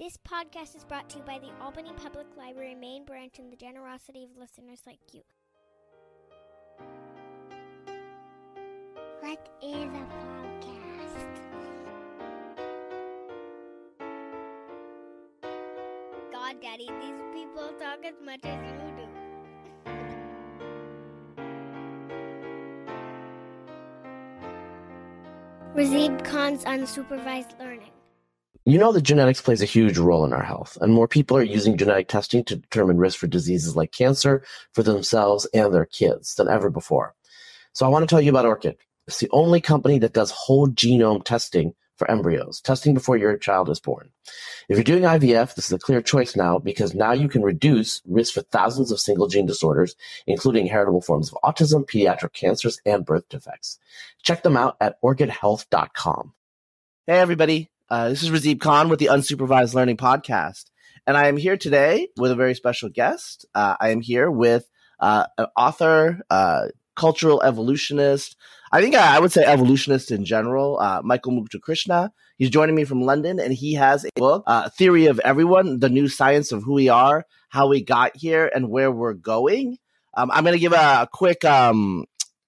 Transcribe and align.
This 0.00 0.16
podcast 0.26 0.74
is 0.74 0.84
brought 0.84 1.10
to 1.10 1.18
you 1.18 1.24
by 1.24 1.38
the 1.38 1.50
Albany 1.62 1.90
Public 2.02 2.24
Library 2.34 2.74
main 2.74 3.04
branch 3.04 3.38
and 3.38 3.52
the 3.52 3.56
generosity 3.56 4.24
of 4.24 4.30
listeners 4.34 4.80
like 4.86 4.98
you. 5.12 5.20
What 9.20 9.46
is 9.62 9.84
a 9.84 10.06
podcast? 10.16 11.26
God, 16.32 16.56
Daddy, 16.62 16.88
these 17.02 17.20
people 17.34 17.70
talk 17.78 18.02
as 18.02 18.14
much 18.24 18.40
as 18.44 18.58
you 18.58 18.72
do. 18.96 19.06
Razib 25.76 26.24
Khan's 26.24 26.64
unsupervised 26.64 27.58
learning. 27.58 27.69
You 28.70 28.78
know 28.78 28.92
that 28.92 29.02
genetics 29.02 29.40
plays 29.40 29.62
a 29.62 29.64
huge 29.64 29.98
role 29.98 30.24
in 30.24 30.32
our 30.32 30.44
health, 30.44 30.78
and 30.80 30.92
more 30.92 31.08
people 31.08 31.36
are 31.36 31.42
using 31.42 31.76
genetic 31.76 32.06
testing 32.06 32.44
to 32.44 32.54
determine 32.54 32.98
risk 32.98 33.18
for 33.18 33.26
diseases 33.26 33.74
like 33.74 33.90
cancer 33.90 34.44
for 34.74 34.84
themselves 34.84 35.44
and 35.52 35.74
their 35.74 35.86
kids 35.86 36.36
than 36.36 36.46
ever 36.46 36.70
before. 36.70 37.16
So 37.72 37.84
I 37.84 37.88
want 37.88 38.04
to 38.04 38.06
tell 38.06 38.20
you 38.20 38.30
about 38.30 38.46
Orchid. 38.46 38.76
It's 39.08 39.18
the 39.18 39.28
only 39.32 39.60
company 39.60 39.98
that 39.98 40.12
does 40.12 40.30
whole 40.30 40.68
genome 40.68 41.24
testing 41.24 41.74
for 41.96 42.08
embryos, 42.08 42.60
testing 42.60 42.94
before 42.94 43.16
your 43.16 43.36
child 43.38 43.68
is 43.70 43.80
born. 43.80 44.12
If 44.68 44.76
you're 44.76 44.84
doing 44.84 45.02
IVF, 45.02 45.56
this 45.56 45.66
is 45.66 45.72
a 45.72 45.78
clear 45.80 46.00
choice 46.00 46.36
now 46.36 46.60
because 46.60 46.94
now 46.94 47.10
you 47.10 47.28
can 47.28 47.42
reduce 47.42 48.00
risk 48.06 48.34
for 48.34 48.42
thousands 48.42 48.92
of 48.92 49.00
single 49.00 49.26
gene 49.26 49.46
disorders, 49.46 49.96
including 50.28 50.68
heritable 50.68 51.02
forms 51.02 51.32
of 51.32 51.38
autism, 51.42 51.84
pediatric 51.90 52.34
cancers, 52.34 52.80
and 52.86 53.04
birth 53.04 53.28
defects. 53.28 53.80
Check 54.22 54.44
them 54.44 54.56
out 54.56 54.76
at 54.80 55.02
orchidhealth.com. 55.02 56.34
Hey, 57.08 57.18
everybody. 57.18 57.69
Uh, 57.90 58.08
this 58.08 58.22
is 58.22 58.30
Razib 58.30 58.60
Khan 58.60 58.88
with 58.88 59.00
the 59.00 59.06
Unsupervised 59.06 59.74
Learning 59.74 59.96
Podcast. 59.96 60.66
And 61.08 61.16
I 61.16 61.26
am 61.26 61.36
here 61.36 61.56
today 61.56 62.06
with 62.16 62.30
a 62.30 62.36
very 62.36 62.54
special 62.54 62.88
guest. 62.88 63.46
Uh, 63.52 63.74
I 63.80 63.88
am 63.88 64.00
here 64.00 64.30
with 64.30 64.70
uh, 65.00 65.26
an 65.38 65.46
author, 65.56 66.20
uh, 66.30 66.68
cultural 66.94 67.42
evolutionist. 67.42 68.36
I 68.70 68.80
think 68.80 68.94
I, 68.94 69.16
I 69.16 69.18
would 69.18 69.32
say 69.32 69.42
evolutionist 69.42 70.12
in 70.12 70.24
general, 70.24 70.78
uh, 70.78 71.00
Michael 71.02 71.32
Muthukrishna. 71.32 72.10
He's 72.36 72.50
joining 72.50 72.76
me 72.76 72.84
from 72.84 73.02
London, 73.02 73.40
and 73.40 73.52
he 73.52 73.74
has 73.74 74.04
a 74.04 74.10
book, 74.14 74.44
uh, 74.46 74.68
Theory 74.68 75.06
of 75.06 75.18
Everyone, 75.24 75.80
the 75.80 75.88
new 75.88 76.06
science 76.06 76.52
of 76.52 76.62
who 76.62 76.74
we 76.74 76.88
are, 76.88 77.24
how 77.48 77.66
we 77.66 77.82
got 77.82 78.16
here, 78.16 78.48
and 78.54 78.70
where 78.70 78.92
we're 78.92 79.14
going. 79.14 79.78
Um, 80.14 80.30
I'm 80.30 80.44
going 80.44 80.54
to 80.54 80.60
give 80.60 80.72
a, 80.72 80.76
a 80.76 81.08
quick, 81.12 81.44
um, 81.44 82.04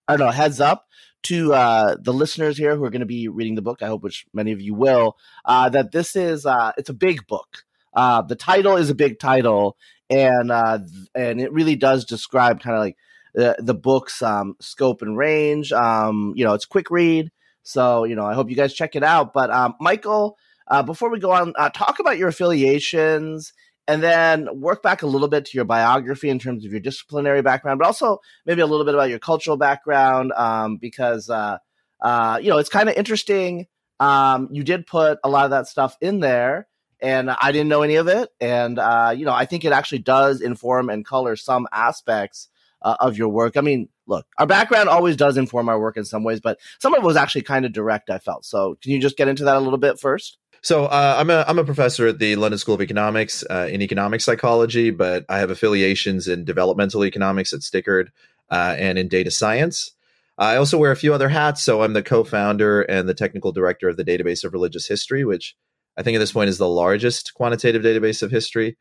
I 0.06 0.16
don't 0.16 0.28
know, 0.28 0.32
heads 0.32 0.60
up 0.60 0.84
to 1.24 1.54
uh, 1.54 1.96
the 2.00 2.12
listeners 2.12 2.58
here 2.58 2.76
who 2.76 2.84
are 2.84 2.90
going 2.90 3.00
to 3.00 3.06
be 3.06 3.28
reading 3.28 3.54
the 3.54 3.62
book, 3.62 3.82
I 3.82 3.86
hope 3.86 4.02
which 4.02 4.26
many 4.32 4.52
of 4.52 4.60
you 4.60 4.74
will, 4.74 5.16
uh, 5.44 5.68
that 5.70 5.92
this 5.92 6.16
is 6.16 6.46
uh, 6.46 6.72
it's 6.76 6.88
a 6.88 6.94
big 6.94 7.26
book. 7.26 7.64
Uh, 7.94 8.22
the 8.22 8.36
title 8.36 8.76
is 8.76 8.90
a 8.90 8.94
big 8.94 9.18
title, 9.18 9.76
and 10.10 10.50
uh, 10.50 10.78
and 11.14 11.40
it 11.40 11.52
really 11.52 11.76
does 11.76 12.04
describe 12.04 12.60
kind 12.60 12.76
of 12.76 12.80
like 12.80 12.96
the, 13.34 13.56
the 13.58 13.74
book's 13.74 14.22
um, 14.22 14.56
scope 14.60 15.02
and 15.02 15.16
range. 15.16 15.72
Um, 15.72 16.32
you 16.36 16.44
know, 16.44 16.54
it's 16.54 16.64
quick 16.64 16.90
read, 16.90 17.30
so 17.62 18.04
you 18.04 18.14
know 18.14 18.24
I 18.24 18.34
hope 18.34 18.50
you 18.50 18.56
guys 18.56 18.74
check 18.74 18.96
it 18.96 19.04
out. 19.04 19.32
But 19.32 19.50
um, 19.50 19.74
Michael, 19.80 20.38
uh, 20.68 20.82
before 20.82 21.10
we 21.10 21.20
go 21.20 21.32
on, 21.32 21.52
talk 21.72 21.98
about 21.98 22.18
your 22.18 22.28
affiliations 22.28 23.52
and 23.92 24.02
then 24.02 24.48
work 24.58 24.82
back 24.82 25.02
a 25.02 25.06
little 25.06 25.28
bit 25.28 25.44
to 25.44 25.50
your 25.54 25.66
biography 25.66 26.30
in 26.30 26.38
terms 26.38 26.64
of 26.64 26.70
your 26.70 26.80
disciplinary 26.80 27.42
background, 27.42 27.78
but 27.78 27.86
also 27.86 28.20
maybe 28.46 28.62
a 28.62 28.66
little 28.66 28.86
bit 28.86 28.94
about 28.94 29.10
your 29.10 29.18
cultural 29.18 29.58
background, 29.58 30.32
um, 30.32 30.78
because 30.78 31.28
uh, 31.28 31.58
uh, 32.00 32.38
you 32.40 32.48
know 32.48 32.56
it's 32.56 32.70
kind 32.70 32.88
of 32.88 32.96
interesting. 32.96 33.66
Um, 34.00 34.48
you 34.50 34.64
did 34.64 34.86
put 34.86 35.18
a 35.22 35.28
lot 35.28 35.44
of 35.44 35.50
that 35.50 35.66
stuff 35.68 35.94
in 36.00 36.20
there, 36.20 36.68
and 37.00 37.30
I 37.30 37.52
didn't 37.52 37.68
know 37.68 37.82
any 37.82 37.96
of 37.96 38.08
it, 38.08 38.30
and 38.40 38.78
uh, 38.78 39.12
you 39.14 39.26
know 39.26 39.34
I 39.34 39.44
think 39.44 39.66
it 39.66 39.72
actually 39.72 39.98
does 39.98 40.40
inform 40.40 40.88
and 40.88 41.04
color 41.04 41.36
some 41.36 41.68
aspects 41.70 42.48
uh, 42.80 42.96
of 42.98 43.18
your 43.18 43.28
work. 43.28 43.58
I 43.58 43.60
mean, 43.60 43.90
look, 44.06 44.24
our 44.38 44.46
background 44.46 44.88
always 44.88 45.16
does 45.16 45.36
inform 45.36 45.68
our 45.68 45.78
work 45.78 45.98
in 45.98 46.06
some 46.06 46.24
ways, 46.24 46.40
but 46.40 46.58
some 46.80 46.94
of 46.94 47.02
it 47.02 47.06
was 47.06 47.16
actually 47.16 47.42
kind 47.42 47.66
of 47.66 47.74
direct. 47.74 48.08
I 48.08 48.16
felt 48.16 48.46
so. 48.46 48.78
Can 48.80 48.92
you 48.92 49.00
just 49.00 49.18
get 49.18 49.28
into 49.28 49.44
that 49.44 49.56
a 49.56 49.60
little 49.60 49.78
bit 49.78 50.00
first? 50.00 50.38
So 50.62 50.86
uh, 50.86 51.16
I'm 51.18 51.28
a 51.28 51.44
I'm 51.48 51.58
a 51.58 51.64
professor 51.64 52.06
at 52.06 52.20
the 52.20 52.36
London 52.36 52.56
School 52.56 52.76
of 52.76 52.80
Economics 52.80 53.44
uh, 53.50 53.68
in 53.70 53.82
economic 53.82 54.20
psychology, 54.20 54.90
but 54.90 55.24
I 55.28 55.38
have 55.38 55.50
affiliations 55.50 56.28
in 56.28 56.44
developmental 56.44 57.04
economics 57.04 57.52
at 57.52 57.60
STICERD 57.64 58.10
uh, 58.48 58.76
and 58.78 58.96
in 58.96 59.08
data 59.08 59.32
science. 59.32 59.90
I 60.38 60.56
also 60.56 60.78
wear 60.78 60.92
a 60.92 60.96
few 60.96 61.12
other 61.12 61.28
hats. 61.28 61.62
So 61.64 61.82
I'm 61.82 61.94
the 61.94 62.02
co-founder 62.02 62.82
and 62.82 63.08
the 63.08 63.14
technical 63.14 63.50
director 63.50 63.88
of 63.88 63.96
the 63.96 64.04
Database 64.04 64.44
of 64.44 64.52
Religious 64.52 64.86
History, 64.86 65.24
which 65.24 65.56
I 65.96 66.02
think 66.02 66.14
at 66.14 66.20
this 66.20 66.32
point 66.32 66.48
is 66.48 66.58
the 66.58 66.68
largest 66.68 67.34
quantitative 67.34 67.82
database 67.82 68.22
of 68.22 68.30
history. 68.30 68.76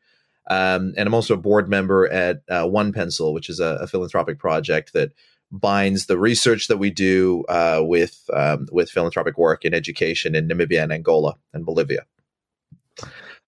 Um, 0.48 0.94
and 0.96 1.06
I'm 1.06 1.14
also 1.14 1.34
a 1.34 1.38
board 1.38 1.68
member 1.68 2.08
at 2.08 2.42
uh, 2.48 2.66
One 2.66 2.92
Pencil, 2.92 3.34
which 3.34 3.50
is 3.50 3.60
a, 3.60 3.78
a 3.80 3.86
philanthropic 3.86 4.38
project 4.38 4.92
that 4.92 5.12
binds 5.52 6.06
the 6.06 6.18
research 6.18 6.68
that 6.68 6.78
we 6.78 6.90
do 6.90 7.44
uh, 7.48 7.80
with 7.82 8.24
um, 8.32 8.66
with 8.72 8.90
philanthropic 8.90 9.36
work 9.36 9.64
in 9.64 9.74
education 9.74 10.34
in 10.34 10.48
Namibia 10.48 10.82
and 10.82 10.92
Angola 10.92 11.36
and 11.52 11.66
Bolivia. 11.66 12.06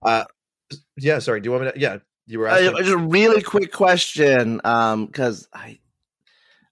Uh, 0.03 0.25
yeah, 0.97 1.19
sorry. 1.19 1.41
Do 1.41 1.47
you 1.47 1.53
want 1.53 1.65
me 1.65 1.73
to? 1.73 1.81
Yeah, 1.81 1.99
you 2.27 2.39
were 2.39 2.49
asking. 2.49 2.75
Uh, 2.75 2.79
just 2.79 2.91
a 2.91 2.99
really 2.99 3.43
quick 3.43 3.73
question, 3.73 4.57
because 4.59 5.49
um, 5.53 5.61
I, 5.61 5.79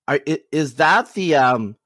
are, 0.07 0.21
is 0.53 0.75
that 0.75 1.13
the 1.15 1.37
um, 1.37 1.77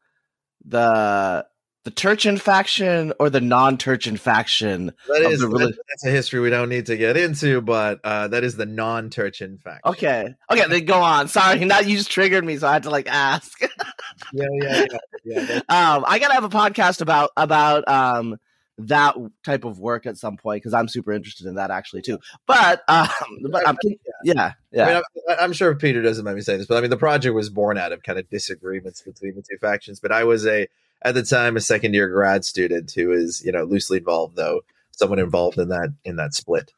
the 0.64 1.46
the 1.86 1.92
Turchin 1.92 2.36
faction 2.36 3.12
or 3.20 3.30
the 3.30 3.40
non-Turchin 3.40 4.16
faction? 4.16 4.92
That 5.06 5.22
is 5.22 5.38
that, 5.38 5.78
that's 5.88 6.04
a 6.04 6.10
history 6.10 6.40
we 6.40 6.50
don't 6.50 6.68
need 6.68 6.86
to 6.86 6.96
get 6.96 7.16
into, 7.16 7.60
but 7.60 8.00
uh, 8.02 8.26
that 8.26 8.42
is 8.42 8.56
the 8.56 8.66
non-Turchin 8.66 9.58
faction. 9.58 9.82
Okay, 9.84 10.34
okay, 10.50 10.66
then 10.68 10.84
go 10.84 11.00
on. 11.00 11.28
Sorry, 11.28 11.64
now 11.64 11.78
you 11.78 11.96
just 11.96 12.10
triggered 12.10 12.44
me, 12.44 12.56
so 12.56 12.66
I 12.66 12.72
had 12.72 12.82
to 12.82 12.90
like 12.90 13.06
ask. 13.06 13.60
yeah, 14.32 14.46
yeah, 14.60 14.84
yeah. 15.24 15.46
yeah 15.48 15.56
um, 15.68 16.04
I 16.08 16.18
gotta 16.18 16.34
have 16.34 16.42
a 16.42 16.48
podcast 16.48 17.02
about 17.02 17.30
about 17.36 17.86
um 17.86 18.36
that 18.78 19.14
type 19.44 19.64
of 19.64 19.78
work 19.78 20.06
at 20.06 20.16
some 20.18 20.36
point 20.36 20.62
because 20.62 20.74
I'm 20.74 20.88
super 20.88 21.12
interested 21.12 21.46
in 21.46 21.54
that 21.54 21.70
actually 21.70 22.02
too. 22.02 22.18
But 22.48 22.82
um, 22.88 23.08
but 23.48 23.66
I'm, 23.68 23.76
yeah, 24.24 24.54
yeah. 24.72 24.82
I 24.82 24.86
mean, 24.86 25.02
I'm, 25.28 25.36
I'm, 25.38 25.52
sure 25.52 25.72
Peter 25.76 26.02
doesn't 26.02 26.24
mind 26.24 26.34
me 26.34 26.42
saying 26.42 26.58
this, 26.58 26.66
but 26.66 26.78
I 26.78 26.80
mean, 26.80 26.90
the 26.90 26.96
project 26.96 27.32
was 27.32 27.48
born 27.48 27.78
out 27.78 27.92
of 27.92 28.02
kind 28.02 28.18
of 28.18 28.28
disagreements 28.28 29.02
between 29.02 29.36
the 29.36 29.42
two 29.42 29.56
factions. 29.60 30.00
But 30.00 30.10
I 30.10 30.24
was 30.24 30.48
a 30.48 30.66
at 31.02 31.14
the 31.14 31.22
time 31.22 31.56
a 31.56 31.60
second 31.60 31.94
year 31.94 32.08
grad 32.08 32.44
student 32.44 32.90
who 32.92 33.12
is 33.12 33.42
you 33.44 33.52
know 33.52 33.64
loosely 33.64 33.98
involved 33.98 34.36
though 34.36 34.60
someone 34.90 35.18
involved 35.18 35.58
in 35.58 35.68
that 35.68 35.92
in 36.04 36.16
that 36.16 36.34
split 36.34 36.72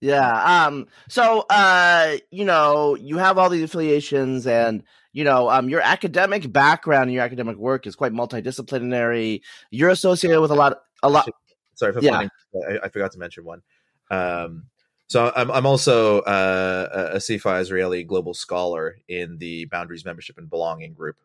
yeah 0.00 0.64
um 0.66 0.86
so 1.08 1.44
uh 1.50 2.16
you 2.30 2.44
know 2.44 2.96
you 2.96 3.18
have 3.18 3.38
all 3.38 3.50
these 3.50 3.62
affiliations 3.62 4.46
and 4.46 4.82
you 5.12 5.24
know 5.24 5.50
um 5.50 5.68
your 5.68 5.80
academic 5.80 6.50
background 6.52 7.04
and 7.04 7.12
your 7.12 7.22
academic 7.22 7.56
work 7.56 7.86
is 7.86 7.94
quite 7.94 8.12
multidisciplinary 8.12 9.40
you're 9.70 9.90
associated 9.90 10.40
with 10.40 10.50
a 10.50 10.54
lot 10.54 10.80
a 11.02 11.10
lot 11.10 11.28
sorry 11.74 11.92
for 11.92 12.00
yeah. 12.00 12.28
I, 12.68 12.78
I, 12.84 12.88
forgot 12.88 13.12
to 13.12 13.18
mention 13.18 13.44
one 13.44 13.62
um 14.10 14.64
so 15.06 15.32
I'm, 15.34 15.50
I'm 15.50 15.66
also 15.66 16.20
uh, 16.20 17.10
a 17.14 17.16
CIFAR 17.16 17.60
Azrieli 17.60 18.06
global 18.06 18.32
scholar 18.32 18.96
in 19.08 19.38
the 19.38 19.64
Boundaries 19.64 20.04
Membership 20.04 20.38
and 20.38 20.48
Belonging 20.48 20.92
Group. 20.92 21.16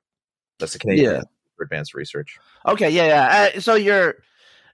That's 0.57 0.73
the 0.73 0.79
Canadian 0.79 1.13
yeah 1.13 1.22
advanced 1.64 1.94
research. 1.94 2.38
Okay, 2.68 2.90
yeah, 2.90 3.08
yeah. 3.08 3.50
Uh, 3.56 3.60
so 3.60 3.76
you're, 3.76 4.16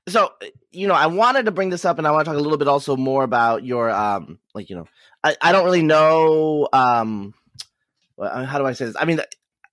so 0.07 0.31
you 0.71 0.87
know, 0.87 0.95
I 0.95 1.07
wanted 1.07 1.45
to 1.45 1.51
bring 1.51 1.69
this 1.69 1.85
up, 1.85 1.97
and 1.97 2.07
I 2.07 2.11
want 2.11 2.25
to 2.25 2.31
talk 2.31 2.39
a 2.39 2.41
little 2.41 2.57
bit 2.57 2.67
also 2.67 2.97
more 2.97 3.23
about 3.23 3.63
your, 3.63 3.89
um, 3.89 4.39
like 4.53 4.69
you 4.69 4.75
know, 4.75 4.85
I, 5.23 5.35
I 5.41 5.51
don't 5.51 5.65
really 5.65 5.83
know, 5.83 6.67
um, 6.73 7.33
uh, 8.17 8.45
how 8.45 8.57
do 8.57 8.65
I 8.65 8.73
say 8.73 8.85
this? 8.85 8.95
I 8.99 9.05
mean, 9.05 9.21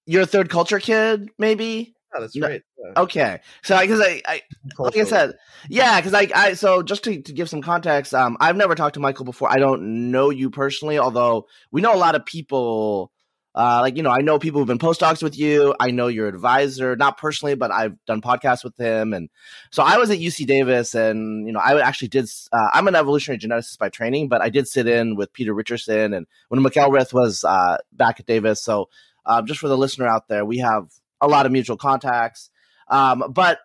you're 0.07 0.23
a 0.23 0.27
third 0.27 0.51
culture 0.51 0.81
kid, 0.81 1.31
maybe. 1.39 1.95
Yeah, 2.15 2.21
that's 2.21 2.41
right. 2.41 2.63
Yeah. 2.79 3.03
Okay, 3.03 3.41
so 3.63 3.79
because 3.79 4.01
I, 4.01 4.23
I, 4.27 4.43
like 4.79 4.97
I 4.97 5.05
said, 5.05 5.35
yeah, 5.69 6.01
because 6.01 6.15
I, 6.15 6.29
I, 6.35 6.55
so 6.55 6.83
just 6.83 7.05
to, 7.05 7.21
to 7.21 7.33
give 7.33 7.51
some 7.51 7.61
context, 7.61 8.15
um, 8.15 8.37
I've 8.41 8.57
never 8.57 8.75
talked 8.75 8.95
to 8.95 9.01
Michael 9.01 9.27
before. 9.27 9.51
I 9.51 9.57
don't 9.57 10.11
know 10.11 10.31
you 10.31 10.49
personally, 10.49 10.99
although 10.99 11.47
we 11.71 11.83
know 11.83 11.95
a 11.95 11.97
lot 11.97 12.15
of 12.15 12.25
people 12.25 13.13
uh, 13.59 13.81
like 13.81 13.97
you 13.97 14.05
know, 14.05 14.11
I 14.11 14.21
know 14.21 14.39
people 14.39 14.61
who've 14.61 14.69
been 14.69 14.79
postdocs 14.79 15.21
with 15.21 15.37
you. 15.37 15.75
I 15.81 15.91
know 15.91 16.07
your 16.07 16.29
advisor, 16.29 16.95
not 16.95 17.19
personally, 17.19 17.57
but 17.57 17.73
I've 17.73 17.97
done 18.05 18.23
podcasts 18.23 18.63
with 18.63 18.77
him, 18.77 19.13
and 19.13 19.29
so 19.73 19.83
I 19.83 19.97
was 19.97 20.11
at 20.11 20.19
UC 20.19 20.47
Davis, 20.47 20.95
and 20.95 21.45
you 21.45 21.53
know, 21.53 21.59
I 21.59 21.81
actually 21.81 22.07
did. 22.07 22.31
Uh, 22.53 22.69
I'm 22.73 22.87
an 22.87 22.95
evolutionary 22.95 23.41
geneticist 23.41 23.79
by 23.79 23.89
training, 23.89 24.29
but 24.29 24.41
I 24.41 24.49
did 24.49 24.69
sit 24.69 24.87
in 24.87 25.17
with 25.17 25.33
Peter 25.33 25.53
Richerson, 25.53 26.17
and 26.17 26.29
when 26.51 26.63
McElreath 26.63 27.13
was 27.13 27.43
uh, 27.43 27.79
back 27.93 28.21
at 28.21 28.27
Davis. 28.27 28.63
So, 28.63 28.91
um, 29.27 29.45
just 29.45 29.59
for 29.59 29.67
the 29.67 29.77
listener 29.77 30.07
out 30.07 30.29
there, 30.29 30.45
we 30.45 30.59
have 30.59 30.93
a 31.21 31.27
lot 31.27 31.45
of 31.45 31.51
mutual 31.51 31.77
contacts, 31.77 32.51
um, 32.87 33.25
but 33.29 33.59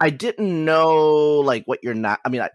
I 0.00 0.10
didn't 0.10 0.64
know 0.64 1.38
like 1.38 1.66
what 1.66 1.84
you're 1.84 1.94
not. 1.94 2.18
I 2.24 2.30
mean, 2.30 2.40
I, 2.40 2.50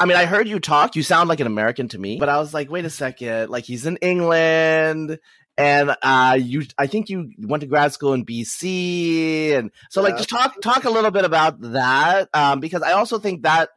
I 0.00 0.06
mean, 0.06 0.16
I 0.16 0.24
heard 0.24 0.48
you 0.48 0.60
talk. 0.60 0.96
You 0.96 1.02
sound 1.02 1.28
like 1.28 1.40
an 1.40 1.46
American 1.46 1.88
to 1.88 1.98
me, 1.98 2.16
but 2.18 2.30
I 2.30 2.38
was 2.38 2.54
like, 2.54 2.70
wait 2.70 2.86
a 2.86 2.90
second. 2.90 3.50
Like 3.50 3.64
he's 3.64 3.84
in 3.84 3.98
England 3.98 5.18
and 5.58 5.94
uh, 6.02 6.38
you 6.40 6.62
I 6.78 6.86
think 6.86 7.08
you 7.08 7.30
went 7.38 7.60
to 7.60 7.66
grad 7.66 7.92
school 7.92 8.14
in 8.14 8.24
BC, 8.24 9.52
and 9.52 9.70
so 9.90 10.02
like 10.02 10.16
just 10.16 10.30
talk 10.30 10.60
talk 10.62 10.84
a 10.84 10.90
little 10.90 11.10
bit 11.10 11.24
about 11.24 11.60
that 11.60 12.28
um, 12.34 12.60
because 12.60 12.82
I 12.82 12.92
also 12.92 13.18
think 13.18 13.42
that 13.42 13.70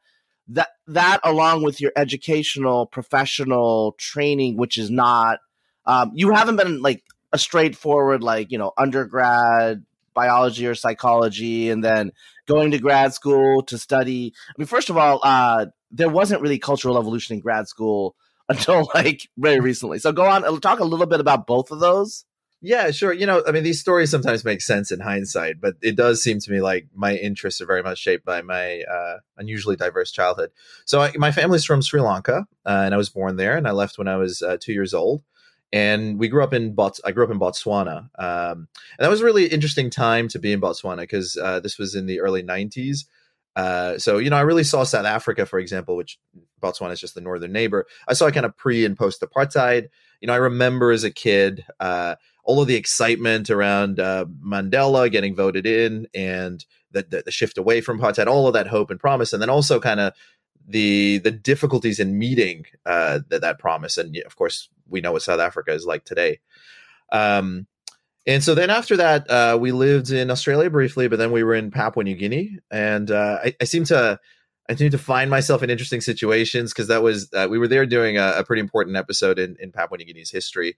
that 0.50 0.70
that 0.88 1.20
along 1.24 1.64
with 1.64 1.82
your 1.82 1.92
educational 1.96 2.86
professional 2.86 3.96
training 3.98 4.58
which 4.58 4.78
is 4.78 4.92
not 4.92 5.40
um, 5.86 6.12
you 6.14 6.34
haven't 6.34 6.56
been 6.56 6.82
like 6.82 7.04
a 7.34 7.38
straightforward 7.38 8.24
like 8.24 8.52
you 8.52 8.58
know 8.58 8.72
undergrad 8.78 9.84
biology 10.14 10.66
or 10.66 10.76
psychology 10.76 11.70
and 11.70 11.84
then 11.84 12.12
going 12.48 12.72
to 12.72 12.80
grad 12.80 13.14
school 13.14 13.64
to 13.64 13.78
study. 13.78 14.34
I 14.48 14.54
mean 14.58 14.68
first 14.68 14.90
of 14.90 14.98
all 14.98 15.20
uh, 15.24 15.66
there 15.92 16.10
wasn't 16.10 16.42
really 16.42 16.60
cultural 16.60 16.98
evolution 16.98 17.36
in 17.36 17.42
grad 17.42 17.68
school 17.68 18.16
until 18.50 18.90
like 18.94 19.30
very 19.38 19.60
recently 19.60 20.00
so 20.00 20.12
go 20.12 20.26
on 20.26 20.62
talk 20.62 20.80
a 20.80 20.84
little 20.84 21.06
bit 21.06 21.20
about 21.20 21.48
both 21.48 21.72
of 21.72 21.80
those 21.80 22.26
yeah, 22.66 22.90
sure. 22.90 23.14
You 23.14 23.28
know, 23.28 23.44
I 23.48 23.52
mean, 23.52 23.64
these 23.64 23.80
stories 23.80 24.10
sometimes 24.10 24.44
make 24.44 24.60
sense 24.60 24.92
in 24.92 25.00
hindsight, 25.00 25.62
but 25.62 25.76
it 25.84 25.96
does 25.96 26.24
seem 26.24 26.40
to 26.40 26.52
me 26.52 26.62
like 26.62 26.88
my 26.96 27.16
interests 27.16 27.62
are 27.62 27.68
very 27.68 27.84
much 27.84 28.00
shaped 28.00 28.26
by 28.26 28.42
my 28.42 28.82
uh, 28.82 29.18
unusually 29.38 29.76
diverse 29.76 30.12
childhood. 30.12 30.50
So, 30.84 31.02
I, 31.02 31.14
my 31.16 31.32
family's 31.32 31.64
from 31.64 31.84
Sri 31.84 32.02
Lanka, 32.02 32.48
uh, 32.66 32.82
and 32.86 32.96
I 32.96 32.98
was 32.98 33.10
born 33.10 33.36
there, 33.36 33.56
and 33.56 33.68
I 33.68 33.72
left 33.72 34.00
when 34.00 34.08
I 34.08 34.16
was 34.16 34.42
uh, 34.42 34.58
two 34.60 34.74
years 34.74 34.96
old. 34.96 35.22
And 35.72 36.18
we 36.18 36.28
grew 36.28 36.44
up 36.44 36.54
in 36.54 36.74
Bots. 36.74 37.00
I 37.06 37.12
grew 37.12 37.24
up 37.24 37.30
in 37.30 37.40
Botswana, 37.40 38.10
um, 38.18 38.68
and 38.98 39.00
that 39.00 39.12
was 39.12 39.22
a 39.22 39.26
really 39.26 39.46
interesting 39.46 39.92
time 39.92 40.28
to 40.30 40.40
be 40.40 40.52
in 40.52 40.62
Botswana 40.62 41.02
because 41.02 41.38
uh, 41.38 41.60
this 41.60 41.78
was 41.78 41.94
in 41.94 42.08
the 42.08 42.20
early 42.20 42.42
'90s. 42.42 43.06
Uh, 43.56 43.98
so, 43.98 44.18
you 44.18 44.30
know, 44.30 44.36
I 44.36 44.42
really 44.42 44.64
saw 44.64 44.84
South 44.84 45.06
Africa, 45.06 45.46
for 45.46 45.60
example, 45.60 45.96
which 45.96 46.20
Botswana 46.62 46.92
is 46.92 47.00
just 47.00 47.16
the 47.16 47.22
northern 47.22 47.52
neighbor. 47.52 47.86
I 48.08 48.14
saw 48.14 48.30
kind 48.30 48.46
of 48.46 48.58
pre 48.58 48.86
and 48.86 48.98
post 48.98 49.22
apartheid. 49.22 49.88
You 50.20 50.28
know, 50.28 50.34
I 50.34 50.38
remember 50.38 50.92
as 50.92 51.04
a 51.04 51.12
kid 51.12 51.66
uh, 51.80 52.16
all 52.44 52.62
of 52.62 52.68
the 52.68 52.76
excitement 52.76 53.50
around 53.50 54.00
uh, 54.00 54.26
Mandela 54.44 55.12
getting 55.12 55.36
voted 55.36 55.66
in 55.66 56.08
and 56.14 56.66
the, 56.92 57.04
the, 57.04 57.24
the 57.26 57.32
shift 57.32 57.58
away 57.58 57.82
from 57.82 58.00
apartheid, 58.00 58.28
all 58.28 58.48
of 58.48 58.54
that 58.54 58.68
hope 58.68 58.92
and 58.92 59.00
promise, 59.00 59.34
and 59.34 59.42
then 59.42 59.50
also 59.50 59.80
kind 59.80 60.00
of 60.00 60.14
the 60.68 61.20
the 61.20 61.32
difficulties 61.32 62.00
in 62.00 62.18
meeting 62.18 62.66
uh, 62.86 63.20
that 63.30 63.42
that 63.42 63.60
promise. 63.60 63.98
And 63.98 64.18
of 64.26 64.36
course, 64.36 64.70
we 64.88 65.02
know 65.02 65.12
what 65.12 65.22
South 65.22 65.40
Africa 65.40 65.72
is 65.74 65.86
like 65.86 66.06
today. 66.06 66.40
Um, 67.12 67.68
and 68.28 68.44
so 68.44 68.56
then 68.56 68.70
after 68.70 68.98
that, 68.98 69.30
uh, 69.30 69.58
we 69.60 69.72
lived 69.72 70.12
in 70.12 70.32
Australia 70.32 70.70
briefly, 70.70 71.08
but 71.08 71.20
then 71.20 71.32
we 71.32 71.44
were 71.44 71.56
in 71.56 71.72
Papua 71.72 72.04
New 72.04 72.16
Guinea, 72.16 72.58
and 72.72 73.12
uh, 73.12 73.40
I, 73.44 73.56
I 73.62 73.64
seem 73.66 73.84
to 73.86 74.20
I 74.70 74.76
seem 74.76 74.90
to 74.92 74.98
find 74.98 75.30
myself 75.30 75.62
in 75.62 75.70
interesting 75.70 76.02
situations 76.02 76.74
because 76.74 76.88
that 76.88 77.04
was 77.04 77.30
uh, 77.34 77.48
we 77.50 77.60
were 77.60 77.68
there 77.68 77.86
doing 77.86 78.18
a, 78.18 78.34
a, 78.38 78.44
pretty 78.44 78.62
important 78.62 78.98
episode 78.98 79.38
in, 79.38 79.56
in 79.60 79.72
Papua 79.72 80.00
New 80.00 80.06
Guinea's 80.06 80.32
history 80.32 80.76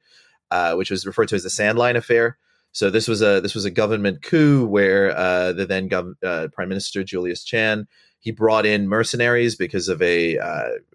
uh, 0.51 0.73
which 0.75 0.91
was 0.91 1.05
referred 1.05 1.27
to 1.29 1.35
as 1.35 1.43
the 1.43 1.49
Sandline 1.49 1.95
Affair. 1.95 2.37
So 2.71 2.89
this 2.89 3.07
was 3.07 3.21
a 3.21 3.41
this 3.41 3.55
was 3.55 3.65
a 3.65 3.71
government 3.71 4.21
coup 4.21 4.65
where 4.65 5.15
uh, 5.17 5.53
the 5.53 5.65
then 5.65 5.89
gov- 5.89 6.15
uh, 6.23 6.49
Prime 6.53 6.69
Minister 6.69 7.03
Julius 7.03 7.43
Chan 7.43 7.87
he 8.19 8.31
brought 8.31 8.65
in 8.65 8.89
mercenaries 8.89 9.55
because 9.55 9.87
of 9.87 10.01
a 10.01 10.37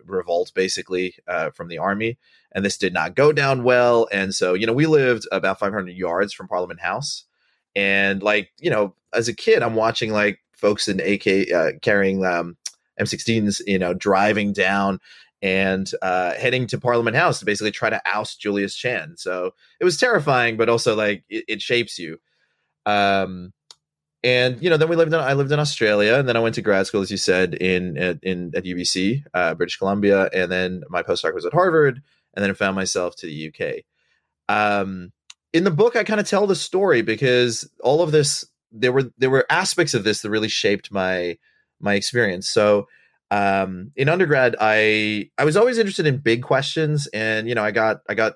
revolt, 0.05 0.53
basically 0.55 1.15
from 1.55 1.69
the 1.69 1.79
army, 1.79 2.19
and 2.55 2.65
this 2.65 2.79
did 2.79 2.93
not 2.93 3.15
go 3.15 3.33
down 3.33 3.65
well. 3.65 4.09
And 4.13 4.35
so 4.35 4.55
you 4.55 4.67
know 4.67 4.73
we 4.73 4.87
lived 4.87 5.27
about 5.33 5.59
500 5.59 5.91
yards 5.91 6.33
from 6.33 6.49
Parliament 6.49 6.81
House, 6.81 7.25
and 7.75 8.23
like 8.23 8.51
you 8.59 8.71
know 8.71 8.95
as 9.13 9.29
a 9.29 9.35
kid 9.35 9.63
I'm 9.63 9.75
watching 9.75 10.13
like 10.13 10.39
folks 10.55 10.89
in 10.89 11.01
AK 11.01 11.53
uh, 11.53 11.73
carrying 11.83 12.25
um, 12.25 12.57
M16s, 13.01 13.61
you 13.67 13.79
know, 13.79 13.95
driving 13.95 14.53
down 14.53 15.01
and 15.43 15.91
uh, 16.03 16.35
heading 16.35 16.67
to 16.69 16.79
Parliament 16.79 17.17
House 17.17 17.41
to 17.41 17.45
basically 17.45 17.73
try 17.73 17.91
to 17.91 18.01
oust 18.07 18.41
Julius 18.41 18.77
Chan. 18.77 19.15
So 19.17 19.51
it 19.81 19.85
was 19.85 19.97
terrifying, 19.97 20.57
but 20.57 20.69
also 20.69 20.95
like 20.95 21.25
it, 21.29 21.45
it 21.49 21.63
shapes 21.63 21.99
you. 21.99 22.19
Um, 22.87 23.53
and 24.23 24.63
you 24.63 24.71
know, 24.71 24.77
then 24.77 24.89
we 24.89 24.95
lived 24.95 25.13
in 25.13 25.19
I 25.19 25.33
lived 25.33 25.51
in 25.51 25.59
Australia, 25.59 26.15
and 26.15 26.29
then 26.29 26.37
I 26.37 26.41
went 26.41 26.55
to 26.55 26.63
grad 26.63 26.87
school, 26.87 27.03
as 27.03 27.11
you 27.11 27.17
said, 27.17 27.55
in 27.55 27.97
in 28.23 28.53
at 28.55 28.65
UBC, 28.65 29.25
uh, 29.35 29.55
British 29.55 29.77
Columbia, 29.77 30.31
and 30.33 30.51
then 30.51 30.85
my 30.89 31.03
postdoc 31.03 31.35
was 31.35 31.45
at 31.45 31.53
Harvard, 31.53 32.03
and 32.34 32.43
then 32.43 32.50
I 32.50 32.55
found 32.55 32.76
myself 32.76 33.17
to 33.17 33.26
the 33.26 33.49
UK. 33.49 33.84
Um, 34.49 35.12
in 35.52 35.64
the 35.64 35.70
book, 35.70 35.96
I 35.96 36.05
kind 36.05 36.20
of 36.20 36.29
tell 36.29 36.46
the 36.46 36.56
story 36.56 37.02
because 37.02 37.69
all 37.82 38.02
of 38.02 38.12
this 38.12 38.44
there 38.73 38.93
were 38.93 39.11
there 39.19 39.31
were 39.31 39.46
aspects 39.50 39.94
of 39.94 40.05
this 40.05 40.23
that 40.23 40.31
really 40.31 40.49
shaped 40.49 40.90
my 40.90 41.38
my 41.81 41.94
experience. 41.94 42.49
So 42.49 42.88
um, 43.31 43.93
in 43.96 44.08
undergrad, 44.08 44.56
I 44.61 45.31
I 45.38 45.44
was 45.44 45.56
always 45.56 45.79
interested 45.79 46.06
in 46.06 46.19
big 46.19 46.43
questions, 46.43 47.06
and 47.08 47.49
you 47.49 47.55
know, 47.55 47.64
I 47.64 47.70
got 47.70 48.00
I 48.08 48.14
got 48.14 48.34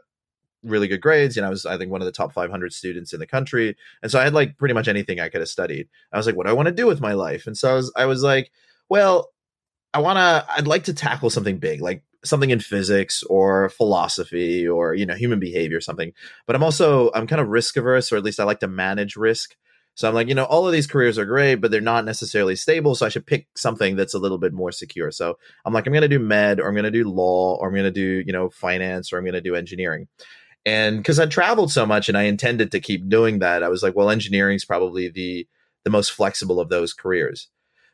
really 0.63 0.89
good 0.89 1.01
grades. 1.01 1.37
You 1.37 1.43
know, 1.43 1.49
I 1.49 1.51
was 1.51 1.67
I 1.67 1.79
think 1.79 1.91
one 1.91 2.01
of 2.01 2.07
the 2.07 2.13
top 2.13 2.33
500 2.33 2.73
students 2.73 3.13
in 3.13 3.21
the 3.21 3.27
country, 3.27 3.77
and 4.03 4.11
so 4.11 4.19
I 4.19 4.25
had 4.25 4.35
like 4.35 4.59
pretty 4.59 4.75
much 4.75 4.89
anything 4.89 5.21
I 5.21 5.29
could 5.29 5.41
have 5.41 5.49
studied. 5.49 5.89
I 6.13 6.17
was 6.17 6.27
like, 6.27 6.37
what 6.37 6.47
do 6.47 6.51
I 6.51 6.55
want 6.55 6.67
to 6.67 6.75
do 6.75 6.87
with 6.87 7.01
my 7.01 7.13
life? 7.13 7.47
And 7.47 7.57
so 7.57 7.71
I 7.71 7.75
was 7.75 7.93
I 7.97 8.07
was 8.07 8.23
like, 8.23 8.51
well, 8.89 9.31
I 9.95 10.01
want 10.01 10.17
to. 10.19 10.47
I'd 10.51 10.67
like 10.67 10.85
to 10.85 10.95
tackle 10.95 11.31
something 11.31 11.59
big, 11.59 11.81
like 11.81 12.03
something 12.25 12.51
in 12.51 12.61
physics 12.61 13.23
or 13.25 13.69
philosophy 13.71 14.67
or 14.67 14.95
you 14.95 15.07
know 15.07 15.15
human 15.15 15.41
behavior 15.41 15.79
or 15.79 15.83
something. 15.83 16.13
But 16.47 16.57
I'm 16.57 16.63
also 16.63 17.11
I'm 17.15 17.27
kind 17.27 17.41
of 17.41 17.49
risk 17.49 17.77
averse, 17.77 18.13
or 18.13 18.17
at 18.17 18.25
least 18.25 18.41
I 18.41 18.45
like 18.45 18.61
to 18.61 18.69
manage 18.69 19.17
risk. 19.17 19.57
So 19.95 20.07
I'm 20.07 20.15
like, 20.15 20.29
you 20.29 20.35
know, 20.35 20.45
all 20.45 20.67
of 20.67 20.75
these 20.75 20.87
careers 20.87 21.17
are 21.19 21.25
great, 21.25 21.55
but 21.55 21.71
they're 21.71 21.81
not 21.81 22.05
necessarily 22.05 22.55
stable. 22.55 22.95
So 22.95 23.07
I 23.07 23.09
should 23.09 23.27
pick 23.27 23.47
something 23.57 23.97
that's 23.97 24.13
a 24.13 24.19
little 24.19 24.37
bit 24.37 24.53
more 24.53 24.71
secure. 24.71 25.11
So 25.11 25.39
I'm 25.65 25.73
like, 25.73 25.87
I'm 25.87 25.93
going 25.95 26.03
to 26.03 26.09
do 26.09 26.19
med 26.19 26.61
or 26.61 26.69
I'm 26.69 26.75
going 26.75 26.85
to 26.85 26.91
do 26.91 27.09
law 27.09 27.57
or 27.57 27.69
I'm 27.69 27.75
going 27.75 27.85
to 27.85 27.91
do, 27.91 28.23
you 28.27 28.33
know, 28.33 28.51
finance 28.51 29.11
or 29.11 29.17
I'm 29.17 29.25
going 29.25 29.33
to 29.33 29.41
do 29.41 29.55
engineering. 29.55 30.07
And 30.67 30.99
because 30.99 31.19
I 31.19 31.25
traveled 31.25 31.73
so 31.73 31.87
much 31.87 32.11
and 32.11 32.19
I 32.19 32.25
intended 32.25 32.73
to 32.73 32.81
keep 32.81 33.09
doing 33.09 33.39
that, 33.39 33.63
I 33.63 33.71
was 33.71 33.83
like, 33.83 33.97
well, 33.97 34.11
engineering 34.11 34.57
is 34.57 34.67
probably 34.67 35.09
the 35.09 35.49
the 35.85 35.91
most 35.91 36.11
flexible 36.11 36.61
of 36.61 36.69
those 36.69 36.93
careers. 36.93 37.49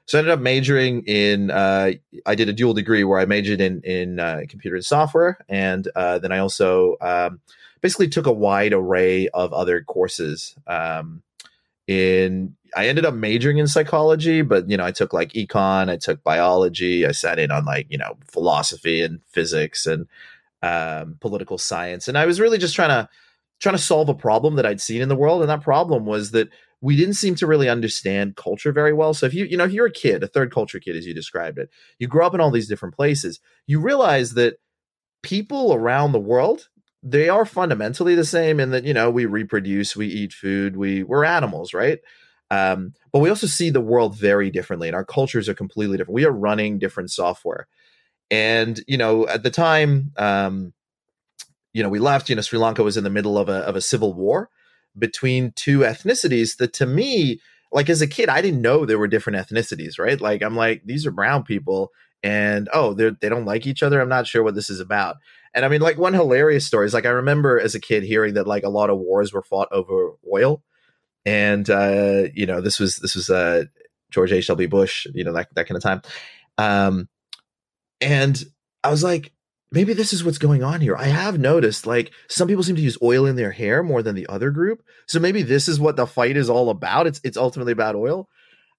So 0.06 0.18
I 0.18 0.20
ended 0.20 0.32
up 0.32 0.40
majoring 0.40 1.02
in. 1.06 1.50
Uh, 1.50 1.92
I 2.26 2.34
did 2.34 2.48
a 2.48 2.52
dual 2.52 2.74
degree 2.74 3.04
where 3.04 3.18
I 3.18 3.24
majored 3.24 3.60
in 3.60 3.80
in 3.82 4.18
uh, 4.18 4.42
computer 4.48 4.76
and 4.76 4.84
software, 4.84 5.38
and 5.48 5.88
uh, 5.94 6.18
then 6.18 6.32
I 6.32 6.38
also 6.38 6.96
um, 7.00 7.40
basically 7.80 8.08
took 8.08 8.26
a 8.26 8.32
wide 8.32 8.72
array 8.72 9.28
of 9.28 9.52
other 9.52 9.82
courses. 9.82 10.56
Um, 10.66 11.22
in 11.86 12.56
I 12.74 12.88
ended 12.88 13.04
up 13.04 13.14
majoring 13.14 13.58
in 13.58 13.66
psychology, 13.66 14.42
but 14.42 14.68
you 14.68 14.76
know, 14.76 14.84
I 14.84 14.92
took 14.92 15.12
like 15.12 15.32
econ, 15.32 15.90
I 15.90 15.96
took 15.96 16.22
biology, 16.22 17.06
I 17.06 17.12
sat 17.12 17.38
in 17.38 17.50
on 17.50 17.64
like, 17.64 17.86
you 17.90 17.98
know, 17.98 18.16
philosophy 18.26 19.02
and 19.02 19.20
physics 19.26 19.86
and 19.86 20.06
um, 20.62 21.18
political 21.20 21.58
science. 21.58 22.08
And 22.08 22.16
I 22.16 22.24
was 22.24 22.40
really 22.40 22.58
just 22.58 22.74
trying 22.74 22.88
to 22.88 23.08
trying 23.60 23.76
to 23.76 23.82
solve 23.82 24.08
a 24.08 24.14
problem 24.14 24.56
that 24.56 24.66
I'd 24.66 24.80
seen 24.80 25.02
in 25.02 25.08
the 25.08 25.16
world. 25.16 25.42
And 25.42 25.50
that 25.50 25.62
problem 25.62 26.06
was 26.06 26.30
that 26.32 26.48
we 26.82 26.96
didn't 26.96 27.14
seem 27.14 27.36
to 27.36 27.46
really 27.46 27.68
understand 27.68 28.36
culture 28.36 28.72
very 28.72 28.92
well. 28.92 29.14
So 29.14 29.24
if 29.24 29.32
you, 29.32 29.44
you 29.46 29.56
know, 29.56 29.64
if 29.64 29.72
you're 29.72 29.86
a 29.86 29.92
kid, 29.92 30.22
a 30.22 30.26
third 30.26 30.52
culture 30.52 30.80
kid, 30.80 30.96
as 30.96 31.06
you 31.06 31.14
described 31.14 31.58
it, 31.58 31.70
you 31.98 32.08
grow 32.08 32.26
up 32.26 32.34
in 32.34 32.40
all 32.40 32.50
these 32.50 32.68
different 32.68 32.94
places, 32.94 33.40
you 33.66 33.80
realize 33.80 34.34
that 34.34 34.56
people 35.22 35.72
around 35.72 36.12
the 36.12 36.18
world 36.18 36.68
they 37.02 37.28
are 37.28 37.44
fundamentally 37.44 38.14
the 38.14 38.24
same 38.24 38.60
in 38.60 38.70
that 38.70 38.84
you 38.84 38.94
know 38.94 39.10
we 39.10 39.26
reproduce 39.26 39.96
we 39.96 40.06
eat 40.06 40.32
food 40.32 40.76
we 40.76 41.02
we're 41.02 41.24
animals 41.24 41.74
right? 41.74 42.00
Um, 42.50 42.92
but 43.12 43.20
we 43.20 43.30
also 43.30 43.46
see 43.46 43.70
the 43.70 43.80
world 43.80 44.16
very 44.16 44.50
differently 44.50 44.88
and 44.88 44.94
our 44.94 45.06
cultures 45.06 45.48
are 45.48 45.54
completely 45.54 45.96
different. 45.96 46.14
We 46.14 46.26
are 46.26 46.32
running 46.32 46.78
different 46.78 47.10
software. 47.10 47.66
And 48.30 48.80
you 48.86 48.98
know 48.98 49.26
at 49.26 49.42
the 49.42 49.50
time 49.50 50.12
um, 50.16 50.72
you 51.72 51.82
know 51.82 51.88
we 51.88 51.98
left 51.98 52.28
you 52.28 52.36
know 52.36 52.42
sri 52.42 52.58
lanka 52.58 52.82
was 52.82 52.96
in 52.96 53.04
the 53.04 53.10
middle 53.10 53.38
of 53.38 53.48
a, 53.48 53.58
of 53.58 53.76
a 53.76 53.80
civil 53.80 54.14
war 54.14 54.50
between 54.98 55.52
two 55.52 55.80
ethnicities 55.80 56.56
that 56.56 56.72
to 56.72 56.86
me 56.86 57.40
like 57.72 57.88
as 57.88 58.02
a 58.02 58.06
kid 58.06 58.28
i 58.28 58.40
didn't 58.40 58.62
know 58.62 58.84
there 58.84 58.98
were 58.98 59.08
different 59.08 59.38
ethnicities 59.38 59.98
right 59.98 60.20
like 60.20 60.42
i'm 60.42 60.56
like 60.56 60.82
these 60.84 61.06
are 61.06 61.10
brown 61.10 61.42
people 61.42 61.90
and 62.22 62.68
oh 62.72 62.92
they 62.94 63.10
they 63.20 63.28
don't 63.28 63.46
like 63.46 63.66
each 63.66 63.82
other 63.82 64.00
i'm 64.00 64.08
not 64.08 64.26
sure 64.26 64.42
what 64.42 64.54
this 64.54 64.70
is 64.70 64.80
about 64.80 65.16
and 65.54 65.64
I 65.64 65.68
mean, 65.68 65.80
like 65.80 65.98
one 65.98 66.14
hilarious 66.14 66.66
story 66.66 66.86
is 66.86 66.94
like 66.94 67.06
I 67.06 67.10
remember 67.10 67.60
as 67.60 67.74
a 67.74 67.80
kid 67.80 68.02
hearing 68.02 68.34
that 68.34 68.46
like 68.46 68.62
a 68.62 68.70
lot 68.70 68.90
of 68.90 68.98
wars 68.98 69.32
were 69.32 69.42
fought 69.42 69.68
over 69.70 70.12
oil, 70.32 70.62
and 71.26 71.68
uh, 71.68 72.24
you 72.34 72.46
know 72.46 72.60
this 72.60 72.78
was 72.78 72.96
this 72.96 73.14
was 73.14 73.28
uh, 73.28 73.64
George 74.10 74.32
H. 74.32 74.46
W. 74.46 74.68
Bush, 74.68 75.06
you 75.14 75.24
know 75.24 75.32
that 75.34 75.48
that 75.54 75.66
kind 75.66 75.76
of 75.76 75.82
time, 75.82 76.02
um, 76.56 77.08
and 78.00 78.42
I 78.82 78.90
was 78.90 79.04
like, 79.04 79.32
maybe 79.72 79.94
this 79.94 80.12
is 80.12 80.22
what's 80.22 80.38
going 80.38 80.62
on 80.62 80.80
here. 80.80 80.96
I 80.96 81.06
have 81.06 81.38
noticed 81.38 81.86
like 81.86 82.12
some 82.28 82.46
people 82.46 82.62
seem 82.62 82.76
to 82.76 82.82
use 82.82 82.98
oil 83.02 83.26
in 83.26 83.36
their 83.36 83.50
hair 83.50 83.82
more 83.82 84.02
than 84.02 84.14
the 84.14 84.26
other 84.28 84.50
group, 84.50 84.82
so 85.06 85.18
maybe 85.18 85.42
this 85.42 85.68
is 85.68 85.80
what 85.80 85.96
the 85.96 86.06
fight 86.06 86.36
is 86.36 86.48
all 86.50 86.70
about. 86.70 87.06
It's 87.06 87.20
it's 87.24 87.36
ultimately 87.36 87.72
about 87.72 87.96
oil. 87.96 88.28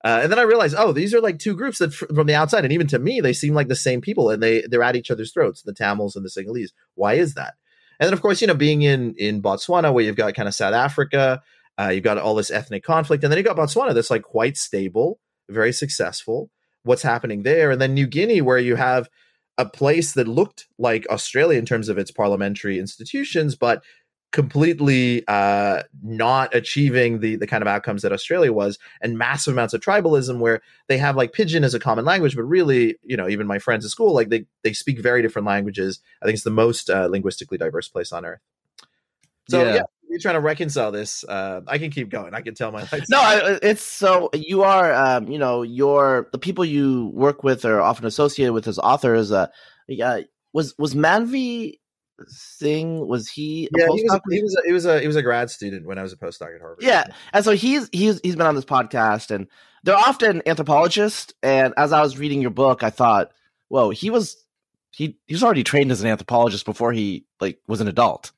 Uh, 0.06 0.20
and 0.24 0.32
then 0.32 0.40
I 0.40 0.44
realized, 0.44 0.76
oh, 0.78 0.92
these 0.92 1.14
are 1.14 1.22
like 1.22 1.40
two 1.40 1.56
groups 1.56 1.78
that 1.80 1.94
from 1.94 2.28
the 2.28 2.36
outside, 2.36 2.66
and 2.66 2.74
even 2.74 2.88
to 2.88 3.00
me, 3.00 3.22
they 3.22 3.32
seem 3.34 3.54
like 3.54 3.70
the 3.70 3.76
same 3.76 4.02
people, 4.02 4.30
and 4.30 4.44
they 4.44 4.62
they're 4.62 4.84
at 4.84 4.96
each 4.96 5.10
other's 5.10 5.32
throats, 5.32 5.62
the 5.62 5.74
Tamils 5.74 6.16
and 6.16 6.26
the 6.26 6.30
Sinhalese. 6.30 6.72
Why 6.96 7.14
is 7.14 7.34
that? 7.36 7.54
And 8.00 8.08
then, 8.08 8.14
of 8.14 8.22
course, 8.22 8.42
you 8.42 8.48
know, 8.48 8.54
being 8.54 8.82
in 8.82 9.16
in 9.18 9.42
Botswana, 9.42 9.94
where 9.94 10.04
you've 10.04 10.16
got 10.16 10.34
kind 10.34 10.48
of 10.48 10.56
South 10.56 10.74
Africa, 10.74 11.42
uh, 11.80 11.90
you've 11.90 12.04
got 12.04 12.18
all 12.18 12.36
this 12.36 12.52
ethnic 12.52 12.84
conflict, 12.84 13.24
and 13.24 13.32
then 13.32 13.38
you 13.38 13.44
got 13.44 13.56
Botswana 13.56 13.94
that's 13.94 14.12
like 14.12 14.24
quite 14.24 14.58
stable, 14.58 15.20
very 15.50 15.72
successful. 15.72 16.50
What's 16.84 17.04
happening 17.04 17.44
there? 17.44 17.72
And 17.72 17.82
then 17.82 17.94
New 17.94 18.08
Guinea, 18.08 18.42
where 18.42 18.58
you 18.58 18.76
have 18.76 19.08
a 19.58 19.66
place 19.66 20.14
that 20.14 20.28
looked 20.28 20.68
like 20.78 21.08
Australia 21.10 21.60
in 21.60 21.66
terms 21.66 21.90
of 21.90 21.98
its 21.98 22.12
parliamentary 22.12 22.80
institutions, 22.80 23.56
but 23.56 23.84
completely 24.32 25.24
uh, 25.28 25.84
not 26.02 26.54
achieving 26.56 27.20
the 27.20 27.36
the 27.36 27.46
kind 27.46 27.62
of 27.62 27.68
outcomes 27.68 28.02
that 28.02 28.12
Australia 28.12 28.52
was, 28.52 28.80
and 29.02 29.18
massive 29.18 29.54
amounts 29.54 29.74
of 29.74 29.82
tribalism 29.82 30.40
where 30.40 30.62
they 30.88 30.98
have 30.98 31.16
like 31.16 31.34
pidgin 31.34 31.64
as 31.64 31.74
a 31.74 31.80
common 31.80 32.04
language, 32.04 32.36
but 32.36 32.44
really, 32.44 32.96
you 33.04 33.16
know, 33.16 33.30
even 33.30 33.46
my 33.46 33.60
friends 33.60 33.86
at 33.86 33.92
school, 33.92 34.14
like 34.14 34.30
they 34.30 34.46
they 34.64 34.74
speak 34.74 35.00
very 35.00 35.22
different 35.22 35.48
languages. 35.48 36.00
I 36.22 36.26
think 36.26 36.36
it's 36.36 36.44
the 36.44 36.50
most 36.50 36.90
uh, 36.90 37.08
linguistically 37.08 37.58
diverse 37.58 37.88
place 37.88 38.12
on 38.12 38.26
earth. 38.26 38.42
So 39.50 39.64
yeah. 39.64 39.76
yeah 39.76 39.84
you're 40.13 40.20
trying 40.20 40.36
to 40.36 40.41
reconcile 40.41 40.91
this. 40.91 41.24
Uh, 41.24 41.62
I 41.65 41.79
can 41.79 41.89
keep 41.89 42.10
going. 42.10 42.36
I 42.36 42.41
can 42.41 42.53
tell 42.53 42.72
my 42.72 42.82
life. 42.82 43.03
No, 43.10 43.20
I, 43.20 43.58
it's 43.63 43.82
so 43.82 44.29
you 44.32 44.62
are, 44.62 44.93
um, 44.93 45.27
you 45.27 45.39
know, 45.39 45.63
your 45.63 46.29
the 46.32 46.38
people 46.38 46.63
you 46.63 47.08
work 47.15 47.43
with 47.43 47.65
are 47.65 47.82
often 47.82 48.05
associated 48.05 48.53
with 48.53 48.67
as 48.67 48.77
authors. 48.77 49.32
Uh, 49.32 49.48
yeah, 49.88 50.22
was 50.53 50.75
was 50.77 50.93
Manvir 50.93 51.74
Singh 52.27 53.08
was 53.08 53.27
he 53.27 53.67
yeah 53.75 53.88
he 53.88 54.03
was, 54.03 54.20
he 54.29 54.43
was, 54.43 54.55
a, 54.55 54.62
he 54.67 54.72
was 54.72 54.86
a 54.86 55.00
he 55.00 55.08
was 55.08 55.15
a 55.15 55.24
grad 55.24 55.50
student 55.50 55.88
when 55.88 55.98
i 55.98 56.03
was 56.03 56.13
a 56.13 56.15
postdoc 56.15 56.53
at 56.53 56.62
harvard 56.62 56.84
yeah 56.84 57.05
and 57.34 57.43
so 57.43 57.53
he's 57.53 57.89
he's 57.91 58.22
he's 58.22 58.36
been 58.36 58.46
on 58.46 58.53
this 58.53 58.63
podcast 58.63 59.32
and 59.32 59.48
they're 59.84 59.98
often 59.98 60.43
anthropologists 60.46 61.34
and 61.41 61.74
as 61.75 61.91
i 61.91 62.01
was 62.01 62.20
reading 62.20 62.39
your 62.39 62.51
book 62.51 62.84
i 62.84 62.91
thought 62.91 63.32
whoa 63.70 63.89
he 63.89 64.12
was 64.12 64.38
he 64.91 65.17
he 65.25 65.34
was 65.34 65.43
already 65.43 65.63
trained 65.63 65.91
as 65.91 66.01
an 66.01 66.08
anthropologist 66.08 66.65
before 66.65 66.93
he 66.93 67.25
like 67.41 67.60
was 67.67 67.82
an 67.82 67.88
adult 67.88 68.32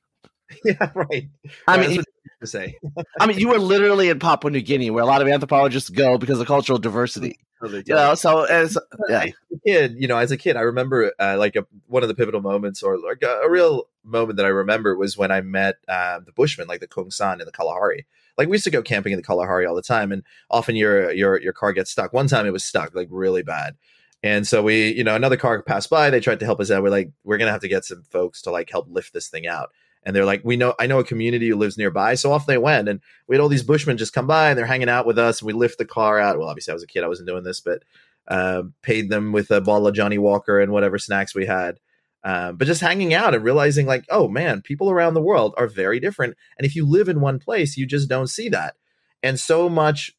yeah 0.64 0.90
right 0.94 1.28
i 1.66 1.76
mean 1.76 2.02
to 2.40 2.46
say 2.46 2.76
i 3.20 3.26
mean 3.26 3.38
you 3.38 3.48
were 3.48 3.58
literally 3.58 4.08
in 4.08 4.18
papua 4.18 4.50
new 4.50 4.60
guinea 4.60 4.90
where 4.90 5.02
a 5.02 5.06
lot 5.06 5.22
of 5.22 5.28
anthropologists 5.28 5.90
go 5.90 6.18
because 6.18 6.40
of 6.40 6.46
cultural 6.46 6.78
diversity 6.78 7.38
you 7.62 7.94
know, 7.94 8.14
so 8.14 8.44
as 8.44 8.76
yeah. 9.08 9.24
as 9.24 9.32
a 9.52 9.58
kid, 9.66 9.94
you 9.98 10.08
know, 10.08 10.18
as 10.18 10.30
a 10.30 10.36
kid, 10.36 10.56
I 10.56 10.60
remember 10.60 11.12
uh, 11.18 11.36
like 11.38 11.56
a, 11.56 11.66
one 11.86 12.02
of 12.02 12.08
the 12.08 12.14
pivotal 12.14 12.42
moments, 12.42 12.82
or 12.82 12.98
like 12.98 13.22
a, 13.22 13.40
a, 13.44 13.50
real 13.50 13.84
moment 14.04 14.36
that 14.36 14.44
I 14.44 14.50
remember 14.50 14.94
was 14.96 15.16
when 15.16 15.30
I 15.30 15.40
met 15.40 15.76
uh, 15.88 16.20
the 16.20 16.32
Bushmen, 16.32 16.68
like 16.68 16.80
the 16.80 16.86
Kung 16.86 17.10
San 17.10 17.40
in 17.40 17.46
the 17.46 17.52
Kalahari. 17.52 18.06
Like 18.36 18.48
we 18.48 18.54
used 18.54 18.64
to 18.64 18.70
go 18.70 18.82
camping 18.82 19.12
in 19.12 19.18
the 19.18 19.22
Kalahari 19.22 19.64
all 19.64 19.74
the 19.74 19.82
time, 19.82 20.12
and 20.12 20.22
often 20.50 20.76
your 20.76 21.10
your 21.12 21.40
your 21.40 21.54
car 21.54 21.72
gets 21.72 21.90
stuck. 21.90 22.12
One 22.12 22.28
time 22.28 22.46
it 22.46 22.52
was 22.52 22.64
stuck 22.64 22.94
like 22.94 23.08
really 23.10 23.42
bad, 23.42 23.76
and 24.22 24.46
so 24.46 24.62
we, 24.62 24.92
you 24.92 25.04
know, 25.04 25.14
another 25.14 25.38
car 25.38 25.62
passed 25.62 25.88
by. 25.88 26.10
They 26.10 26.20
tried 26.20 26.40
to 26.40 26.46
help 26.46 26.60
us 26.60 26.70
out. 26.70 26.82
We're 26.82 26.90
like, 26.90 27.10
we're 27.24 27.38
gonna 27.38 27.52
have 27.52 27.62
to 27.62 27.68
get 27.68 27.86
some 27.86 28.02
folks 28.02 28.42
to 28.42 28.50
like 28.50 28.68
help 28.70 28.88
lift 28.90 29.14
this 29.14 29.28
thing 29.28 29.46
out 29.46 29.70
and 30.06 30.14
they're 30.14 30.24
like, 30.24 30.42
we 30.44 30.56
know, 30.56 30.72
I 30.78 30.86
know 30.86 31.00
a 31.00 31.04
community 31.04 31.48
who 31.48 31.56
lives 31.56 31.76
nearby. 31.76 32.14
So 32.14 32.30
off 32.30 32.46
they 32.46 32.58
went. 32.58 32.88
And 32.88 33.00
we 33.26 33.34
had 33.34 33.40
all 33.40 33.48
these 33.48 33.64
Bushmen 33.64 33.98
just 33.98 34.12
come 34.12 34.28
by 34.28 34.48
and 34.48 34.56
they're 34.56 34.64
hanging 34.64 34.88
out 34.88 35.04
with 35.04 35.18
us. 35.18 35.40
And 35.40 35.48
we 35.48 35.52
lift 35.52 35.78
the 35.78 35.84
car 35.84 36.20
out. 36.20 36.38
Well, 36.38 36.48
obviously 36.48 36.70
I 36.70 36.76
was 36.76 36.84
a 36.84 36.86
kid. 36.86 37.02
I 37.02 37.08
wasn't 37.08 37.26
doing 37.26 37.42
this, 37.42 37.60
but 37.60 37.82
uh, 38.28 38.62
paid 38.82 39.10
them 39.10 39.32
with 39.32 39.50
a 39.50 39.60
bottle 39.60 39.88
of 39.88 39.96
Johnnie 39.96 40.16
Walker 40.16 40.60
and 40.60 40.70
whatever 40.70 40.96
snacks 40.96 41.34
we 41.34 41.44
had. 41.44 41.80
Um, 42.22 42.56
but 42.56 42.68
just 42.68 42.80
hanging 42.80 43.14
out 43.14 43.34
and 43.34 43.42
realizing 43.42 43.86
like, 43.86 44.04
oh 44.08 44.28
man, 44.28 44.62
people 44.62 44.90
around 44.90 45.14
the 45.14 45.20
world 45.22 45.54
are 45.58 45.66
very 45.66 45.98
different. 45.98 46.36
And 46.56 46.64
if 46.64 46.76
you 46.76 46.86
live 46.86 47.08
in 47.08 47.20
one 47.20 47.40
place, 47.40 47.76
you 47.76 47.84
just 47.84 48.08
don't 48.08 48.28
see 48.28 48.48
that. 48.50 48.76
And 49.24 49.40
so 49.40 49.68
much 49.68 50.12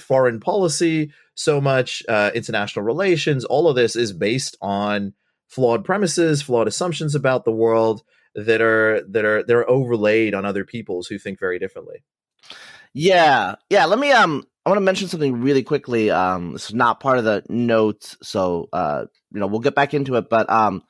foreign 0.00 0.40
policy, 0.40 1.12
so 1.36 1.60
much 1.60 2.02
uh, 2.08 2.32
international 2.34 2.84
relations, 2.84 3.44
all 3.44 3.68
of 3.68 3.76
this 3.76 3.94
is 3.94 4.12
based 4.12 4.56
on 4.60 5.14
flawed 5.46 5.84
premises, 5.84 6.42
flawed 6.42 6.66
assumptions 6.66 7.14
about 7.14 7.44
the 7.44 7.52
world 7.52 8.02
that 8.46 8.60
are 8.60 9.02
that 9.08 9.24
are 9.24 9.42
they're 9.42 9.68
overlaid 9.68 10.34
on 10.34 10.44
other 10.44 10.64
people's 10.64 11.08
who 11.08 11.18
think 11.18 11.38
very 11.38 11.58
differently. 11.58 12.04
Yeah, 12.94 13.56
yeah. 13.70 13.84
Let 13.86 13.98
me 13.98 14.12
um. 14.12 14.46
I 14.64 14.70
want 14.70 14.78
to 14.78 14.84
mention 14.84 15.08
something 15.08 15.40
really 15.40 15.62
quickly. 15.62 16.10
Um, 16.10 16.52
this 16.52 16.66
is 16.66 16.74
not 16.74 17.00
part 17.00 17.16
of 17.16 17.24
the 17.24 17.42
notes, 17.48 18.18
so 18.22 18.68
uh, 18.72 19.06
you 19.32 19.40
know, 19.40 19.46
we'll 19.46 19.60
get 19.60 19.74
back 19.74 19.94
into 19.94 20.16
it. 20.16 20.28
But 20.28 20.50
um, 20.50 20.82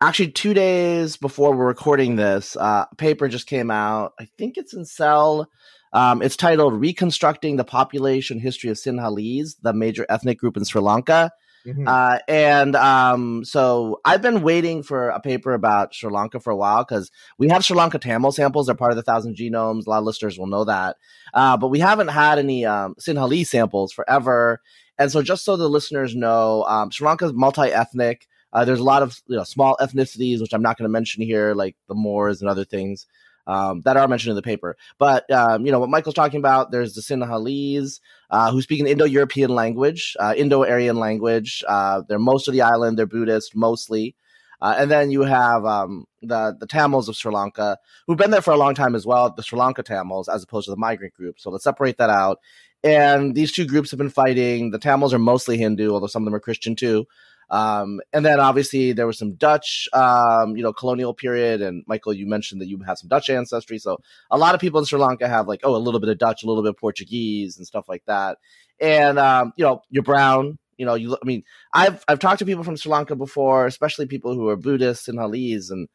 actually, 0.00 0.32
two 0.32 0.54
days 0.54 1.16
before 1.16 1.54
we're 1.54 1.66
recording 1.66 2.16
this, 2.16 2.56
uh, 2.56 2.86
paper 2.98 3.28
just 3.28 3.46
came 3.46 3.70
out. 3.70 4.14
I 4.18 4.26
think 4.38 4.58
it's 4.58 4.74
in 4.74 4.84
Cell. 4.84 5.48
Um, 5.92 6.20
it's 6.20 6.36
titled 6.36 6.74
"Reconstructing 6.74 7.56
the 7.56 7.64
Population 7.64 8.40
History 8.40 8.70
of 8.70 8.76
Sinhalese, 8.76 9.54
the 9.62 9.72
Major 9.72 10.04
Ethnic 10.08 10.38
Group 10.38 10.56
in 10.56 10.64
Sri 10.64 10.80
Lanka." 10.80 11.30
Mm-hmm. 11.66 11.86
Uh, 11.86 12.18
and 12.28 12.74
um, 12.76 13.44
so 13.44 14.00
I've 14.04 14.22
been 14.22 14.42
waiting 14.42 14.82
for 14.82 15.10
a 15.10 15.20
paper 15.20 15.54
about 15.54 15.94
Sri 15.94 16.10
Lanka 16.10 16.40
for 16.40 16.50
a 16.50 16.56
while 16.56 16.84
because 16.84 17.10
we 17.38 17.48
have 17.48 17.64
Sri 17.64 17.76
Lanka 17.76 17.98
Tamil 17.98 18.32
samples. 18.32 18.66
They're 18.66 18.74
part 18.74 18.92
of 18.92 18.96
the 18.96 19.02
thousand 19.02 19.36
genomes. 19.36 19.86
A 19.86 19.90
lot 19.90 19.98
of 19.98 20.04
listeners 20.04 20.38
will 20.38 20.46
know 20.46 20.64
that. 20.64 20.96
Uh, 21.34 21.56
but 21.56 21.68
we 21.68 21.78
haven't 21.78 22.08
had 22.08 22.38
any 22.38 22.64
um, 22.64 22.94
Sinhalese 23.00 23.46
samples 23.46 23.92
forever. 23.92 24.60
And 24.98 25.10
so 25.10 25.22
just 25.22 25.44
so 25.44 25.56
the 25.56 25.68
listeners 25.68 26.14
know, 26.14 26.64
um, 26.64 26.90
Sri 26.90 27.06
Lanka 27.06 27.26
is 27.26 27.32
multi-ethnic. 27.32 28.26
Uh, 28.52 28.64
there's 28.64 28.80
a 28.80 28.84
lot 28.84 29.02
of 29.02 29.20
you 29.28 29.36
know 29.36 29.44
small 29.44 29.76
ethnicities, 29.80 30.40
which 30.40 30.52
I'm 30.52 30.62
not 30.62 30.76
going 30.76 30.88
to 30.88 30.92
mention 30.92 31.22
here, 31.22 31.54
like 31.54 31.76
the 31.88 31.94
Moors 31.94 32.42
and 32.42 32.50
other 32.50 32.64
things 32.64 33.06
um, 33.46 33.80
that 33.82 33.96
are 33.96 34.08
mentioned 34.08 34.30
in 34.30 34.36
the 34.36 34.42
paper. 34.42 34.76
But 34.98 35.30
um, 35.30 35.66
you 35.66 35.72
know 35.72 35.80
what 35.80 35.90
Michael's 35.90 36.14
talking 36.14 36.38
about. 36.38 36.70
There's 36.70 36.94
the 36.94 37.00
Sinhalese 37.00 38.00
uh, 38.30 38.50
who 38.50 38.62
speak 38.62 38.80
an 38.80 38.86
Indo-European 38.86 39.50
language, 39.50 40.16
uh, 40.18 40.34
Indo-Aryan 40.36 40.96
language. 40.96 41.64
Uh, 41.66 42.02
they're 42.08 42.18
most 42.18 42.48
of 42.48 42.54
the 42.54 42.62
island. 42.62 42.98
They're 42.98 43.06
Buddhist 43.06 43.54
mostly. 43.54 44.14
Uh, 44.60 44.76
and 44.78 44.90
then 44.90 45.10
you 45.10 45.22
have 45.22 45.64
um, 45.64 46.06
the 46.22 46.56
the 46.58 46.68
Tamils 46.68 47.08
of 47.08 47.16
Sri 47.16 47.32
Lanka, 47.32 47.78
who've 48.06 48.16
been 48.16 48.30
there 48.30 48.40
for 48.40 48.52
a 48.52 48.56
long 48.56 48.76
time 48.76 48.94
as 48.94 49.04
well, 49.04 49.32
the 49.34 49.42
Sri 49.42 49.58
Lanka 49.58 49.82
Tamils, 49.82 50.28
as 50.28 50.44
opposed 50.44 50.66
to 50.66 50.70
the 50.70 50.76
migrant 50.76 51.14
group. 51.14 51.40
So 51.40 51.50
let's 51.50 51.64
separate 51.64 51.98
that 51.98 52.10
out. 52.10 52.38
And 52.84 53.34
these 53.34 53.52
two 53.52 53.66
groups 53.66 53.90
have 53.90 53.98
been 53.98 54.08
fighting. 54.10 54.70
The 54.70 54.78
Tamils 54.78 55.14
are 55.14 55.18
mostly 55.18 55.56
Hindu, 55.58 55.92
although 55.92 56.06
some 56.06 56.22
of 56.22 56.24
them 56.26 56.34
are 56.34 56.40
Christian 56.40 56.76
too. 56.76 57.06
Um, 57.52 58.00
and 58.14 58.24
then 58.24 58.40
obviously 58.40 58.92
there 58.92 59.06
was 59.06 59.18
some 59.18 59.34
Dutch, 59.34 59.86
um, 59.92 60.56
you 60.56 60.62
know, 60.62 60.72
colonial 60.72 61.12
period. 61.12 61.60
And 61.60 61.84
Michael, 61.86 62.14
you 62.14 62.26
mentioned 62.26 62.62
that 62.62 62.66
you 62.66 62.78
have 62.86 62.96
some 62.96 63.08
Dutch 63.08 63.28
ancestry. 63.28 63.78
So 63.78 63.98
a 64.30 64.38
lot 64.38 64.54
of 64.54 64.60
people 64.60 64.80
in 64.80 64.86
Sri 64.86 64.98
Lanka 64.98 65.28
have 65.28 65.46
like, 65.46 65.60
oh, 65.62 65.76
a 65.76 65.84
little 65.84 66.00
bit 66.00 66.08
of 66.08 66.16
Dutch, 66.16 66.42
a 66.42 66.46
little 66.46 66.62
bit 66.62 66.70
of 66.70 66.78
Portuguese 66.78 67.58
and 67.58 67.66
stuff 67.66 67.84
like 67.90 68.02
that. 68.06 68.38
And, 68.80 69.18
um, 69.18 69.52
you 69.58 69.64
know, 69.66 69.82
you're 69.90 70.02
brown, 70.02 70.58
you 70.78 70.86
know, 70.86 70.94
you, 70.94 71.14
I 71.14 71.26
mean, 71.26 71.42
I've, 71.74 72.02
I've 72.08 72.18
talked 72.18 72.38
to 72.38 72.46
people 72.46 72.64
from 72.64 72.78
Sri 72.78 72.90
Lanka 72.90 73.16
before, 73.16 73.66
especially 73.66 74.06
people 74.06 74.34
who 74.34 74.48
are 74.48 74.56
Buddhist 74.56 75.06
Sinhalese 75.06 75.70
and, 75.70 75.88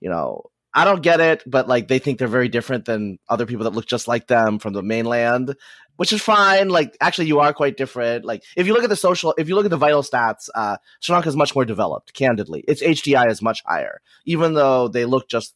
you 0.00 0.08
know, 0.08 0.46
I 0.74 0.84
don't 0.84 1.02
get 1.02 1.20
it, 1.20 1.42
but 1.46 1.68
like 1.68 1.88
they 1.88 1.98
think 1.98 2.18
they're 2.18 2.28
very 2.28 2.48
different 2.48 2.86
than 2.86 3.18
other 3.28 3.46
people 3.46 3.64
that 3.64 3.74
look 3.74 3.86
just 3.86 4.08
like 4.08 4.26
them 4.26 4.58
from 4.58 4.72
the 4.72 4.82
mainland 4.82 5.54
which 5.96 6.12
is 6.12 6.22
fine. 6.22 6.68
Like, 6.68 6.96
actually, 7.00 7.26
you 7.26 7.40
are 7.40 7.52
quite 7.52 7.76
different. 7.76 8.24
Like, 8.24 8.42
if 8.56 8.66
you 8.66 8.74
look 8.74 8.84
at 8.84 8.90
the 8.90 8.96
social, 8.96 9.34
if 9.38 9.48
you 9.48 9.54
look 9.54 9.64
at 9.64 9.70
the 9.70 9.76
vital 9.76 10.02
stats, 10.02 10.48
uh, 10.54 10.76
Sri 11.00 11.14
Lanka 11.14 11.28
is 11.28 11.36
much 11.36 11.54
more 11.54 11.64
developed. 11.64 12.14
Candidly, 12.14 12.64
its 12.66 12.82
HDI 12.82 13.30
is 13.30 13.42
much 13.42 13.62
higher, 13.64 14.00
even 14.24 14.54
though 14.54 14.88
they 14.88 15.04
look 15.04 15.28
just 15.28 15.54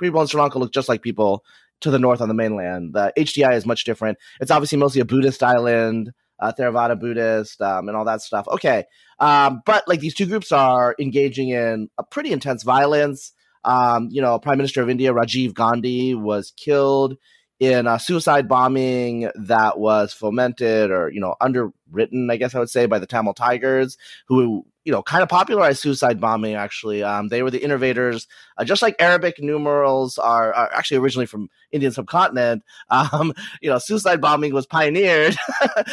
people 0.00 0.20
in 0.20 0.26
Sri 0.26 0.40
Lanka 0.40 0.58
look 0.58 0.72
just 0.72 0.88
like 0.88 1.02
people 1.02 1.44
to 1.80 1.90
the 1.90 1.98
north 1.98 2.20
on 2.20 2.28
the 2.28 2.34
mainland. 2.34 2.94
The 2.94 3.12
HDI 3.16 3.54
is 3.54 3.66
much 3.66 3.84
different. 3.84 4.18
It's 4.40 4.50
obviously 4.50 4.78
mostly 4.78 5.00
a 5.00 5.04
Buddhist 5.04 5.42
island, 5.42 6.12
uh, 6.40 6.52
Theravada 6.58 6.98
Buddhist, 6.98 7.60
um, 7.62 7.88
and 7.88 7.96
all 7.96 8.04
that 8.04 8.22
stuff. 8.22 8.46
Okay, 8.48 8.84
um, 9.20 9.62
but 9.64 9.86
like 9.86 10.00
these 10.00 10.14
two 10.14 10.26
groups 10.26 10.52
are 10.52 10.94
engaging 10.98 11.50
in 11.50 11.88
a 11.98 12.02
pretty 12.02 12.32
intense 12.32 12.62
violence. 12.62 13.32
Um, 13.66 14.08
you 14.10 14.22
know, 14.22 14.38
Prime 14.38 14.56
Minister 14.56 14.82
of 14.82 14.88
India 14.88 15.12
Rajiv 15.12 15.52
Gandhi 15.52 16.14
was 16.14 16.52
killed 16.56 17.16
in 17.58 17.86
a 17.86 17.98
suicide 17.98 18.48
bombing 18.48 19.30
that 19.34 19.78
was 19.78 20.12
fomented 20.12 20.90
or 20.90 21.10
you 21.10 21.18
know 21.18 21.34
underwritten 21.40 22.30
i 22.30 22.36
guess 22.36 22.54
i 22.54 22.58
would 22.58 22.68
say 22.68 22.84
by 22.84 22.98
the 22.98 23.06
tamil 23.06 23.32
tigers 23.32 23.96
who 24.28 24.62
you 24.86 24.92
know 24.92 25.02
kind 25.02 25.22
of 25.22 25.28
popularized 25.28 25.80
suicide 25.80 26.20
bombing 26.20 26.54
actually. 26.54 27.02
Um, 27.02 27.28
they 27.28 27.42
were 27.42 27.50
the 27.50 27.62
innovators. 27.62 28.28
Uh, 28.56 28.64
just 28.64 28.80
like 28.80 28.94
arabic 29.00 29.34
numerals 29.40 30.16
are, 30.16 30.54
are, 30.54 30.72
actually 30.72 30.98
originally 30.98 31.26
from 31.26 31.50
indian 31.72 31.92
subcontinent 31.92 32.62
um, 32.88 33.34
you 33.60 33.68
know 33.68 33.78
suicide 33.78 34.20
bombing 34.20 34.54
was 34.54 34.66
pioneered 34.66 35.36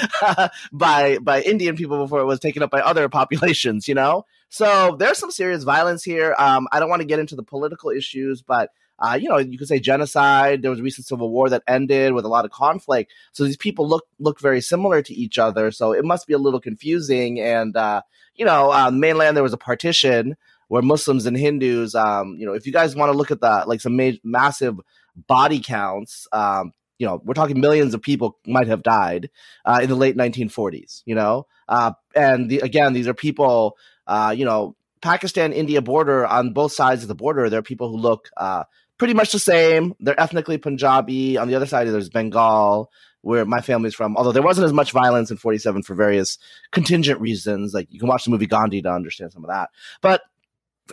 by 0.72 1.18
by 1.18 1.42
indian 1.42 1.76
people 1.76 1.98
before 1.98 2.20
it 2.20 2.26
was 2.26 2.40
taken 2.40 2.62
up 2.64 2.70
by 2.70 2.80
other 2.80 3.10
populations 3.10 3.88
you 3.88 3.96
know 3.96 4.24
so 4.54 4.96
there's 5.00 5.18
some 5.18 5.32
serious 5.32 5.64
violence 5.64 6.04
here 6.04 6.36
um, 6.38 6.68
i 6.72 6.80
don't 6.80 6.90
want 6.90 7.02
to 7.02 7.08
get 7.08 7.20
into 7.20 7.36
the 7.36 7.44
political 7.44 7.90
issues 7.90 8.42
but 8.42 8.70
uh, 9.00 9.16
you 9.16 9.28
know, 9.28 9.38
you 9.38 9.58
could 9.58 9.68
say 9.68 9.80
genocide. 9.80 10.62
There 10.62 10.72
was 10.72 10.80
a 10.80 10.84
recent 10.84 11.08
civil 11.08 11.30
war 11.30 11.50
that 11.50 11.64
ended 11.68 12.14
with 12.14 12.26
a 12.26 12.30
lot 12.30 12.46
of 12.46 12.52
conflict. 12.52 13.12
So 13.32 13.44
these 13.44 13.58
people 13.58 13.88
look 13.88 14.06
look 14.20 14.40
very 14.40 14.62
similar 14.62 15.02
to 15.02 15.14
each 15.14 15.38
other. 15.38 15.72
So 15.72 15.92
it 15.92 16.06
must 16.06 16.28
be 16.28 16.34
a 16.34 16.38
little 16.38 16.62
confusing. 16.62 17.40
And 17.40 17.76
uh, 17.76 18.02
you 18.36 18.46
know, 18.46 18.72
uh, 18.72 18.92
mainland 18.92 19.36
there 19.36 19.44
was 19.44 19.54
a 19.54 19.58
partition 19.58 20.38
where 20.68 20.82
Muslims 20.82 21.26
and 21.26 21.38
Hindus. 21.38 21.96
Um, 21.96 22.36
you 22.40 22.46
know, 22.46 22.54
if 22.54 22.66
you 22.66 22.72
guys 22.72 22.96
want 22.96 23.12
to 23.12 23.18
look 23.18 23.32
at 23.32 23.42
the 23.42 23.64
like 23.68 23.82
some 23.82 23.98
ma- 23.98 24.12
massive 24.24 24.80
body 25.28 25.60
counts, 25.60 26.28
um, 26.32 26.72
you 26.98 27.08
know, 27.08 27.22
we're 27.26 27.34
talking 27.34 27.60
millions 27.60 27.94
of 27.94 28.02
people 28.02 28.38
might 28.48 28.68
have 28.68 28.84
died 28.84 29.30
uh, 29.66 29.80
in 29.82 29.90
the 29.90 29.96
late 29.96 30.16
1940s. 30.16 31.02
You 31.06 31.16
know, 31.16 31.48
uh, 31.68 31.92
and 32.16 32.50
the, 32.50 32.60
again, 32.60 32.94
these 32.94 33.08
are 33.08 33.14
people. 33.14 33.76
Uh, 34.08 34.34
you 34.36 34.46
know, 34.46 34.76
Pakistan 35.02 35.54
India 35.54 35.82
border 35.82 36.26
on 36.26 36.54
both 36.54 36.72
sides 36.72 37.02
of 37.02 37.08
the 37.08 37.16
border, 37.16 37.50
there 37.50 37.60
are 37.60 37.64
people 37.64 37.90
who 37.90 37.98
look 37.98 38.30
uh, 38.38 38.64
pretty 38.98 39.14
much 39.14 39.32
the 39.32 39.40
same. 39.40 39.94
They're 40.00 40.20
ethnically 40.20 40.58
Punjabi. 40.58 41.38
On 41.38 41.48
the 41.48 41.56
other 41.56 41.66
side, 41.66 41.88
there's 41.88 42.10
Bengal, 42.10 42.90
where 43.22 43.46
my 43.46 43.62
family's 43.62 43.96
from. 43.96 44.16
Although 44.16 44.32
there 44.32 44.44
wasn't 44.44 44.66
as 44.66 44.74
much 44.74 44.92
violence 44.92 45.32
in 45.32 45.38
47 45.38 45.84
for 45.84 45.96
various 45.96 46.38
contingent 46.72 47.20
reasons. 47.20 47.74
Like 47.74 47.88
you 47.92 48.00
can 48.00 48.08
watch 48.08 48.26
the 48.26 48.32
movie 48.32 48.48
Gandhi 48.48 48.82
to 48.82 48.92
understand 48.92 49.32
some 49.32 49.44
of 49.44 49.50
that. 49.50 49.70
But 50.02 50.22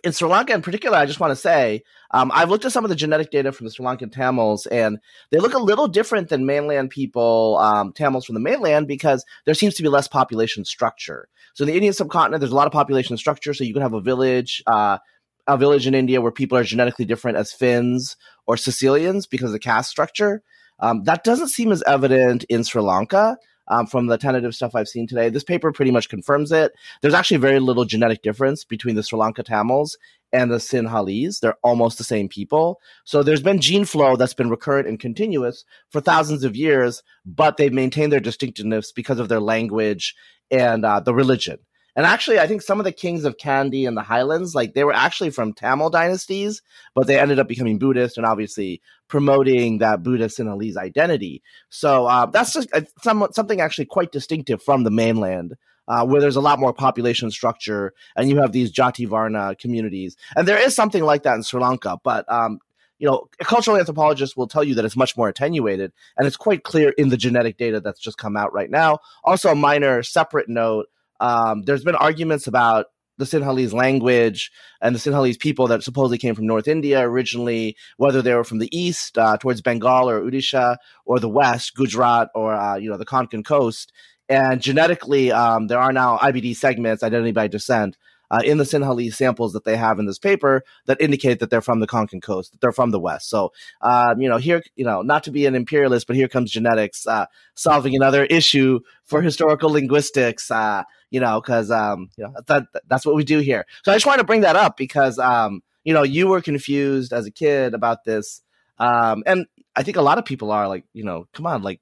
in 0.05 0.13
Sri 0.13 0.29
Lanka 0.29 0.55
in 0.55 0.63
particular, 0.63 0.97
I 0.97 1.07
just 1.07 1.21
want 1.21 1.33
to 1.33 1.37
say 1.37 1.83
um, 2.13 2.31
I've 2.33 2.49
looked 2.49 2.65
at 2.65 2.73
some 2.73 2.85
of 2.85 2.89
the 2.89 2.97
genetic 2.97 3.31
data 3.31 3.53
from 3.53 3.67
the 3.67 3.73
Sri 3.73 3.85
Lankan 3.85 4.13
Tamils, 4.13 4.67
and 4.67 4.99
they 5.31 5.39
look 5.39 5.55
a 5.55 5.59
little 5.59 5.89
different 5.89 6.29
than 6.29 6.47
mainland 6.47 6.91
people, 6.91 7.59
um, 7.59 7.93
Tamils 7.93 8.25
from 8.25 8.35
the 8.35 8.41
mainland, 8.41 8.87
because 8.87 9.25
there 9.47 9.55
seems 9.55 9.75
to 9.75 9.83
be 9.83 9.89
less 9.89 10.09
population 10.09 10.65
structure. 10.65 11.29
So 11.55 11.65
in 11.65 11.69
the 11.69 11.75
Indian 11.75 11.93
subcontinent, 11.93 12.41
there's 12.41 12.53
a 12.53 12.57
lot 12.57 12.67
of 12.67 12.73
population 12.73 13.17
structure. 13.17 13.53
So 13.53 13.65
you 13.65 13.73
can 13.73 13.83
have 13.83 13.95
a 13.95 14.01
village, 14.01 14.63
uh, 14.67 14.99
a 15.47 15.57
village 15.57 15.87
in 15.87 15.95
India 15.95 16.21
where 16.21 16.33
people 16.33 16.57
are 16.57 16.65
genetically 16.65 17.05
different 17.05 17.39
as 17.39 17.53
Finns 17.53 18.17
or 18.47 18.57
Sicilians 18.57 19.27
because 19.27 19.49
of 19.49 19.53
the 19.53 19.59
caste 19.59 19.91
structure. 19.91 20.43
Um, 20.79 21.03
that 21.05 21.25
doesn't 21.25 21.49
seem 21.49 21.73
as 21.73 21.83
evident 21.83 22.45
in 22.45 22.65
Sri 22.65 22.81
Lanka 22.81 23.37
um, 23.71 23.87
from 23.87 24.09
the 24.09 24.19
tentative 24.19 24.55
stuff 24.55 24.75
I've 24.75 24.89
seen 24.89 25.07
today. 25.07 25.31
This 25.31 25.45
paper 25.45 25.73
pretty 25.73 25.93
much 25.93 26.11
confirms 26.11 26.53
it. 26.53 26.73
There's 27.01 27.15
actually 27.15 27.39
very 27.39 27.61
little 27.61 27.87
genetic 27.87 28.23
difference 28.23 28.65
between 28.65 28.97
the 28.97 29.03
Sri 29.03 29.19
Lanka 29.19 29.43
Tamils 29.43 29.97
and 30.33 30.51
the 30.51 30.57
Sinhalese. 30.57 31.41
They're 31.41 31.57
almost 31.63 31.97
the 31.97 32.05
same 32.05 32.29
people. 32.29 32.81
So 33.05 33.23
there's 33.23 33.43
been 33.43 33.61
gene 33.61 33.85
flow 33.85 34.17
that's 34.17 34.35
been 34.35 34.51
recurrent 34.51 34.89
and 34.89 35.01
continuous 35.01 35.65
for 35.91 36.01
thousands 36.01 36.45
of 36.45 36.57
years, 36.57 37.03
but 37.25 37.57
they've 37.57 37.73
maintained 37.73 38.13
their 38.13 38.21
distinctiveness 38.21 38.93
because 38.93 39.19
of 39.19 39.29
their 39.29 39.41
language 39.41 40.15
and 40.51 40.85
uh, 40.85 41.01
the 41.01 41.15
religion. 41.15 41.59
And 41.97 42.07
actually, 42.07 42.39
I 42.39 42.47
think 42.47 42.63
some 42.63 42.79
of 42.79 42.85
the 42.85 42.93
kings 42.93 43.25
of 43.25 43.37
Kandy 43.37 43.87
and 43.87 43.97
the 43.97 44.03
Highlands, 44.03 44.55
like 44.55 44.75
they 44.75 44.85
were 44.85 44.93
actually 44.93 45.31
from 45.31 45.53
Tamil 45.53 45.91
dynasties, 45.91 46.63
but 46.95 47.07
they 47.07 47.19
ended 47.19 47.39
up 47.39 47.49
becoming 47.49 47.79
Buddhist 47.79 48.17
and 48.17 48.25
obviously 48.25 48.81
promoting 49.11 49.79
that 49.79 50.03
Buddhist 50.03 50.39
Sinhalese 50.39 50.77
identity. 50.77 51.43
So 51.69 52.07
uh, 52.07 52.27
that's 52.27 52.55
just 52.55 52.69
uh, 52.73 52.83
some, 53.03 53.27
something 53.33 53.61
actually 53.61 53.87
quite 53.87 54.13
distinctive 54.13 54.63
from 54.63 54.85
the 54.85 54.91
mainland. 54.91 55.57
Uh, 55.89 56.05
where 56.05 56.21
there's 56.21 56.37
a 56.37 56.41
lot 56.41 56.61
more 56.61 56.73
population 56.73 57.33
structure 57.33 57.93
and 58.15 58.31
you 58.31 58.37
have 58.37 58.53
these 58.53 58.71
Jati 58.71 59.09
Varna 59.09 59.57
communities. 59.57 60.17
And 60.37 60.47
there 60.47 60.59
is 60.59 60.73
something 60.73 61.03
like 61.03 61.25
that 61.25 61.35
in 61.35 61.43
Sri 61.43 61.61
Lanka, 61.61 61.99
but 62.05 62.31
um, 62.33 62.61
you 63.01 63.09
know, 63.09 63.29
cultural 63.43 63.77
anthropologists 63.77 64.37
will 64.37 64.47
tell 64.47 64.63
you 64.63 64.77
that 64.77 64.85
it's 64.85 64.95
much 64.95 65.17
more 65.17 65.29
attenuated, 65.29 65.91
and 66.17 66.29
it's 66.29 66.37
quite 66.37 66.63
clear 66.63 66.91
in 66.91 67.09
the 67.09 67.17
genetic 67.17 67.57
data 67.57 67.81
that's 67.81 67.99
just 67.99 68.19
come 68.19 68.37
out 68.37 68.53
right 68.53 68.71
now. 68.71 68.99
Also, 69.25 69.51
a 69.51 69.55
minor 69.57 70.05
separate 70.05 70.49
note 70.49 70.87
um, 71.21 71.63
there's 71.63 71.85
been 71.85 71.95
arguments 71.95 72.47
about 72.47 72.87
the 73.21 73.27
Sinhalese 73.27 73.73
language 73.73 74.51
and 74.81 74.95
the 74.95 74.99
Sinhalese 74.99 75.39
people 75.39 75.69
that 75.69 75.83
supposedly 75.83 76.19
came 76.19 76.35
from 76.35 76.47
North 76.47 76.67
India 76.67 77.01
originally, 77.01 77.77
whether 77.99 78.23
they 78.23 78.35
were 78.35 78.45
from 78.45 78.59
the 78.59 78.77
east 78.77 79.17
uh, 79.19 79.37
towards 79.37 79.61
Bengal 79.61 80.09
or 80.09 80.21
Odisha, 80.21 80.77
or 81.05 81.21
the 81.21 81.29
west, 81.29 81.77
Gujarat, 81.77 82.29
or 82.35 82.55
uh, 82.55 82.77
you 82.77 82.91
know 82.91 82.97
the 82.97 83.07
Konkan 83.07 83.45
coast. 83.45 83.93
And 84.29 84.61
genetically, 84.63 85.33
um, 85.33 85.67
there 85.67 85.81
are 85.81 85.93
now 85.93 86.17
IBD 86.19 86.57
segments, 86.57 87.03
identity 87.03 87.33
by 87.33 87.49
descent, 87.49 87.97
uh, 88.31 88.41
in 88.45 88.59
the 88.59 88.65
Sinhalese 88.65 89.15
samples 89.15 89.53
that 89.53 89.65
they 89.65 89.77
have 89.77 89.99
in 89.99 90.07
this 90.07 90.19
paper 90.19 90.63
that 90.87 91.01
indicate 91.01 91.41
that 91.41 91.51
they're 91.51 91.61
from 91.61 91.81
the 91.81 91.87
Konkan 91.87 92.23
coast, 92.23 92.53
that 92.53 92.61
they're 92.61 92.73
from 92.73 92.91
the 92.91 93.01
West. 93.01 93.29
So, 93.29 93.53
um, 93.81 94.21
you 94.21 94.29
know, 94.29 94.37
here, 94.37 94.63
you 94.77 94.85
know, 94.85 95.03
not 95.03 95.25
to 95.25 95.31
be 95.31 95.47
an 95.47 95.55
imperialist, 95.55 96.07
but 96.07 96.17
here 96.17 96.29
comes 96.29 96.51
genetics 96.51 97.07
uh, 97.07 97.27
solving 97.55 97.95
another 97.97 98.25
issue 98.25 98.81
for 99.05 99.23
historical 99.23 99.71
linguistics. 99.71 100.51
Uh, 100.51 100.85
you 101.11 101.21
know, 101.21 101.41
because 101.41 101.71
um, 101.71 102.09
you 102.17 102.25
know 102.25 102.33
that 102.47 102.67
that's 102.87 103.05
what 103.05 103.17
we 103.17 103.25
do 103.25 103.41
here. 103.41 103.67
So 103.85 103.93
I 103.93 103.97
just 103.97 104.07
wanted 104.07 104.19
to 104.19 104.27
bring 104.27 104.43
that 104.43 104.57
up 104.57 104.77
because 104.77 105.19
um, 105.19 105.63
you 105.85 105.93
know, 105.93 106.03
you 106.03 106.29
were 106.29 106.41
confused 106.41 107.13
as 107.13 107.27
a 107.27 107.31
kid 107.31 107.75
about 107.75 108.05
this, 108.05 108.43
um, 108.79 109.23
and 109.27 109.47
I 109.77 109.83
think 109.83 109.97
a 109.97 110.03
lot 110.03 110.19
of 110.19 110.25
people 110.25 110.51
are 110.53 110.69
like, 110.69 110.85
you 110.93 111.05
know, 111.05 111.27
come 111.33 111.47
on, 111.47 111.63
like 111.63 111.81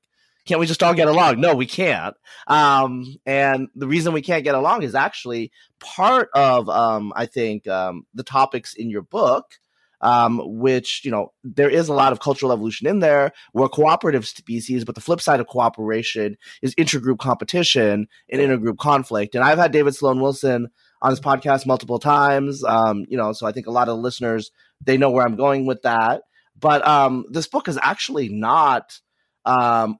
can't 0.48 0.60
we 0.60 0.66
just 0.66 0.82
all 0.82 0.94
get 0.94 1.08
along? 1.08 1.40
No, 1.40 1.54
we 1.54 1.66
can't. 1.66 2.16
Um, 2.46 3.04
and 3.26 3.68
the 3.74 3.86
reason 3.86 4.14
we 4.14 4.22
can't 4.22 4.44
get 4.44 4.54
along 4.54 4.82
is 4.82 4.94
actually 4.94 5.52
part 5.78 6.30
of, 6.34 6.68
um, 6.68 7.12
I 7.14 7.26
think, 7.26 7.68
um, 7.68 8.06
the 8.14 8.22
topics 8.22 8.74
in 8.74 8.88
your 8.88 9.02
book, 9.02 9.44
um, 10.00 10.40
which, 10.44 11.04
you 11.04 11.10
know, 11.10 11.32
there 11.44 11.68
is 11.68 11.88
a 11.88 11.92
lot 11.92 12.12
of 12.12 12.20
cultural 12.20 12.52
evolution 12.52 12.86
in 12.86 13.00
there. 13.00 13.32
We're 13.52 13.68
cooperative 13.68 14.26
species, 14.26 14.84
but 14.84 14.94
the 14.94 15.00
flip 15.00 15.20
side 15.20 15.40
of 15.40 15.46
cooperation 15.46 16.36
is 16.62 16.74
intergroup 16.76 17.18
competition 17.18 18.08
and 18.30 18.40
intergroup 18.40 18.78
conflict. 18.78 19.34
And 19.34 19.44
I've 19.44 19.58
had 19.58 19.72
David 19.72 19.94
Sloan 19.94 20.20
Wilson 20.20 20.68
on 21.02 21.10
this 21.10 21.20
podcast 21.20 21.66
multiple 21.66 21.98
times. 21.98 22.64
Um, 22.64 23.04
you 23.08 23.18
know, 23.18 23.32
so 23.32 23.46
I 23.46 23.52
think 23.52 23.66
a 23.66 23.72
lot 23.72 23.88
of 23.88 23.96
the 23.96 24.02
listeners, 24.02 24.50
they 24.80 24.96
know 24.96 25.10
where 25.10 25.26
I'm 25.26 25.36
going 25.36 25.66
with 25.66 25.82
that. 25.82 26.22
But 26.58 26.86
um, 26.86 27.24
this 27.30 27.46
book 27.46 27.68
is 27.68 27.78
actually 27.82 28.28
not 28.28 28.98
um, 29.44 29.98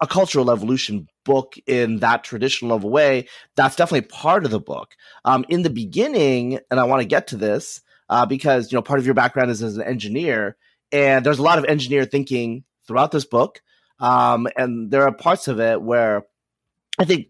a 0.00 0.06
cultural 0.06 0.50
evolution 0.50 1.08
book 1.24 1.54
in 1.66 1.98
that 2.00 2.24
traditional 2.24 2.76
of 2.76 2.84
a 2.84 2.88
way. 2.88 3.26
That's 3.54 3.76
definitely 3.76 4.08
part 4.08 4.44
of 4.44 4.50
the 4.50 4.60
book. 4.60 4.94
Um, 5.24 5.44
in 5.48 5.62
the 5.62 5.70
beginning, 5.70 6.60
and 6.70 6.78
I 6.78 6.84
want 6.84 7.02
to 7.02 7.08
get 7.08 7.28
to 7.28 7.36
this 7.36 7.80
uh, 8.08 8.26
because 8.26 8.70
you 8.70 8.76
know 8.76 8.82
part 8.82 8.98
of 8.98 9.06
your 9.06 9.14
background 9.14 9.50
is 9.50 9.62
as 9.62 9.76
an 9.76 9.82
engineer, 9.82 10.56
and 10.92 11.24
there's 11.24 11.38
a 11.38 11.42
lot 11.42 11.58
of 11.58 11.64
engineer 11.64 12.04
thinking 12.04 12.64
throughout 12.86 13.10
this 13.10 13.24
book, 13.24 13.62
um, 14.00 14.46
and 14.56 14.90
there 14.90 15.02
are 15.02 15.12
parts 15.12 15.48
of 15.48 15.60
it 15.60 15.80
where 15.80 16.24
I 16.98 17.04
think 17.04 17.28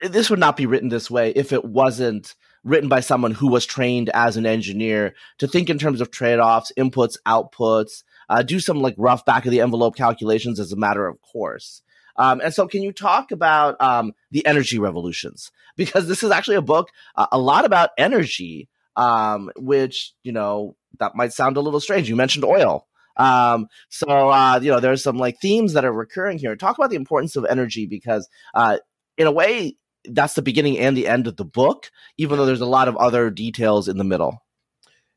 this 0.00 0.30
would 0.30 0.38
not 0.38 0.56
be 0.56 0.66
written 0.66 0.88
this 0.88 1.10
way 1.10 1.30
if 1.30 1.52
it 1.52 1.64
wasn't 1.64 2.34
written 2.64 2.88
by 2.88 3.00
someone 3.00 3.32
who 3.32 3.48
was 3.48 3.66
trained 3.66 4.10
as 4.14 4.36
an 4.38 4.46
engineer 4.46 5.14
to 5.36 5.46
think 5.46 5.68
in 5.68 5.78
terms 5.78 6.00
of 6.00 6.10
trade-offs, 6.10 6.72
inputs, 6.78 7.18
outputs, 7.26 8.02
uh, 8.28 8.42
do 8.42 8.60
some 8.60 8.80
like 8.80 8.94
rough 8.98 9.24
back 9.24 9.44
of 9.44 9.50
the 9.50 9.60
envelope 9.60 9.96
calculations 9.96 10.60
as 10.60 10.72
a 10.72 10.76
matter 10.76 11.06
of 11.06 11.20
course. 11.20 11.82
Um, 12.16 12.40
and 12.40 12.54
so, 12.54 12.66
can 12.68 12.82
you 12.82 12.92
talk 12.92 13.32
about 13.32 13.80
um, 13.80 14.12
the 14.30 14.44
energy 14.46 14.78
revolutions? 14.78 15.50
Because 15.76 16.06
this 16.06 16.22
is 16.22 16.30
actually 16.30 16.54
a 16.54 16.62
book 16.62 16.90
uh, 17.16 17.26
a 17.32 17.38
lot 17.38 17.64
about 17.64 17.90
energy, 17.98 18.68
um, 18.94 19.50
which 19.56 20.12
you 20.22 20.30
know 20.30 20.76
that 21.00 21.16
might 21.16 21.32
sound 21.32 21.56
a 21.56 21.60
little 21.60 21.80
strange. 21.80 22.08
You 22.08 22.14
mentioned 22.14 22.44
oil. 22.44 22.86
Um, 23.16 23.66
so 23.88 24.06
uh, 24.06 24.60
you 24.62 24.70
know, 24.70 24.78
there's 24.78 25.02
some 25.02 25.18
like 25.18 25.40
themes 25.40 25.72
that 25.72 25.84
are 25.84 25.92
recurring 25.92 26.38
here. 26.38 26.54
Talk 26.54 26.78
about 26.78 26.90
the 26.90 26.96
importance 26.96 27.34
of 27.34 27.44
energy 27.44 27.86
because, 27.86 28.28
uh, 28.54 28.78
in 29.18 29.26
a 29.26 29.32
way, 29.32 29.76
that's 30.04 30.34
the 30.34 30.42
beginning 30.42 30.78
and 30.78 30.96
the 30.96 31.08
end 31.08 31.26
of 31.26 31.36
the 31.36 31.44
book, 31.44 31.90
even 32.18 32.38
though 32.38 32.46
there's 32.46 32.60
a 32.60 32.66
lot 32.66 32.86
of 32.86 32.96
other 32.96 33.30
details 33.30 33.88
in 33.88 33.98
the 33.98 34.04
middle. 34.04 34.43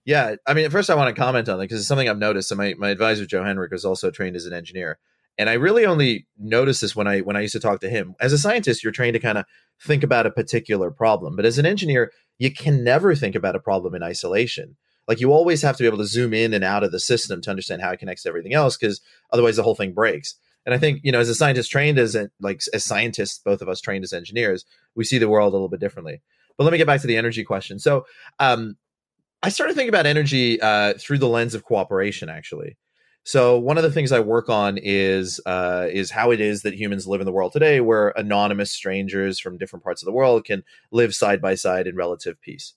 Yeah, 0.08 0.36
I 0.48 0.54
mean, 0.54 0.63
at 0.63 0.72
first 0.72 0.89
I 0.89 0.96
want 0.96 1.13
to 1.13 1.22
comment 1.22 1.50
on 1.50 1.58
that 1.58 1.65
because 1.65 1.80
it's 1.80 1.88
something 1.88 2.08
I've 2.08 2.17
noticed. 2.17 2.48
So 2.48 2.56
my, 2.56 2.74
my 2.78 2.91
advisor 2.91 3.26
Joe 3.26 3.43
Henrich 3.43 3.72
was 3.72 3.84
also 3.84 4.10
trained 4.10 4.38
as 4.38 4.46
an 4.46 4.54
engineer, 4.54 5.00
and 5.38 5.50
I 5.50 5.54
really 5.56 5.86
only 5.86 6.26
noticed 6.39 6.80
this 6.80 6.96
when 6.96 7.08
I 7.08 7.20
when 7.20 7.36
I 7.36 7.41
used 7.41 7.52
to 7.56 7.60
talk 7.60 7.82
to 7.82 7.89
him. 7.89 8.15
As 8.22 8.32
a 8.32 8.38
scientist, 8.38 8.86
you're 8.86 8.93
trained 8.93 9.15
to 9.15 9.20
kind 9.20 9.38
of 9.38 9.43
think 9.84 10.04
about 10.04 10.26
a 10.26 10.32
particular 10.32 10.91
problem, 10.91 11.36
but 11.36 11.46
as 11.46 11.58
an 11.58 11.65
engineer, 11.65 12.13
you 12.38 12.54
can 12.54 12.86
never 12.86 13.15
think 13.15 13.36
about 13.36 13.58
a 13.58 13.60
problem 13.60 13.93
in 13.96 14.02
isolation. 14.02 14.78
Like 15.10 15.20
you 15.20 15.34
always 15.34 15.62
have 15.62 15.76
to 15.76 15.84
be 15.84 15.88
able 15.88 15.98
to 15.98 16.06
zoom 16.06 16.34
in 16.34 16.54
and 16.54 16.63
out 16.63 16.86
of 16.86 16.93
the 16.93 17.02
system 17.02 17.41
to 17.41 17.50
understand 17.50 17.82
how 17.82 17.91
it 17.91 18.00
connects 18.00 18.24
to 18.24 18.30
everything 18.30 18.54
else, 18.54 18.78
because 18.78 19.02
otherwise 19.34 19.58
the 19.58 19.63
whole 19.63 19.76
thing 19.76 19.91
breaks. 19.91 20.36
And 20.65 20.74
I 20.74 20.78
think 20.78 21.02
you 21.04 21.12
know, 21.12 21.20
as 21.20 21.28
a 21.28 21.36
scientist 21.36 21.70
trained 21.70 22.00
as 22.00 22.15
like 22.39 22.62
as 22.74 22.86
scientists, 22.86 23.41
both 23.43 23.62
of 23.62 23.67
us 23.67 23.82
trained 23.82 24.06
as 24.06 24.13
engineers, 24.13 24.63
we 24.96 25.04
see 25.04 25.17
the 25.17 25.28
world 25.28 25.52
a 25.52 25.58
little 25.58 25.67
bit 25.67 25.82
differently. 25.82 26.22
But 26.58 26.63
let 26.63 26.72
me 26.72 26.78
get 26.78 26.88
back 26.88 27.02
to 27.02 27.08
the 27.08 27.17
energy 27.17 27.43
question. 27.43 27.78
So, 27.78 28.06
um, 28.39 28.78
I 29.43 29.50
started 29.50 29.76
thinking 29.76 29.89
about 29.89 30.06
energy 30.06 30.60
uh, 30.62 30.93
through 31.00 31.19
the 31.19 31.28
lens 31.28 31.54
of 31.54 31.63
cooperation, 31.63 32.30
actually. 32.30 32.78
So 33.23 33.60
one 33.60 33.78
of 33.78 33.84
the 33.84 33.91
things 33.91 34.13
I 34.13 34.21
work 34.21 34.47
on 34.47 34.80
is 34.82 35.41
uh, 35.45 35.88
is 35.91 36.12
how 36.12 36.32
it 36.32 36.39
is 36.39 36.62
that 36.62 36.76
humans 36.76 37.08
live 37.08 37.19
in 37.19 37.26
the 37.26 37.32
world 37.32 37.52
today, 37.52 37.82
where 37.82 38.13
anonymous 38.15 38.71
strangers 38.71 39.38
from 39.38 39.58
different 39.58 39.84
parts 39.84 40.02
of 40.02 40.06
the 40.06 40.13
world 40.13 40.45
can 40.45 40.63
live 40.91 41.13
side 41.13 41.41
by 41.41 41.56
side 41.56 41.88
in 41.88 41.95
relative 41.97 42.39
peace. 42.41 42.73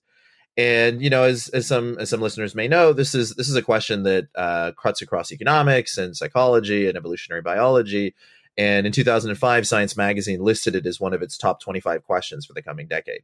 And 0.56 1.00
you 1.00 1.08
know, 1.08 1.22
as, 1.22 1.48
as 1.50 1.68
some 1.68 1.96
as 1.98 2.10
some 2.10 2.20
listeners 2.20 2.56
may 2.56 2.66
know, 2.66 2.92
this 2.92 3.14
is 3.14 3.36
this 3.36 3.48
is 3.48 3.54
a 3.54 3.62
question 3.62 4.02
that 4.02 4.26
uh, 4.34 4.72
cuts 4.72 5.00
across 5.00 5.30
economics 5.30 5.96
and 5.96 6.16
psychology 6.16 6.88
and 6.88 6.96
evolutionary 6.96 7.42
biology. 7.42 8.16
And 8.58 8.86
in 8.86 8.92
2005, 8.92 9.66
Science 9.68 9.96
Magazine 9.96 10.40
listed 10.40 10.74
it 10.74 10.84
as 10.84 10.98
one 10.98 11.14
of 11.14 11.22
its 11.22 11.38
top 11.38 11.60
25 11.60 12.02
questions 12.02 12.44
for 12.44 12.52
the 12.54 12.62
coming 12.62 12.88
decade. 12.88 13.22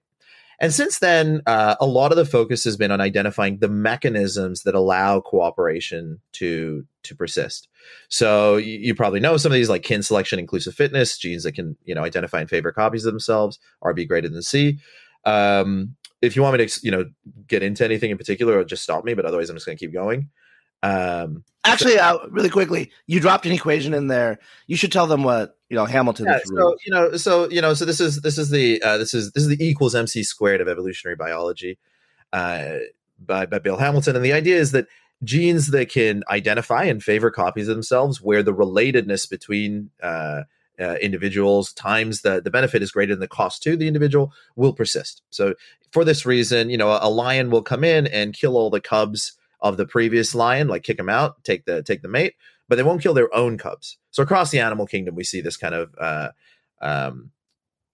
And 0.59 0.73
since 0.73 0.99
then, 0.99 1.43
uh, 1.47 1.77
a 1.81 1.87
lot 1.87 2.13
of 2.13 2.17
the 2.17 2.25
focus 2.25 2.65
has 2.65 2.77
been 2.77 2.91
on 2.91 3.01
identifying 3.01 3.59
the 3.59 3.69
mechanisms 3.69 4.63
that 4.63 4.75
allow 4.75 5.21
cooperation 5.21 6.21
to 6.35 6.87
to 7.03 7.15
persist. 7.15 7.69
So 8.09 8.57
you, 8.57 8.79
you, 8.79 8.95
probably 8.95 9.21
know 9.21 9.37
some 9.37 9.53
of 9.53 9.55
these, 9.55 9.69
like 9.69 9.83
kin 9.83 10.03
selection, 10.03 10.39
inclusive 10.39 10.75
fitness, 10.75 11.19
genes 11.19 11.45
that 11.45 11.53
can 11.53 11.77
you 11.85 11.95
know 11.95 12.03
identify 12.03 12.41
and 12.41 12.51
favor 12.51 12.73
copies 12.73 13.05
of 13.05 13.13
themselves, 13.13 13.59
RB 13.85 14.09
greater 14.09 14.29
than 14.29 14.43
C. 14.43 14.79
Um, 15.25 15.97
if 16.23 16.35
you 16.35 16.43
want 16.43 16.59
me 16.59 16.67
to, 16.67 16.81
you 16.83 16.91
know, 16.91 17.05
get 17.47 17.63
into 17.63 17.85
anything 17.85 18.11
in 18.11 18.19
particular, 18.19 18.59
or 18.59 18.65
just 18.65 18.83
stop 18.83 19.05
me. 19.05 19.15
But 19.15 19.27
otherwise, 19.27 19.51
I'm 19.51 19.57
just 19.57 19.67
going 19.67 19.77
to 19.77 19.85
keep 19.85 19.93
going. 19.93 20.31
Um, 20.83 21.45
Actually, 21.65 21.99
uh, 21.99 22.19
really 22.31 22.49
quickly, 22.51 22.93
you 23.07 23.21
dropped 23.21 23.45
an 23.47 23.53
equation 23.53 23.93
in 23.93 24.07
there. 24.07 24.39
You 24.67 24.77
should 24.77 24.93
tell 24.93 25.07
them 25.07 25.25
what 25.25 25.56
you 25.69 25.77
know 25.77 25.85
Hamilton. 25.85 26.27
Yeah, 26.27 26.41
so 26.45 26.77
you 26.85 26.93
know, 26.93 27.17
so 27.17 27.49
you 27.51 27.61
know, 27.61 27.75
so 27.75 27.85
this 27.85 28.01
is 28.01 28.21
this 28.21 28.39
is 28.39 28.51
the 28.51 28.83
uh, 28.83 28.99
this 28.99 29.15
is 29.15 29.33
this 29.33 29.43
is 29.43 29.49
the 29.49 29.65
equals 29.65 29.95
MC 29.95 30.23
squared 30.23 30.61
of 30.61 30.69
evolutionary 30.69 31.17
biology 31.17 31.79
uh, 32.33 32.79
by 33.25 33.47
by 33.47 33.59
Bill 33.59 33.77
Hamilton, 33.77 34.17
and 34.17 34.25
the 34.25 34.33
idea 34.33 34.57
is 34.57 34.73
that 34.73 34.87
genes 35.25 35.69
that 35.69 35.89
can 35.91 36.23
identify 36.31 36.85
and 36.85 37.03
favor 37.03 37.31
copies 37.31 37.69
of 37.69 37.75
themselves, 37.75 38.21
where 38.21 38.43
the 38.43 38.55
relatedness 38.55 39.29
between 39.29 39.91
uh, 40.03 40.43
uh, 40.79 40.95
individuals 41.01 41.73
times 41.73 42.23
the 42.23 42.41
the 42.41 42.51
benefit 42.51 42.83
is 42.83 42.93
greater 42.93 43.15
than 43.15 43.21
the 43.21 43.29
cost 43.29 43.63
to 43.65 43.77
the 43.77 43.89
individual, 43.89 44.33
will 44.55 44.73
persist. 44.73 45.23
So 45.31 45.55
for 45.91 46.05
this 46.05 46.25
reason, 46.25 46.71
you 46.71 46.77
know, 46.77 46.91
a, 46.91 47.01
a 47.03 47.11
lion 47.11 47.51
will 47.51 47.63
come 47.63 47.83
in 47.83 48.07
and 48.07 48.35
kill 48.35 48.57
all 48.57 48.71
the 48.71 48.81
cubs 48.81 49.33
of 49.61 49.79
the 49.79 49.87
previous 49.87 50.35
lion, 50.35 50.69
like 50.69 50.85
kick 50.85 50.99
them 50.99 51.09
out, 51.09 51.43
take 51.43 51.65
the 51.65 51.83
take 51.83 52.03
the 52.03 52.09
mate, 52.09 52.35
but 52.69 52.77
they 52.77 52.83
won't 52.83 53.03
kill 53.03 53.15
their 53.15 53.35
own 53.35 53.59
cubs. 53.59 53.99
So 54.11 54.23
across 54.23 54.51
the 54.51 54.61
animal 54.61 54.87
kingdom, 54.87 55.15
we 55.15 55.25
see 55.25 55.41
this 55.41 55.57
kind 55.57 55.75
of 55.75 55.95
uh, 56.01 56.31
um, 56.81 57.31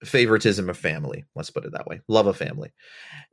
favoritism 0.03 0.69
of 0.69 0.77
family. 0.77 1.25
Let's 1.35 1.49
put 1.49 1.65
it 1.65 1.71
that 1.73 1.87
way, 1.87 2.01
love 2.07 2.27
of 2.27 2.37
family. 2.37 2.71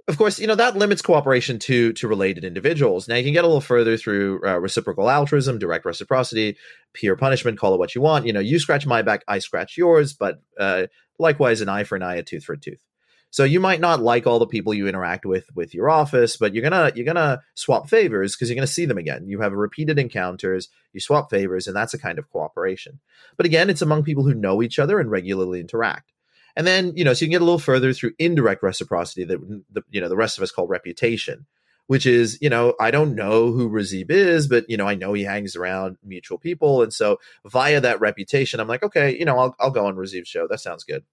Of 0.08 0.18
course, 0.18 0.38
you 0.38 0.46
know 0.46 0.54
that 0.54 0.76
limits 0.76 1.02
cooperation 1.02 1.58
to 1.60 1.92
to 1.94 2.08
related 2.08 2.44
individuals. 2.44 3.06
Now 3.06 3.16
you 3.16 3.24
can 3.24 3.32
get 3.32 3.44
a 3.44 3.46
little 3.46 3.60
further 3.60 3.96
through 3.96 4.40
uh, 4.46 4.58
reciprocal 4.58 5.08
altruism, 5.08 5.58
direct 5.58 5.84
reciprocity, 5.84 6.56
peer 6.94 7.16
punishment. 7.16 7.58
Call 7.58 7.74
it 7.74 7.78
what 7.78 7.94
you 7.94 8.00
want. 8.00 8.26
You 8.26 8.32
know, 8.32 8.40
you 8.40 8.58
scratch 8.58 8.86
my 8.86 9.02
back, 9.02 9.22
I 9.28 9.38
scratch 9.38 9.76
yours, 9.76 10.12
but 10.12 10.42
uh, 10.58 10.86
likewise, 11.18 11.60
an 11.60 11.68
eye 11.68 11.84
for 11.84 11.96
an 11.96 12.02
eye, 12.02 12.16
a 12.16 12.22
tooth 12.22 12.44
for 12.44 12.54
a 12.54 12.58
tooth. 12.58 12.80
So 13.30 13.44
you 13.44 13.60
might 13.60 13.80
not 13.80 14.02
like 14.02 14.26
all 14.26 14.40
the 14.40 14.46
people 14.46 14.74
you 14.74 14.88
interact 14.88 15.24
with 15.24 15.46
with 15.54 15.72
your 15.72 15.88
office, 15.88 16.36
but 16.36 16.52
you're 16.52 16.68
gonna 16.68 16.92
you're 16.94 17.06
gonna 17.06 17.42
swap 17.54 17.88
favors 17.88 18.34
because 18.34 18.48
you're 18.48 18.56
gonna 18.56 18.66
see 18.66 18.86
them 18.86 18.98
again. 18.98 19.28
You 19.28 19.40
have 19.40 19.52
repeated 19.52 19.98
encounters, 19.98 20.68
you 20.92 21.00
swap 21.00 21.30
favors, 21.30 21.66
and 21.68 21.76
that's 21.76 21.94
a 21.94 21.98
kind 21.98 22.18
of 22.18 22.28
cooperation. 22.30 22.98
But 23.36 23.46
again, 23.46 23.70
it's 23.70 23.82
among 23.82 24.02
people 24.02 24.24
who 24.24 24.34
know 24.34 24.62
each 24.62 24.78
other 24.80 24.98
and 24.98 25.10
regularly 25.10 25.60
interact. 25.60 26.12
And 26.56 26.66
then 26.66 26.92
you 26.96 27.04
know, 27.04 27.14
so 27.14 27.24
you 27.24 27.28
can 27.28 27.32
get 27.32 27.42
a 27.42 27.44
little 27.44 27.60
further 27.60 27.92
through 27.92 28.12
indirect 28.18 28.62
reciprocity 28.64 29.24
that 29.24 29.62
the, 29.72 29.82
you 29.90 30.00
know 30.00 30.08
the 30.08 30.16
rest 30.16 30.36
of 30.36 30.42
us 30.42 30.50
call 30.50 30.66
reputation, 30.66 31.46
which 31.86 32.06
is 32.06 32.36
you 32.40 32.50
know 32.50 32.74
I 32.80 32.90
don't 32.90 33.14
know 33.14 33.52
who 33.52 33.70
Razib 33.70 34.10
is, 34.10 34.48
but 34.48 34.68
you 34.68 34.76
know 34.76 34.88
I 34.88 34.96
know 34.96 35.12
he 35.12 35.22
hangs 35.22 35.54
around 35.54 35.98
mutual 36.04 36.38
people, 36.38 36.82
and 36.82 36.92
so 36.92 37.20
via 37.46 37.80
that 37.80 38.00
reputation, 38.00 38.58
I'm 38.58 38.66
like, 38.66 38.82
okay, 38.82 39.16
you 39.16 39.24
know, 39.24 39.38
I'll 39.38 39.56
I'll 39.60 39.70
go 39.70 39.86
on 39.86 39.94
Razib's 39.94 40.28
show. 40.28 40.48
That 40.48 40.58
sounds 40.58 40.82
good. 40.82 41.04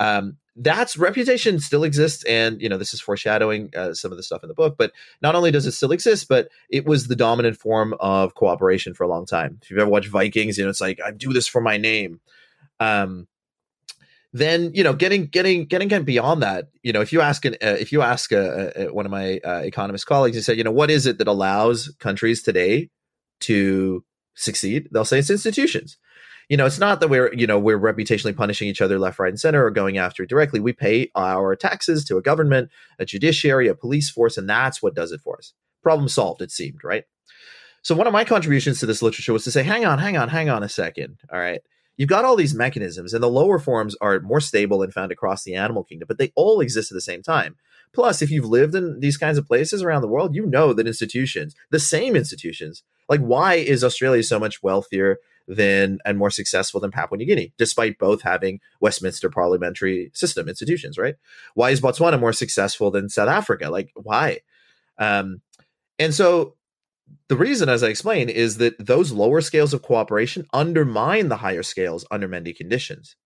Um, 0.00 0.36
that's 0.56 0.96
reputation 0.96 1.60
still 1.60 1.84
exists 1.84 2.24
and 2.24 2.60
you 2.62 2.68
know 2.68 2.78
this 2.78 2.94
is 2.94 3.00
foreshadowing 3.00 3.70
uh, 3.76 3.92
some 3.92 4.10
of 4.10 4.16
the 4.16 4.22
stuff 4.22 4.42
in 4.42 4.48
the 4.48 4.54
book 4.54 4.76
but 4.78 4.90
not 5.20 5.34
only 5.34 5.50
does 5.50 5.66
it 5.66 5.72
still 5.72 5.92
exist 5.92 6.28
but 6.28 6.48
it 6.70 6.86
was 6.86 7.08
the 7.08 7.16
dominant 7.16 7.56
form 7.56 7.94
of 8.00 8.34
cooperation 8.34 8.94
for 8.94 9.04
a 9.04 9.08
long 9.08 9.26
time. 9.26 9.58
If 9.62 9.70
you've 9.70 9.78
ever 9.78 9.90
watched 9.90 10.08
vikings 10.08 10.56
you 10.56 10.64
know 10.64 10.70
it's 10.70 10.80
like 10.80 10.98
i 11.04 11.10
do 11.10 11.32
this 11.32 11.46
for 11.46 11.60
my 11.60 11.76
name. 11.76 12.20
Um 12.80 13.28
then 14.32 14.72
you 14.74 14.82
know 14.82 14.94
getting 14.94 15.26
getting 15.26 15.66
getting 15.66 16.04
beyond 16.04 16.42
that 16.42 16.68
you 16.82 16.92
know 16.92 17.00
if 17.00 17.12
you 17.12 17.20
ask 17.20 17.44
an 17.44 17.54
uh, 17.62 17.76
if 17.78 17.92
you 17.92 18.02
ask 18.02 18.32
a, 18.32 18.72
a, 18.76 18.92
one 18.92 19.04
of 19.06 19.12
my 19.12 19.38
uh, 19.44 19.62
economist 19.64 20.06
colleagues 20.06 20.36
and 20.36 20.44
say 20.44 20.54
you 20.54 20.64
know 20.64 20.72
what 20.72 20.90
is 20.90 21.06
it 21.06 21.18
that 21.18 21.28
allows 21.28 21.94
countries 22.00 22.42
today 22.42 22.90
to 23.40 24.04
succeed? 24.34 24.88
They'll 24.90 25.04
say 25.04 25.18
it's 25.18 25.30
institutions 25.30 25.98
you 26.48 26.56
know, 26.56 26.66
it's 26.66 26.78
not 26.78 27.00
that 27.00 27.08
we're, 27.08 27.32
you 27.34 27.46
know, 27.46 27.58
we're 27.58 27.78
reputationally 27.78 28.36
punishing 28.36 28.68
each 28.68 28.80
other 28.80 28.98
left, 28.98 29.18
right, 29.18 29.30
and 29.30 29.40
center 29.40 29.64
or 29.64 29.70
going 29.70 29.98
after 29.98 30.22
it 30.22 30.28
directly. 30.28 30.60
We 30.60 30.72
pay 30.72 31.10
our 31.14 31.56
taxes 31.56 32.04
to 32.04 32.16
a 32.16 32.22
government, 32.22 32.70
a 32.98 33.04
judiciary, 33.04 33.68
a 33.68 33.74
police 33.74 34.10
force, 34.10 34.36
and 34.36 34.48
that's 34.48 34.82
what 34.82 34.94
does 34.94 35.12
it 35.12 35.20
for 35.20 35.38
us. 35.38 35.52
Problem 35.82 36.08
solved, 36.08 36.42
it 36.42 36.52
seemed, 36.52 36.84
right? 36.84 37.04
So 37.82 37.94
one 37.94 38.06
of 38.06 38.12
my 38.12 38.24
contributions 38.24 38.80
to 38.80 38.86
this 38.86 39.02
literature 39.02 39.32
was 39.32 39.44
to 39.44 39.50
say, 39.50 39.62
hang 39.62 39.84
on, 39.84 39.98
hang 39.98 40.16
on, 40.16 40.28
hang 40.28 40.48
on 40.48 40.62
a 40.62 40.68
second. 40.68 41.18
All 41.32 41.38
right. 41.38 41.60
You've 41.96 42.08
got 42.08 42.24
all 42.24 42.36
these 42.36 42.54
mechanisms, 42.54 43.14
and 43.14 43.22
the 43.22 43.28
lower 43.28 43.58
forms 43.58 43.96
are 44.00 44.20
more 44.20 44.40
stable 44.40 44.82
and 44.82 44.92
found 44.92 45.12
across 45.12 45.44
the 45.44 45.54
animal 45.54 45.82
kingdom, 45.82 46.06
but 46.06 46.18
they 46.18 46.32
all 46.36 46.60
exist 46.60 46.92
at 46.92 46.94
the 46.94 47.00
same 47.00 47.22
time. 47.22 47.56
Plus, 47.92 48.20
if 48.20 48.30
you've 48.30 48.44
lived 48.44 48.74
in 48.74 49.00
these 49.00 49.16
kinds 49.16 49.38
of 49.38 49.46
places 49.46 49.82
around 49.82 50.02
the 50.02 50.08
world, 50.08 50.34
you 50.34 50.44
know 50.44 50.72
that 50.74 50.86
institutions, 50.86 51.54
the 51.70 51.80
same 51.80 52.14
institutions, 52.14 52.82
like 53.08 53.20
why 53.20 53.54
is 53.54 53.82
Australia 53.82 54.22
so 54.22 54.38
much 54.38 54.62
wealthier 54.62 55.18
than 55.48 55.98
and 56.04 56.18
more 56.18 56.30
successful 56.30 56.80
than 56.80 56.90
Papua 56.90 57.18
New 57.18 57.26
Guinea, 57.26 57.52
despite 57.58 57.98
both 57.98 58.22
having 58.22 58.60
Westminster 58.80 59.30
parliamentary 59.30 60.10
system 60.14 60.48
institutions, 60.48 60.98
right? 60.98 61.16
Why 61.54 61.70
is 61.70 61.80
Botswana 61.80 62.18
more 62.18 62.32
successful 62.32 62.90
than 62.90 63.08
South 63.08 63.28
Africa? 63.28 63.70
Like, 63.70 63.90
why? 63.94 64.40
Um, 64.98 65.42
and 65.98 66.12
so 66.14 66.56
the 67.28 67.36
reason, 67.36 67.68
as 67.68 67.82
I 67.82 67.88
explain, 67.88 68.28
is 68.28 68.58
that 68.58 68.84
those 68.84 69.12
lower 69.12 69.40
scales 69.40 69.72
of 69.72 69.82
cooperation 69.82 70.46
undermine 70.52 71.28
the 71.28 71.36
higher 71.36 71.62
scales 71.62 72.04
under 72.10 72.28
many 72.28 72.52
conditions. 72.52 73.16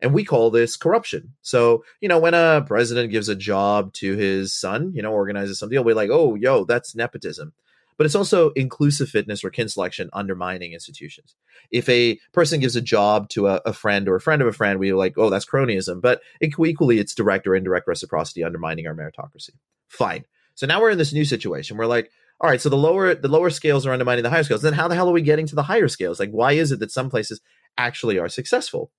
And 0.00 0.12
we 0.12 0.24
call 0.24 0.50
this 0.50 0.76
corruption. 0.76 1.34
So, 1.40 1.84
you 2.00 2.08
know, 2.08 2.18
when 2.18 2.34
a 2.34 2.62
president 2.66 3.10
gives 3.10 3.30
a 3.30 3.34
job 3.34 3.94
to 3.94 4.16
his 4.16 4.52
son, 4.52 4.92
you 4.94 5.00
know, 5.00 5.12
organizes 5.12 5.58
some 5.58 5.70
deal, 5.70 5.84
we're 5.84 5.94
like, 5.94 6.10
oh, 6.12 6.34
yo, 6.34 6.64
that's 6.64 6.94
nepotism 6.94 7.54
but 7.96 8.06
it's 8.06 8.14
also 8.14 8.50
inclusive 8.50 9.08
fitness 9.08 9.44
or 9.44 9.50
kin 9.50 9.68
selection 9.68 10.10
undermining 10.12 10.72
institutions. 10.72 11.34
If 11.70 11.88
a 11.88 12.18
person 12.32 12.60
gives 12.60 12.76
a 12.76 12.80
job 12.80 13.28
to 13.30 13.48
a, 13.48 13.60
a 13.64 13.72
friend 13.72 14.08
or 14.08 14.16
a 14.16 14.20
friend 14.20 14.42
of 14.42 14.48
a 14.48 14.52
friend, 14.52 14.78
we're 14.78 14.96
like, 14.96 15.14
oh, 15.16 15.30
that's 15.30 15.46
cronyism. 15.46 16.00
But 16.00 16.20
equally, 16.40 16.98
it's 16.98 17.14
direct 17.14 17.46
or 17.46 17.54
indirect 17.54 17.86
reciprocity 17.86 18.42
undermining 18.44 18.86
our 18.86 18.94
meritocracy. 18.94 19.50
Fine. 19.88 20.24
So 20.54 20.66
now 20.66 20.80
we're 20.80 20.90
in 20.90 20.98
this 20.98 21.12
new 21.12 21.24
situation. 21.24 21.76
We're 21.76 21.86
like, 21.86 22.10
all 22.40 22.50
right, 22.50 22.60
so 22.60 22.68
the 22.68 22.76
lower 22.76 23.14
the 23.14 23.28
lower 23.28 23.50
scales 23.50 23.86
are 23.86 23.92
undermining 23.92 24.24
the 24.24 24.30
higher 24.30 24.42
scales. 24.42 24.62
Then 24.62 24.72
how 24.72 24.88
the 24.88 24.94
hell 24.94 25.08
are 25.08 25.12
we 25.12 25.22
getting 25.22 25.46
to 25.46 25.54
the 25.54 25.62
higher 25.62 25.88
scales? 25.88 26.18
Like, 26.18 26.30
why 26.30 26.52
is 26.52 26.72
it 26.72 26.80
that 26.80 26.90
some 26.90 27.10
places 27.10 27.40
actually 27.78 28.18
are 28.18 28.28
successful? 28.28 28.90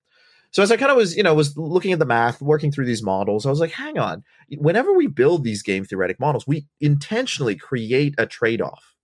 So 0.55 0.63
as 0.63 0.71
I 0.71 0.77
kind 0.77 0.89
of 0.89 0.95
was, 0.95 1.17
you 1.17 1.23
know, 1.23 1.33
was 1.33 1.57
looking 1.57 1.91
at 1.91 1.99
the 1.99 2.05
math, 2.05 2.41
working 2.41 2.71
through 2.71 2.85
these 2.85 3.03
models, 3.03 3.45
I 3.45 3.49
was 3.49 3.59
like, 3.59 3.73
hang 3.73 3.99
on. 3.99 4.23
Whenever 4.57 4.93
we 4.93 5.05
build 5.05 5.43
these 5.43 5.61
game 5.61 5.83
theoretic 5.83 6.17
models, 6.17 6.47
we 6.47 6.65
intentionally 6.79 7.57
create 7.57 8.15
a 8.17 8.25
trade-off. 8.25 8.95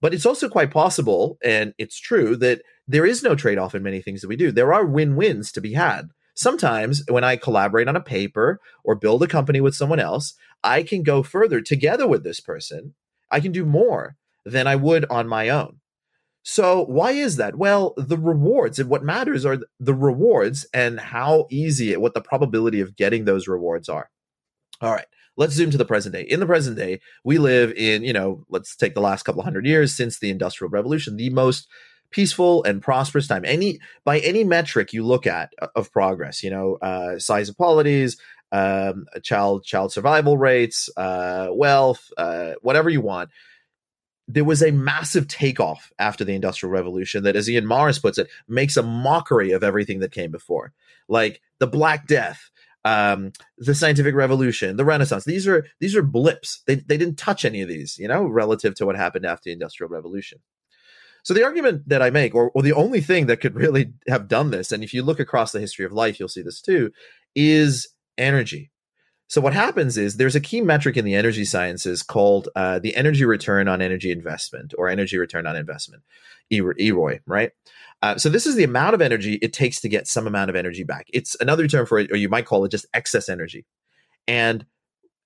But 0.00 0.14
it's 0.14 0.24
also 0.24 0.48
quite 0.48 0.70
possible, 0.70 1.38
and 1.42 1.74
it's 1.76 1.98
true, 1.98 2.36
that 2.36 2.62
there 2.86 3.04
is 3.04 3.20
no 3.20 3.34
trade-off 3.34 3.74
in 3.74 3.82
many 3.82 4.00
things 4.00 4.20
that 4.20 4.28
we 4.28 4.36
do. 4.36 4.52
There 4.52 4.72
are 4.72 4.86
win-wins 4.86 5.50
to 5.52 5.60
be 5.60 5.72
had. 5.72 6.10
Sometimes 6.34 7.02
when 7.08 7.24
I 7.24 7.34
collaborate 7.34 7.88
on 7.88 7.96
a 7.96 8.00
paper 8.00 8.60
or 8.84 8.94
build 8.94 9.24
a 9.24 9.26
company 9.26 9.60
with 9.60 9.74
someone 9.74 9.98
else, 9.98 10.34
I 10.62 10.84
can 10.84 11.02
go 11.02 11.24
further 11.24 11.60
together 11.60 12.06
with 12.06 12.22
this 12.22 12.38
person. 12.38 12.94
I 13.28 13.40
can 13.40 13.50
do 13.50 13.64
more 13.64 14.14
than 14.46 14.68
I 14.68 14.76
would 14.76 15.04
on 15.06 15.26
my 15.26 15.48
own. 15.48 15.80
So 16.42 16.84
why 16.86 17.12
is 17.12 17.36
that? 17.36 17.56
Well, 17.56 17.94
the 17.96 18.18
rewards 18.18 18.78
and 18.78 18.88
what 18.88 19.04
matters 19.04 19.46
are 19.46 19.58
the 19.78 19.94
rewards 19.94 20.66
and 20.74 20.98
how 20.98 21.46
easy 21.50 21.92
it, 21.92 22.00
what 22.00 22.14
the 22.14 22.20
probability 22.20 22.80
of 22.80 22.96
getting 22.96 23.24
those 23.24 23.46
rewards 23.46 23.88
are. 23.88 24.10
All 24.80 24.92
right. 24.92 25.06
Let's 25.36 25.54
zoom 25.54 25.70
to 25.70 25.78
the 25.78 25.84
present 25.84 26.14
day. 26.14 26.22
In 26.22 26.40
the 26.40 26.46
present 26.46 26.76
day, 26.76 27.00
we 27.24 27.38
live 27.38 27.72
in, 27.72 28.02
you 28.02 28.12
know, 28.12 28.44
let's 28.50 28.76
take 28.76 28.94
the 28.94 29.00
last 29.00 29.22
couple 29.22 29.42
hundred 29.42 29.64
years 29.64 29.94
since 29.94 30.18
the 30.18 30.30
industrial 30.30 30.70
revolution, 30.70 31.16
the 31.16 31.30
most 31.30 31.68
peaceful 32.10 32.62
and 32.64 32.82
prosperous 32.82 33.28
time. 33.28 33.44
Any 33.44 33.78
by 34.04 34.18
any 34.18 34.44
metric 34.44 34.92
you 34.92 35.04
look 35.06 35.26
at 35.26 35.52
uh, 35.62 35.68
of 35.74 35.90
progress, 35.90 36.42
you 36.42 36.50
know, 36.50 36.76
uh, 36.82 37.18
size 37.18 37.48
of 37.48 37.56
polities, 37.56 38.18
um, 38.50 39.06
child 39.22 39.64
child 39.64 39.92
survival 39.92 40.36
rates, 40.36 40.90
uh, 40.98 41.48
wealth, 41.50 42.10
uh, 42.18 42.52
whatever 42.60 42.90
you 42.90 43.00
want 43.00 43.30
there 44.32 44.44
was 44.44 44.62
a 44.62 44.70
massive 44.70 45.28
takeoff 45.28 45.92
after 45.98 46.24
the 46.24 46.34
Industrial 46.34 46.72
Revolution 46.72 47.22
that, 47.24 47.36
as 47.36 47.48
Ian 47.48 47.66
Morris 47.66 47.98
puts 47.98 48.18
it, 48.18 48.28
makes 48.48 48.76
a 48.76 48.82
mockery 48.82 49.52
of 49.52 49.62
everything 49.62 50.00
that 50.00 50.12
came 50.12 50.30
before. 50.30 50.72
Like 51.08 51.40
the 51.58 51.66
Black 51.66 52.06
Death, 52.06 52.50
um, 52.84 53.32
the 53.58 53.74
Scientific 53.74 54.14
Revolution, 54.14 54.76
the 54.76 54.84
Renaissance. 54.84 55.24
These 55.24 55.46
are 55.46 55.66
these 55.80 55.94
are 55.94 56.02
blips. 56.02 56.62
They 56.66 56.76
they 56.76 56.96
didn't 56.96 57.18
touch 57.18 57.44
any 57.44 57.60
of 57.62 57.68
these, 57.68 57.98
you 57.98 58.08
know, 58.08 58.24
relative 58.24 58.74
to 58.76 58.86
what 58.86 58.96
happened 58.96 59.26
after 59.26 59.44
the 59.44 59.52
Industrial 59.52 59.90
Revolution. 59.90 60.38
So 61.24 61.34
the 61.34 61.44
argument 61.44 61.88
that 61.88 62.02
I 62.02 62.10
make, 62.10 62.34
or, 62.34 62.50
or 62.50 62.62
the 62.62 62.72
only 62.72 63.00
thing 63.00 63.26
that 63.26 63.40
could 63.40 63.54
really 63.54 63.92
have 64.08 64.26
done 64.26 64.50
this, 64.50 64.72
and 64.72 64.82
if 64.82 64.92
you 64.92 65.04
look 65.04 65.20
across 65.20 65.52
the 65.52 65.60
history 65.60 65.84
of 65.84 65.92
life, 65.92 66.18
you'll 66.18 66.28
see 66.28 66.42
this 66.42 66.60
too, 66.60 66.90
is 67.36 67.88
energy. 68.18 68.71
So 69.32 69.40
what 69.40 69.54
happens 69.54 69.96
is 69.96 70.18
there's 70.18 70.36
a 70.36 70.40
key 70.40 70.60
metric 70.60 70.98
in 70.98 71.06
the 71.06 71.14
energy 71.14 71.46
sciences 71.46 72.02
called 72.02 72.50
uh, 72.54 72.80
the 72.80 72.94
energy 72.94 73.24
return 73.24 73.66
on 73.66 73.80
energy 73.80 74.10
investment 74.10 74.74
or 74.76 74.90
energy 74.90 75.16
return 75.16 75.46
on 75.46 75.56
investment, 75.56 76.02
EROI, 76.52 77.20
right? 77.24 77.50
Uh, 78.02 78.18
so 78.18 78.28
this 78.28 78.44
is 78.44 78.56
the 78.56 78.64
amount 78.64 78.92
of 78.92 79.00
energy 79.00 79.36
it 79.36 79.54
takes 79.54 79.80
to 79.80 79.88
get 79.88 80.06
some 80.06 80.26
amount 80.26 80.50
of 80.50 80.54
energy 80.54 80.84
back. 80.84 81.06
It's 81.14 81.34
another 81.40 81.66
term 81.66 81.86
for 81.86 81.98
it, 81.98 82.12
or 82.12 82.16
you 82.16 82.28
might 82.28 82.44
call 82.44 82.62
it 82.66 82.70
just 82.70 82.84
excess 82.92 83.30
energy. 83.30 83.64
And 84.28 84.66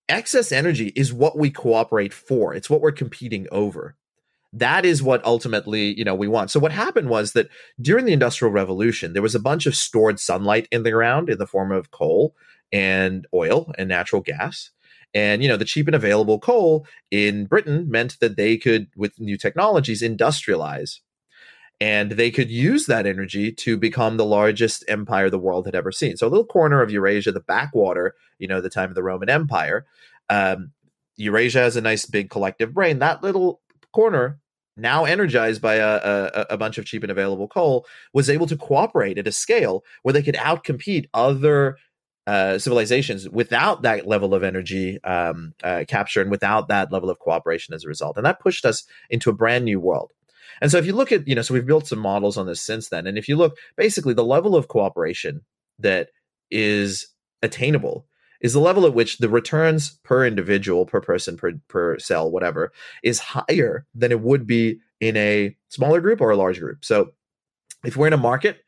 excess 0.09 0.53
energy 0.53 0.93
is 0.95 1.13
what 1.13 1.37
we 1.37 1.51
cooperate 1.51 2.15
for. 2.15 2.55
It's 2.55 2.71
what 2.71 2.83
we're 2.83 2.93
competing 2.93 3.49
over. 3.51 3.97
That 4.53 4.85
is 4.85 5.03
what 5.03 5.25
ultimately, 5.25 5.99
you 5.99 6.05
know, 6.05 6.15
we 6.15 6.29
want. 6.29 6.53
So 6.53 6.61
what 6.61 6.71
happened 6.71 7.09
was 7.09 7.33
that 7.33 7.49
during 7.81 8.05
the 8.05 8.13
industrial 8.13 8.53
revolution, 8.53 9.15
there 9.15 9.21
was 9.21 9.35
a 9.35 9.41
bunch 9.41 9.67
of 9.67 9.75
stored 9.75 10.21
sunlight 10.21 10.69
in 10.71 10.85
the 10.85 10.93
ground 10.93 11.29
in 11.29 11.39
the 11.39 11.47
form 11.49 11.73
of 11.73 11.91
coal 11.91 12.37
and 12.73 13.27
oil 13.35 13.73
and 13.79 13.89
natural 13.89 14.23
gas. 14.23 14.71
And, 15.15 15.43
you 15.43 15.49
know, 15.49 15.57
the 15.57 15.65
cheap 15.65 15.87
and 15.87 15.95
available 15.95 16.39
coal 16.39 16.87
in 17.11 17.47
Britain 17.47 17.89
meant 17.91 18.19
that 18.21 18.37
they 18.37 18.57
could, 18.57 18.89
with 18.97 19.19
new 19.19 19.39
technologies, 19.39 20.03
industrialize. 20.03 21.01
And 21.81 22.13
they 22.13 22.31
could 22.31 22.51
use 22.51 22.87
that 22.87 23.07
energy 23.07 23.53
to 23.53 23.77
become 23.77 24.17
the 24.17 24.25
largest 24.25 24.85
empire 24.89 25.31
the 25.31 25.39
world 25.39 25.67
had 25.67 25.75
ever 25.75 25.93
seen. 25.93 26.17
So, 26.17 26.27
a 26.27 26.29
little 26.29 26.47
corner 26.47 26.83
of 26.83 26.91
Eurasia, 26.91 27.33
the 27.33 27.41
backwater, 27.41 28.15
you 28.39 28.49
know, 28.49 28.61
the 28.61 28.71
time 28.71 28.89
of 28.89 28.95
the 28.95 29.03
Roman 29.03 29.29
Empire, 29.29 29.87
um, 30.31 30.73
Eurasia 31.17 31.61
has 31.61 31.77
a 31.77 31.83
nice 31.83 32.07
big 32.07 32.31
collective 32.31 32.73
brain. 32.73 32.99
That 32.99 33.23
little 33.23 33.61
corner 33.93 34.39
now 34.77 35.05
energized 35.05 35.63
by 35.63 35.77
a, 35.77 35.97
a, 35.97 36.47
a, 36.51 36.59
bunch 36.59 36.77
of 36.77 36.85
cheap 36.85 37.03
and 37.03 37.11
available 37.11 37.49
coal, 37.49 37.87
was 38.13 38.29
able 38.29 38.47
to 38.47 38.57
cooperate 38.57 39.19
at 39.19 39.27
a 39.27 39.33
scale 39.33 39.85
where 40.03 40.13
they 40.13 40.23
could 40.23 40.35
outcompete 40.35 41.09
other 41.15 41.79
uh, 42.27 42.59
civilizations 42.59 43.29
without 43.29 43.83
that 43.83 44.07
level 44.07 44.35
of 44.35 44.43
energy 44.43 45.03
um, 45.05 45.55
uh, 45.63 45.85
capture 45.87 46.21
and 46.21 46.31
without 46.31 46.69
that 46.69 46.91
level 46.91 47.09
of 47.09 47.19
cooperation 47.19 47.75
as 47.75 47.85
a 47.85 47.89
result. 47.89 48.17
And 48.17 48.27
that 48.27 48.41
pushed 48.41 48.65
us 48.65 48.85
into 49.11 49.31
a 49.31 49.35
brand 49.35 49.65
new 49.65 49.79
world. 49.79 50.13
And 50.61 50.71
so 50.71 50.79
if 50.79 50.87
you 50.87 50.95
look 50.95 51.13
at, 51.13 51.29
you 51.29 51.35
know, 51.35 51.43
so 51.43 51.55
we've 51.55 51.67
built 51.67 51.87
some 51.87 51.99
models 51.99 52.37
on 52.37 52.47
this 52.47 52.63
since 52.63 52.89
then. 52.89 53.07
And 53.07 53.19
if 53.19 53.29
you 53.29 53.37
look, 53.37 53.57
basically 53.77 54.15
the 54.15 54.25
level 54.25 54.57
of 54.57 54.69
cooperation 54.69 55.43
that 55.79 56.09
is 56.51 57.09
attainable 57.43 58.07
is 58.41 58.53
the 58.53 58.61
level 58.61 58.87
at 58.87 58.95
which 58.95 59.19
the 59.19 59.29
returns 59.29 59.99
per 60.03 60.27
individual, 60.27 60.87
per 60.87 61.01
person, 61.01 61.37
per, 61.37 61.53
per 61.69 61.99
cell, 61.99 62.31
whatever, 62.31 62.73
is 63.03 63.19
higher 63.19 63.87
than 63.95 64.13
it 64.13 64.21
would 64.21 64.47
be 64.47 64.81
in 65.01 65.17
a 65.17 65.57
smaller 65.69 66.01
group 66.01 66.21
or 66.21 66.31
a 66.31 66.37
large 66.37 66.59
group. 66.59 66.85
So 66.85 67.13
if 67.85 67.97
we're 67.97 68.07
in 68.07 68.13
a 68.13 68.19
market 68.19 68.59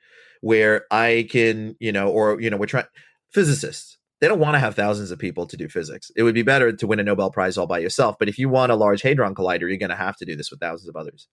where 0.41 0.85
I 0.91 1.27
can, 1.31 1.77
you 1.81 1.93
know, 1.93 2.09
or, 2.09 2.41
you 2.41 2.51
know, 2.51 2.57
we're 2.57 2.67
trying, 2.67 2.87
physicists, 3.31 3.99
they 4.21 4.27
don't 4.27 4.41
want 4.41 4.55
to 4.55 4.59
have 4.59 4.75
thousands 4.75 5.11
of 5.11 5.19
people 5.19 5.47
to 5.47 5.57
do 5.57 5.69
physics. 5.69 6.11
It 6.17 6.25
would 6.25 6.35
be 6.35 6.43
better 6.43 6.73
to 6.73 6.87
win 6.87 6.99
a 6.99 7.05
Nobel 7.05 7.31
Prize 7.31 7.57
all 7.57 7.67
by 7.67 7.79
yourself. 7.79 8.17
But 8.19 8.29
if 8.29 8.39
you 8.39 8.49
want 8.49 8.73
a 8.73 8.77
large 8.77 9.03
Hadron 9.03 9.35
Collider, 9.35 9.61
you're 9.61 9.77
going 9.77 9.91
to 9.91 9.97
have 9.97 10.17
to 10.17 10.25
do 10.25 10.35
this 10.35 10.51
with 10.51 10.61
thousands 10.61 10.89
of 10.89 10.97
others. 10.97 11.29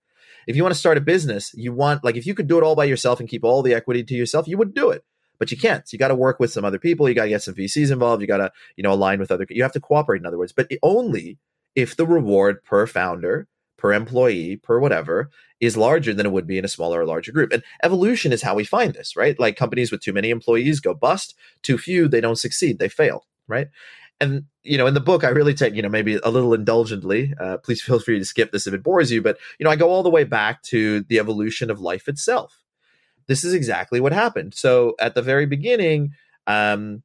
If 0.47 0.55
you 0.55 0.61
want 0.61 0.73
to 0.73 0.79
start 0.79 0.97
a 0.97 1.01
business, 1.01 1.51
you 1.55 1.73
want, 1.73 2.03
like, 2.03 2.15
if 2.15 2.27
you 2.27 2.35
could 2.35 2.47
do 2.47 2.57
it 2.57 2.63
all 2.63 2.75
by 2.75 2.85
yourself 2.85 3.19
and 3.19 3.27
keep 3.27 3.43
all 3.43 3.63
the 3.63 3.73
equity 3.73 4.03
to 4.03 4.13
yourself, 4.13 4.47
you 4.47 4.57
would 4.57 4.75
do 4.75 4.91
it. 4.91 5.03
But 5.39 5.51
you 5.51 5.57
can't. 5.57 5.83
You 5.91 5.99
got 5.99 6.09
to 6.09 6.15
work 6.15 6.39
with 6.39 6.51
some 6.51 6.63
other 6.63 6.79
people. 6.79 7.09
You 7.09 7.15
got 7.15 7.23
to 7.23 7.29
get 7.29 7.41
some 7.41 7.55
VCs 7.55 7.91
involved. 7.91 8.21
You 8.21 8.27
got 8.27 8.37
to, 8.37 8.51
you 8.77 8.83
know, 8.83 8.93
align 8.93 9.19
with 9.19 9.31
other. 9.31 9.45
You 9.49 9.63
have 9.63 9.73
to 9.73 9.81
cooperate, 9.81 10.19
in 10.19 10.25
other 10.25 10.37
words. 10.37 10.53
But 10.53 10.71
only 10.83 11.39
if 11.75 11.95
the 11.95 12.05
reward 12.05 12.63
per 12.63 12.87
founder 12.87 13.47
per 13.77 13.93
employee 13.93 14.57
per 14.57 14.79
whatever 14.79 15.29
is 15.59 15.77
larger 15.77 16.13
than 16.13 16.25
it 16.25 16.31
would 16.31 16.47
be 16.47 16.57
in 16.57 16.65
a 16.65 16.69
smaller 16.69 17.01
or 17.01 17.05
larger 17.05 17.31
group. 17.31 17.51
And 17.51 17.63
evolution 17.83 18.33
is 18.33 18.41
how 18.41 18.55
we 18.55 18.63
find 18.63 18.93
this, 18.93 19.15
right? 19.15 19.39
Like 19.39 19.55
companies 19.55 19.91
with 19.91 20.01
too 20.01 20.13
many 20.13 20.29
employees 20.29 20.79
go 20.79 20.93
bust, 20.93 21.35
too 21.61 21.77
few, 21.77 22.07
they 22.07 22.21
don't 22.21 22.35
succeed, 22.35 22.79
they 22.79 22.89
fail, 22.89 23.25
right? 23.47 23.67
And 24.21 24.45
you 24.63 24.77
know, 24.77 24.87
in 24.87 24.93
the 24.93 25.01
book, 25.01 25.23
I 25.23 25.29
really 25.29 25.53
take 25.53 25.75
you 25.75 25.81
know 25.81 25.89
maybe 25.89 26.15
a 26.23 26.29
little 26.29 26.53
indulgently. 26.53 27.33
Uh, 27.39 27.57
please 27.57 27.81
feel 27.83 27.99
free 27.99 28.19
to 28.19 28.25
skip 28.25 28.51
this 28.51 28.67
if 28.67 28.73
it 28.73 28.83
bores 28.83 29.11
you, 29.11 29.21
but 29.21 29.37
you 29.59 29.63
know, 29.63 29.69
I 29.69 29.75
go 29.75 29.89
all 29.89 30.03
the 30.03 30.09
way 30.09 30.23
back 30.23 30.61
to 30.63 31.01
the 31.01 31.19
evolution 31.19 31.69
of 31.69 31.79
life 31.79 32.07
itself. 32.07 32.61
This 33.27 33.43
is 33.43 33.53
exactly 33.53 33.99
what 33.99 34.13
happened. 34.13 34.53
So 34.53 34.95
at 34.99 35.15
the 35.15 35.21
very 35.21 35.45
beginning, 35.45 36.11
um, 36.47 37.01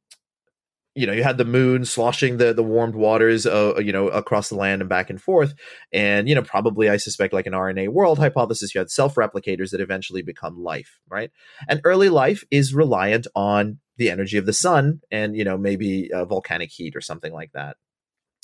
you 0.95 1.07
know 1.07 1.13
you 1.13 1.23
had 1.23 1.37
the 1.37 1.45
moon 1.45 1.85
sloshing 1.85 2.37
the 2.37 2.53
the 2.53 2.63
warmed 2.63 2.95
waters 2.95 3.45
uh, 3.45 3.75
you 3.77 3.91
know 3.91 4.09
across 4.09 4.49
the 4.49 4.55
land 4.55 4.81
and 4.81 4.89
back 4.89 5.09
and 5.09 5.21
forth. 5.21 5.53
And 5.91 6.27
you 6.27 6.35
know 6.35 6.41
probably 6.41 6.89
i 6.89 6.97
suspect 6.97 7.33
like 7.33 7.47
an 7.47 7.53
rna 7.53 7.89
world 7.89 8.19
hypothesis 8.19 8.73
you 8.75 8.79
had 8.79 8.89
self-replicators 8.91 9.71
that 9.71 9.81
eventually 9.81 10.21
become 10.21 10.61
life 10.61 10.99
right? 11.09 11.31
And 11.67 11.81
early 11.83 12.09
life 12.09 12.43
is 12.51 12.73
reliant 12.73 13.27
on 13.35 13.79
the 13.97 14.09
energy 14.09 14.37
of 14.37 14.45
the 14.45 14.53
sun 14.53 15.01
and 15.11 15.35
you 15.35 15.43
know 15.43 15.57
maybe 15.57 16.11
uh, 16.11 16.25
volcanic 16.25 16.71
heat 16.71 16.95
or 16.95 17.01
something 17.01 17.33
like 17.33 17.51
that. 17.53 17.77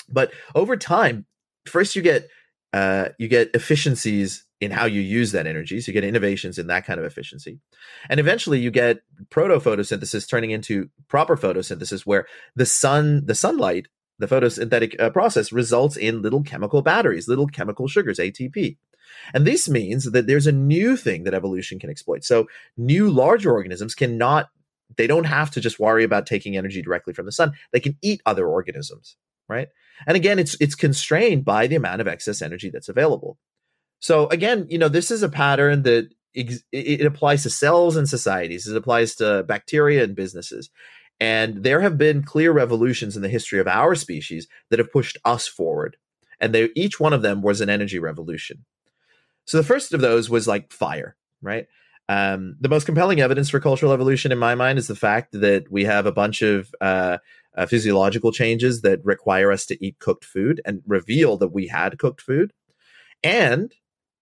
But 0.09 0.31
over 0.55 0.77
time 0.77 1.25
first 1.65 1.95
you 1.95 2.01
get 2.01 2.29
uh, 2.77 3.09
you 3.17 3.27
get 3.27 3.49
efficiencies 3.55 4.45
in 4.61 4.69
how 4.69 4.85
you 4.85 5.01
use 5.01 5.31
that 5.31 5.47
energy. 5.47 5.81
So 5.81 5.89
you 5.89 5.93
get 5.93 6.03
innovations 6.03 6.59
in 6.59 6.67
that 6.67 6.85
kind 6.85 6.99
of 6.99 7.05
efficiency. 7.05 7.59
And 8.07 8.19
eventually 8.19 8.59
you 8.59 8.69
get 8.69 9.01
proto 9.31 9.55
photosynthesis 9.59 10.29
turning 10.29 10.51
into 10.51 10.89
proper 11.07 11.35
photosynthesis 11.35 12.05
where 12.05 12.27
the 12.55 12.67
sun, 12.67 13.25
the 13.25 13.33
sunlight, 13.33 13.87
the 14.19 14.27
photosynthetic 14.27 14.99
uh, 14.99 15.09
process 15.09 15.51
results 15.51 15.97
in 15.97 16.21
little 16.21 16.43
chemical 16.43 16.83
batteries, 16.83 17.27
little 17.27 17.47
chemical 17.47 17.87
sugars, 17.87 18.19
ATP. 18.19 18.77
And 19.33 19.47
this 19.47 19.67
means 19.67 20.11
that 20.11 20.27
there's 20.27 20.47
a 20.47 20.51
new 20.51 20.97
thing 20.97 21.23
that 21.23 21.33
evolution 21.33 21.79
can 21.79 21.89
exploit. 21.89 22.23
So 22.23 22.47
new 22.77 23.09
larger 23.09 23.51
organisms 23.51 23.95
cannot, 23.95 24.49
they 24.97 25.07
don't 25.07 25.23
have 25.23 25.49
to 25.51 25.61
just 25.61 25.79
worry 25.79 26.03
about 26.03 26.27
taking 26.27 26.57
energy 26.57 26.83
directly 26.83 27.13
from 27.13 27.25
the 27.25 27.31
sun. 27.31 27.53
They 27.71 27.79
can 27.79 27.97
eat 28.03 28.21
other 28.25 28.47
organisms, 28.47 29.17
right? 29.49 29.69
And 30.05 30.15
again, 30.15 30.39
it's 30.39 30.55
it's 30.59 30.75
constrained 30.75 31.45
by 31.45 31.67
the 31.67 31.75
amount 31.75 32.01
of 32.01 32.07
excess 32.07 32.41
energy 32.41 32.69
that's 32.69 32.89
available. 32.89 33.37
So 33.99 34.27
again, 34.27 34.67
you 34.69 34.77
know, 34.77 34.89
this 34.89 35.09
is 35.09 35.23
a 35.23 35.29
pattern 35.29 35.83
that 35.83 36.09
ex- 36.35 36.63
it 36.71 37.05
applies 37.05 37.43
to 37.43 37.49
cells 37.49 37.95
and 37.95 38.07
societies. 38.07 38.67
It 38.67 38.77
applies 38.77 39.15
to 39.15 39.43
bacteria 39.43 40.03
and 40.03 40.15
businesses. 40.15 40.69
And 41.19 41.63
there 41.63 41.81
have 41.81 41.97
been 41.97 42.23
clear 42.23 42.51
revolutions 42.51 43.15
in 43.15 43.23
the 43.23 43.29
history 43.29 43.59
of 43.59 43.67
our 43.67 43.95
species 43.95 44.47
that 44.69 44.79
have 44.79 44.91
pushed 44.91 45.17
us 45.25 45.47
forward. 45.47 45.97
And 46.39 46.53
they, 46.53 46.69
each 46.75 46.99
one 46.99 47.13
of 47.13 47.23
them 47.23 47.41
was 47.41 47.59
an 47.59 47.69
energy 47.69 47.97
revolution. 47.97 48.65
So 49.45 49.57
the 49.57 49.63
first 49.63 49.93
of 49.93 50.01
those 50.01 50.29
was 50.29 50.47
like 50.47 50.71
fire, 50.71 51.15
right? 51.41 51.65
Um, 52.09 52.55
the 52.61 52.69
most 52.69 52.85
compelling 52.85 53.19
evidence 53.19 53.49
for 53.49 53.59
cultural 53.59 53.91
evolution, 53.91 54.31
in 54.31 54.37
my 54.37 54.55
mind, 54.55 54.77
is 54.77 54.87
the 54.87 54.95
fact 54.95 55.31
that 55.33 55.71
we 55.71 55.85
have 55.85 56.05
a 56.05 56.11
bunch 56.11 56.41
of 56.41 56.69
uh, 56.79 57.17
uh, 57.57 57.65
physiological 57.65 58.31
changes 58.31 58.81
that 58.81 59.03
require 59.03 59.51
us 59.51 59.65
to 59.65 59.85
eat 59.85 59.99
cooked 59.99 60.23
food 60.23 60.61
and 60.63 60.81
reveal 60.85 61.37
that 61.37 61.49
we 61.49 61.67
had 61.67 61.97
cooked 61.97 62.21
food. 62.21 62.53
And 63.23 63.73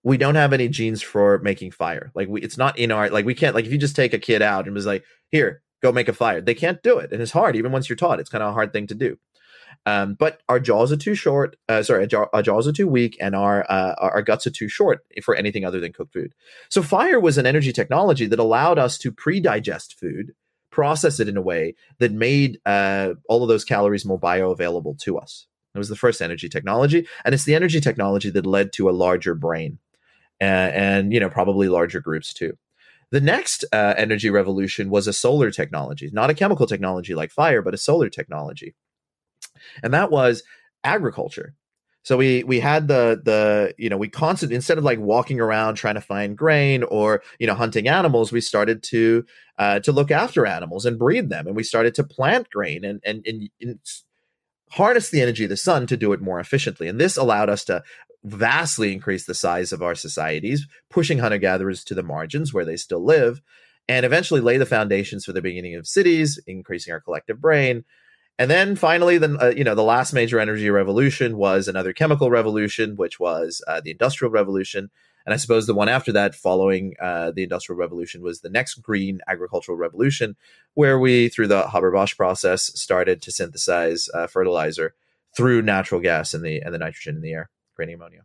we 0.03 0.17
don't 0.17 0.35
have 0.35 0.53
any 0.53 0.69
genes 0.69 1.01
for 1.01 1.39
making 1.39 1.71
fire. 1.71 2.11
Like 2.15 2.29
we, 2.29 2.41
it's 2.41 2.57
not 2.57 2.77
in 2.79 2.91
our 2.91 3.09
like 3.09 3.25
we 3.25 3.35
can't 3.35 3.55
like 3.55 3.65
if 3.65 3.71
you 3.71 3.77
just 3.77 3.95
take 3.95 4.13
a 4.13 4.19
kid 4.19 4.41
out 4.41 4.65
and 4.65 4.73
was 4.73 4.85
like, 4.85 5.03
here, 5.31 5.61
go 5.81 5.91
make 5.91 6.07
a 6.07 6.13
fire. 6.13 6.41
They 6.41 6.53
can't 6.53 6.81
do 6.81 6.99
it, 6.99 7.11
and 7.11 7.21
it's 7.21 7.31
hard 7.31 7.55
even 7.55 7.71
once 7.71 7.89
you're 7.89 7.95
taught. 7.95 8.19
It's 8.19 8.29
kind 8.29 8.43
of 8.43 8.51
a 8.51 8.53
hard 8.53 8.71
thing 8.71 8.87
to 8.87 8.95
do. 8.95 9.17
Um, 9.85 10.15
but 10.15 10.41
our 10.47 10.59
jaws 10.59 10.91
are 10.91 10.97
too 10.97 11.15
short. 11.15 11.57
Uh, 11.67 11.83
sorry, 11.83 12.07
our, 12.13 12.41
jaws 12.41 12.67
are 12.67 12.71
too 12.71 12.87
weak, 12.87 13.17
and 13.19 13.35
our 13.35 13.65
uh, 13.69 13.95
our 13.99 14.21
guts 14.21 14.47
are 14.47 14.51
too 14.51 14.69
short 14.69 15.03
for 15.23 15.35
anything 15.35 15.65
other 15.65 15.79
than 15.79 15.91
cooked 15.91 16.13
food. 16.13 16.33
So 16.69 16.81
fire 16.81 17.19
was 17.19 17.37
an 17.37 17.45
energy 17.45 17.73
technology 17.73 18.27
that 18.27 18.39
allowed 18.39 18.79
us 18.79 18.97
to 18.99 19.11
pre-digest 19.11 19.99
food, 19.99 20.33
process 20.75 21.21
it 21.21 21.29
in 21.29 21.37
a 21.37 21.41
way 21.41 21.73
that 21.99 22.11
made 22.11 22.59
uh, 22.65 23.13
all 23.29 23.41
of 23.41 23.47
those 23.47 23.63
calories 23.63 24.05
more 24.05 24.19
bioavailable 24.19 24.99
to 24.99 25.17
us. 25.17 25.47
It 25.73 25.77
was 25.77 25.87
the 25.87 25.95
first 25.95 26.21
energy 26.21 26.49
technology, 26.49 27.07
and 27.23 27.33
it's 27.33 27.45
the 27.45 27.55
energy 27.55 27.79
technology 27.79 28.29
that 28.29 28.45
led 28.45 28.73
to 28.73 28.89
a 28.89 28.91
larger 28.91 29.35
brain 29.35 29.79
and, 30.41 31.13
you 31.13 31.19
know 31.21 31.29
probably 31.29 31.69
larger 31.69 32.01
groups 32.01 32.33
too. 32.33 32.57
The 33.11 33.21
next 33.21 33.63
uh, 33.71 33.93
energy 33.97 34.29
revolution 34.29 34.89
was 34.89 35.07
a 35.07 35.13
solar 35.13 35.49
technology, 35.49 36.09
not 36.11 36.29
a 36.29 36.33
chemical 36.33 36.67
technology 36.67 37.15
like 37.15 37.31
fire, 37.31 37.61
but 37.61 37.73
a 37.73 37.77
solar 37.77 38.09
technology, 38.09 38.75
and 39.81 39.93
that 39.93 40.11
was 40.11 40.43
agriculture. 40.83 41.55
So 42.05 42.17
we 42.17 42.43
we 42.43 42.59
had 42.59 42.87
the 42.87 43.19
the 43.25 43.73
you 43.79 43.89
know 43.89 43.97
we 43.97 44.07
constant 44.07 44.51
instead 44.51 44.77
of 44.77 44.83
like 44.83 44.99
walking 44.99 45.39
around 45.39 45.73
trying 45.73 45.95
to 45.95 46.01
find 46.01 46.37
grain 46.37 46.83
or 46.83 47.23
you 47.39 47.47
know 47.47 47.55
hunting 47.55 47.87
animals, 47.87 48.31
we 48.31 48.41
started 48.41 48.83
to 48.83 49.25
uh, 49.57 49.79
to 49.79 49.91
look 49.91 50.11
after 50.11 50.45
animals 50.45 50.85
and 50.85 50.99
breed 50.99 51.29
them, 51.29 51.47
and 51.47 51.55
we 51.55 51.63
started 51.63 51.95
to 51.95 52.03
plant 52.03 52.47
grain 52.51 52.85
and 52.85 53.01
and, 53.03 53.25
and, 53.25 53.49
and 53.59 53.79
harness 54.69 55.09
the 55.09 55.21
energy 55.21 55.45
of 55.45 55.49
the 55.49 55.57
sun 55.57 55.87
to 55.87 55.97
do 55.97 56.13
it 56.13 56.21
more 56.21 56.39
efficiently. 56.39 56.87
And 56.87 57.01
this 57.01 57.17
allowed 57.17 57.49
us 57.49 57.65
to 57.65 57.81
vastly 58.23 58.93
increase 58.93 59.25
the 59.25 59.33
size 59.33 59.73
of 59.73 59.81
our 59.81 59.95
societies, 59.95 60.67
pushing 60.91 61.17
hunter 61.17 61.39
gatherers 61.39 61.83
to 61.85 61.95
the 61.95 62.03
margins 62.03 62.53
where 62.53 62.65
they 62.65 62.77
still 62.77 63.03
live, 63.03 63.41
and 63.89 64.05
eventually 64.05 64.41
lay 64.41 64.57
the 64.57 64.67
foundations 64.67 65.25
for 65.25 65.33
the 65.33 65.41
beginning 65.41 65.73
of 65.73 65.87
cities, 65.87 66.39
increasing 66.45 66.93
our 66.93 67.01
collective 67.01 67.41
brain. 67.41 67.83
And 68.37 68.51
then 68.51 68.75
finally, 68.75 69.17
the 69.17 69.37
uh, 69.39 69.53
you 69.55 69.63
know 69.63 69.75
the 69.75 69.83
last 69.83 70.13
major 70.13 70.39
energy 70.39 70.69
revolution 70.69 71.37
was 71.37 71.67
another 71.67 71.93
chemical 71.93 72.29
revolution, 72.29 72.95
which 72.95 73.19
was 73.19 73.61
uh, 73.67 73.81
the 73.81 73.91
industrial 73.91 74.31
revolution. 74.31 74.89
And 75.25 75.33
I 75.33 75.37
suppose 75.37 75.65
the 75.65 75.73
one 75.73 75.89
after 75.89 76.11
that, 76.11 76.35
following 76.35 76.93
uh, 77.01 77.31
the 77.31 77.43
industrial 77.43 77.79
revolution, 77.79 78.21
was 78.21 78.41
the 78.41 78.49
next 78.49 78.75
green 78.75 79.21
agricultural 79.27 79.77
revolution, 79.77 80.35
where 80.75 80.99
we, 80.99 81.29
through 81.29 81.47
the 81.47 81.67
Haber-Bosch 81.67 82.15
process, 82.15 82.71
started 82.79 83.23
to 83.23 83.31
synthesize 83.31 84.07
uh, 84.13 84.27
fertilizer 84.27 84.93
through 85.35 85.63
natural 85.63 85.99
gas 85.99 86.33
and 86.33 86.43
the 86.43 86.59
and 86.59 86.73
the 86.73 86.77
nitrogen 86.77 87.15
in 87.15 87.21
the 87.21 87.33
air 87.33 87.49
creating 87.75 87.95
ammonia. 87.95 88.21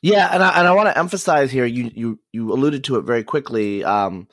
Yeah, 0.00 0.28
and 0.32 0.42
I, 0.42 0.58
and 0.58 0.68
I 0.68 0.72
want 0.72 0.88
to 0.88 0.98
emphasize 0.98 1.50
here. 1.50 1.64
You 1.64 1.90
you 1.94 2.20
you 2.32 2.52
alluded 2.52 2.84
to 2.84 2.96
it 2.96 3.02
very 3.02 3.24
quickly. 3.24 3.82
Um, 3.84 4.28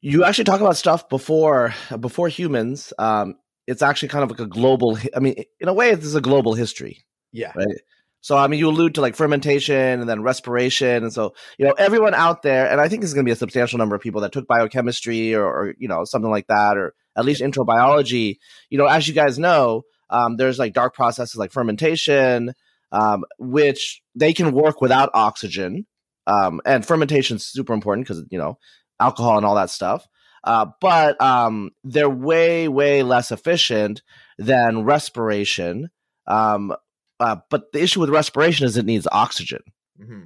you 0.00 0.24
actually 0.24 0.44
talk 0.44 0.60
about 0.60 0.76
stuff 0.76 1.08
before 1.08 1.74
before 2.00 2.28
humans. 2.28 2.92
Um, 2.98 3.36
it's 3.68 3.82
actually 3.82 4.08
kind 4.08 4.24
of 4.24 4.30
like 4.30 4.40
a 4.40 4.46
global. 4.46 4.98
I 5.14 5.20
mean, 5.20 5.44
in 5.60 5.68
a 5.68 5.74
way, 5.74 5.94
this 5.94 6.06
is 6.06 6.14
a 6.14 6.22
global 6.22 6.54
history. 6.54 7.04
Yeah. 7.32 7.52
Right. 7.54 7.80
So 8.20 8.36
I 8.36 8.48
mean, 8.48 8.58
you 8.58 8.68
allude 8.68 8.94
to 8.94 9.00
like 9.00 9.14
fermentation 9.14 10.00
and 10.00 10.08
then 10.08 10.22
respiration, 10.22 11.04
and 11.04 11.12
so 11.12 11.34
you 11.58 11.66
know 11.66 11.74
everyone 11.78 12.14
out 12.14 12.42
there, 12.42 12.68
and 12.68 12.80
I 12.80 12.88
think 12.88 13.02
this 13.02 13.10
is 13.10 13.14
going 13.14 13.24
to 13.24 13.28
be 13.28 13.32
a 13.32 13.36
substantial 13.36 13.78
number 13.78 13.94
of 13.94 14.00
people 14.00 14.22
that 14.22 14.32
took 14.32 14.48
biochemistry 14.48 15.34
or, 15.34 15.44
or 15.44 15.74
you 15.78 15.86
know 15.86 16.04
something 16.04 16.30
like 16.30 16.46
that, 16.48 16.76
or 16.76 16.94
at 17.16 17.26
least 17.26 17.42
intro 17.42 17.64
biology. 17.64 18.40
You 18.70 18.78
know, 18.78 18.86
as 18.86 19.06
you 19.06 19.14
guys 19.14 19.38
know, 19.38 19.82
um, 20.10 20.36
there's 20.36 20.58
like 20.58 20.72
dark 20.72 20.94
processes 20.94 21.36
like 21.36 21.52
fermentation, 21.52 22.54
um, 22.90 23.24
which 23.38 24.02
they 24.14 24.32
can 24.32 24.52
work 24.52 24.80
without 24.80 25.10
oxygen. 25.14 25.86
Um, 26.26 26.60
and 26.64 26.84
fermentation 26.84 27.36
is 27.36 27.46
super 27.46 27.72
important 27.72 28.08
because 28.08 28.24
you 28.30 28.38
know 28.38 28.58
alcohol 28.98 29.36
and 29.36 29.46
all 29.46 29.54
that 29.54 29.70
stuff. 29.70 30.06
Uh, 30.44 30.66
but 30.80 31.20
um, 31.20 31.70
they're 31.84 32.08
way 32.08 32.68
way 32.68 33.02
less 33.02 33.30
efficient 33.30 34.02
than 34.38 34.84
respiration. 34.84 35.90
Um, 36.26 36.74
uh, 37.20 37.36
but 37.50 37.72
the 37.72 37.82
issue 37.82 38.00
with 38.00 38.10
respiration 38.10 38.66
is 38.66 38.76
it 38.76 38.86
needs 38.86 39.08
oxygen, 39.10 39.62
mm-hmm. 40.00 40.24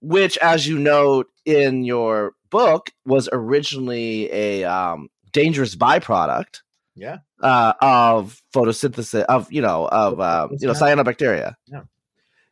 which, 0.00 0.36
as 0.38 0.66
you 0.66 0.78
note 0.78 1.28
in 1.46 1.84
your 1.84 2.32
book, 2.50 2.90
was 3.06 3.28
originally 3.32 4.30
a 4.30 4.64
um, 4.64 5.08
dangerous 5.32 5.74
byproduct 5.74 6.60
Yeah. 6.94 7.18
uh, 7.40 7.72
of 7.80 8.42
photosynthesis 8.54 9.24
of 9.24 9.50
you 9.52 9.62
know 9.62 9.88
of 9.88 10.20
uh, 10.20 10.48
you 10.58 10.66
know 10.66 10.74
cyanobacteria. 10.74 11.54
Yeah, 11.66 11.82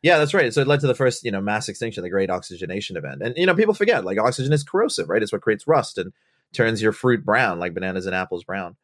Yeah, 0.01 0.17
that's 0.17 0.33
right. 0.33 0.53
So 0.53 0.61
it 0.61 0.67
led 0.67 0.79
to 0.81 0.87
the 0.87 0.95
first, 0.95 1.23
you 1.23 1.31
know, 1.31 1.41
mass 1.41 1.69
extinction, 1.69 2.03
the 2.03 2.09
great 2.09 2.31
oxygenation 2.31 2.97
event. 2.97 3.21
And 3.21 3.35
you 3.37 3.45
know, 3.45 3.55
people 3.55 3.73
forget 3.75 4.03
like 4.03 4.19
oxygen 4.19 4.53
is 4.53 4.63
corrosive, 4.63 5.07
right? 5.09 5.21
It's 5.21 5.31
what 5.31 5.41
creates 5.41 5.67
rust 5.67 5.97
and 5.97 6.11
turns 6.53 6.81
your 6.81 6.91
fruit 6.91 7.25
brown, 7.25 7.59
like 7.59 7.73
bananas 7.73 8.05
and 8.05 8.15
apples 8.15 8.43
brown. 8.43 8.75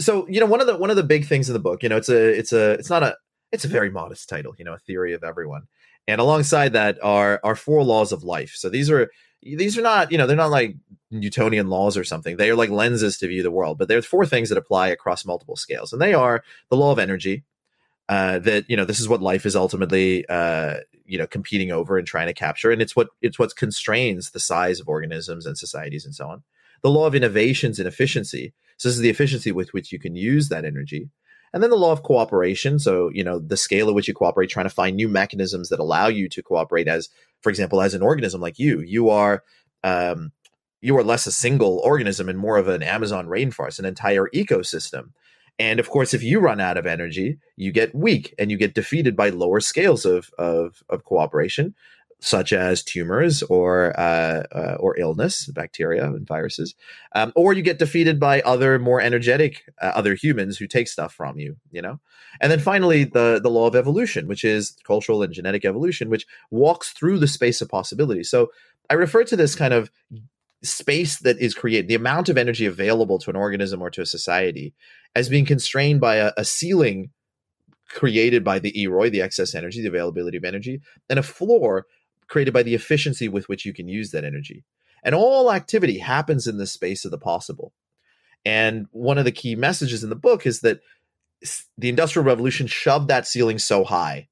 So, 0.00 0.28
you 0.28 0.40
know, 0.40 0.46
one 0.46 0.60
of 0.60 0.66
the 0.66 0.76
one 0.76 0.90
of 0.90 0.96
the 0.96 1.02
big 1.02 1.26
things 1.26 1.48
in 1.48 1.52
the 1.52 1.58
book, 1.58 1.82
you 1.82 1.88
know, 1.88 1.96
it's 1.96 2.08
a 2.08 2.38
it's 2.38 2.52
a 2.52 2.72
it's 2.72 2.90
not 2.90 3.02
a 3.02 3.16
it's 3.50 3.64
a 3.64 3.68
very 3.68 3.90
modest 3.90 4.28
title, 4.28 4.54
you 4.58 4.64
know, 4.64 4.74
a 4.74 4.78
theory 4.78 5.14
of 5.14 5.24
everyone. 5.24 5.62
And 6.06 6.20
alongside 6.20 6.72
that 6.72 6.98
are 7.02 7.40
are 7.42 7.56
four 7.56 7.82
laws 7.82 8.12
of 8.12 8.22
life. 8.22 8.54
So 8.54 8.68
these 8.68 8.90
are 8.90 9.10
these 9.42 9.76
are 9.78 9.82
not, 9.82 10.10
you 10.10 10.18
know, 10.18 10.26
they're 10.26 10.36
not 10.36 10.50
like 10.50 10.76
Newtonian 11.10 11.68
laws 11.68 11.96
or 11.96 12.04
something. 12.04 12.36
They 12.36 12.50
are 12.50 12.56
like 12.56 12.70
lenses 12.70 13.18
to 13.18 13.28
view 13.28 13.42
the 13.42 13.50
world. 13.50 13.78
But 13.78 13.88
there's 13.88 14.06
four 14.06 14.26
things 14.26 14.48
that 14.48 14.58
apply 14.58 14.88
across 14.88 15.24
multiple 15.24 15.56
scales. 15.56 15.92
And 15.92 16.02
they 16.02 16.14
are 16.14 16.42
the 16.70 16.76
law 16.76 16.92
of 16.92 16.98
energy, 16.98 17.44
uh, 18.08 18.38
that 18.40 18.64
you 18.68 18.76
know 18.76 18.84
this 18.84 19.00
is 19.00 19.08
what 19.08 19.20
life 19.22 19.44
is 19.44 19.54
ultimately 19.54 20.26
uh, 20.28 20.78
you 21.04 21.18
know 21.18 21.26
competing 21.26 21.70
over 21.70 21.98
and 21.98 22.06
trying 22.06 22.26
to 22.26 22.34
capture, 22.34 22.70
and 22.70 22.80
it's 22.80 22.96
what 22.96 23.08
it's 23.20 23.38
what 23.38 23.54
constrains 23.56 24.30
the 24.30 24.40
size 24.40 24.80
of 24.80 24.88
organisms 24.88 25.44
and 25.44 25.58
societies 25.58 26.04
and 26.04 26.14
so 26.14 26.28
on. 26.28 26.42
The 26.82 26.90
law 26.90 27.06
of 27.06 27.14
innovations 27.14 27.78
and 27.78 27.88
efficiency. 27.88 28.54
So 28.76 28.88
this 28.88 28.96
is 28.96 29.02
the 29.02 29.10
efficiency 29.10 29.52
with 29.52 29.72
which 29.72 29.92
you 29.92 29.98
can 29.98 30.14
use 30.14 30.48
that 30.48 30.64
energy, 30.64 31.10
and 31.52 31.62
then 31.62 31.70
the 31.70 31.76
law 31.76 31.92
of 31.92 32.02
cooperation. 32.02 32.78
So 32.78 33.10
you 33.12 33.24
know 33.24 33.38
the 33.38 33.56
scale 33.56 33.88
at 33.88 33.94
which 33.94 34.08
you 34.08 34.14
cooperate, 34.14 34.48
trying 34.48 34.66
to 34.66 34.70
find 34.70 34.96
new 34.96 35.08
mechanisms 35.08 35.68
that 35.68 35.80
allow 35.80 36.08
you 36.08 36.28
to 36.28 36.42
cooperate. 36.42 36.88
As 36.88 37.08
for 37.42 37.50
example, 37.50 37.80
as 37.80 37.94
an 37.94 38.02
organism 38.02 38.40
like 38.40 38.58
you, 38.58 38.80
you 38.80 39.10
are. 39.10 39.42
Um, 39.84 40.32
you 40.80 40.96
are 40.96 41.02
less 41.02 41.26
a 41.26 41.32
single 41.32 41.80
organism 41.80 42.28
and 42.28 42.38
more 42.38 42.56
of 42.56 42.68
an 42.68 42.84
Amazon 42.84 43.26
rainforest, 43.26 43.80
an 43.80 43.84
entire 43.84 44.28
ecosystem 44.32 45.08
and 45.58 45.80
of 45.80 45.90
course, 45.90 46.14
if 46.14 46.22
you 46.22 46.38
run 46.38 46.60
out 46.60 46.76
of 46.76 46.86
energy, 46.86 47.38
you 47.56 47.72
get 47.72 47.94
weak 47.94 48.32
and 48.38 48.50
you 48.50 48.56
get 48.56 48.74
defeated 48.74 49.16
by 49.16 49.30
lower 49.30 49.60
scales 49.60 50.04
of 50.04 50.30
of, 50.38 50.82
of 50.88 51.04
cooperation, 51.04 51.74
such 52.20 52.52
as 52.52 52.82
tumors 52.82 53.42
or 53.44 53.98
uh, 53.98 54.42
uh, 54.52 54.76
or 54.80 54.98
illness, 54.98 55.46
bacteria 55.46 56.04
and 56.04 56.26
viruses, 56.26 56.74
um, 57.14 57.32
or 57.36 57.52
you 57.52 57.62
get 57.62 57.78
defeated 57.78 58.18
by 58.18 58.40
other 58.42 58.78
more 58.78 59.00
energetic 59.00 59.62
uh, 59.80 59.92
other 59.94 60.14
humans 60.14 60.58
who 60.58 60.66
take 60.66 60.88
stuff 60.88 61.12
from 61.12 61.38
you. 61.38 61.56
You 61.70 61.82
know, 61.82 62.00
and 62.40 62.50
then 62.50 62.58
finally 62.60 63.04
the 63.04 63.40
the 63.42 63.50
law 63.50 63.66
of 63.66 63.76
evolution, 63.76 64.26
which 64.26 64.44
is 64.44 64.76
cultural 64.84 65.22
and 65.22 65.32
genetic 65.32 65.64
evolution, 65.64 66.10
which 66.10 66.26
walks 66.50 66.90
through 66.92 67.18
the 67.18 67.28
space 67.28 67.60
of 67.60 67.68
possibility. 67.68 68.24
So 68.24 68.50
I 68.90 68.94
refer 68.94 69.24
to 69.24 69.36
this 69.36 69.54
kind 69.54 69.74
of 69.74 69.90
space 70.62 71.20
that 71.20 71.38
is 71.38 71.54
created, 71.54 71.86
the 71.86 71.94
amount 71.94 72.28
of 72.28 72.36
energy 72.36 72.66
available 72.66 73.18
to 73.20 73.30
an 73.30 73.36
organism 73.36 73.80
or 73.80 73.90
to 73.90 74.02
a 74.02 74.06
society, 74.06 74.74
as 75.14 75.28
being 75.28 75.44
constrained 75.44 76.00
by 76.00 76.16
a, 76.16 76.32
a 76.36 76.44
ceiling 76.44 77.10
created 77.88 78.44
by 78.44 78.58
the 78.58 78.72
EROI, 78.72 79.10
the 79.10 79.22
excess 79.22 79.54
energy, 79.54 79.80
the 79.80 79.88
availability 79.88 80.36
of 80.36 80.44
energy, 80.44 80.80
and 81.08 81.18
a 81.18 81.22
floor 81.22 81.86
created 82.28 82.54
by 82.54 82.62
the 82.62 82.74
efficiency 82.74 83.28
with 83.28 83.48
which 83.48 83.64
you 83.64 83.72
can 83.72 83.88
use 83.88 84.10
that 84.10 84.24
energy. 84.24 84.64
And 85.02 85.14
all 85.14 85.52
activity 85.52 85.98
happens 85.98 86.46
in 86.46 86.58
the 86.58 86.66
space 86.66 87.04
of 87.04 87.10
the 87.10 87.18
possible. 87.18 87.72
And 88.44 88.86
one 88.90 89.18
of 89.18 89.24
the 89.24 89.32
key 89.32 89.56
messages 89.56 90.02
in 90.02 90.10
the 90.10 90.16
book 90.16 90.46
is 90.46 90.60
that 90.60 90.80
the 91.76 91.88
Industrial 91.88 92.24
Revolution 92.24 92.66
shoved 92.66 93.08
that 93.08 93.26
ceiling 93.26 93.58
so 93.58 93.84
high 93.84 94.28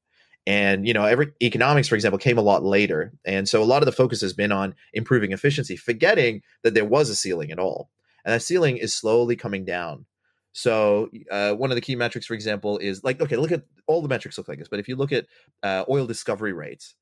and 0.47 0.87
you 0.87 0.95
know 0.95 1.05
every 1.05 1.33
economics 1.43 1.89
for 1.89 1.95
example 1.95 2.19
came 2.19 2.39
a 2.39 2.43
lot 2.43 2.63
later 2.63 3.13
and 3.25 3.49
so 3.49 3.63
a 3.63 3.65
lot 3.65 3.83
of 3.83 3.87
the 3.87 3.93
focus 3.93 4.21
has 4.21 4.33
been 4.33 4.53
on 4.53 4.75
improving 4.93 5.33
efficiency 5.33 5.77
forgetting 5.77 6.43
that 6.63 6.75
there 6.75 6.85
was 6.85 7.11
a 7.11 7.17
ceiling 7.17 7.51
at 7.51 7.59
all 7.59 7.91
and 8.25 8.33
that 8.33 8.43
ceiling 8.43 8.77
is 8.77 8.95
slowly 8.95 9.37
coming 9.37 9.65
down 9.65 10.07
so 10.53 11.11
uh, 11.31 11.53
one 11.53 11.71
of 11.71 11.75
the 11.75 11.81
key 11.81 11.97
metrics 11.97 12.27
for 12.27 12.35
example 12.35 12.79
is 12.79 13.03
like 13.03 13.21
okay 13.21 13.37
look 13.37 13.53
at 13.53 13.65
all 13.87 14.03
the 14.03 14.09
metrics 14.09 14.39
look 14.39 14.49
like 14.49 14.59
this 14.59 14.69
but 14.69 14.79
if 14.79 14.89
you 14.89 14.97
look 14.97 15.13
at 15.13 15.27
uh, 15.63 15.85
oil 15.89 16.07
discovery 16.07 16.53
rates 16.53 16.95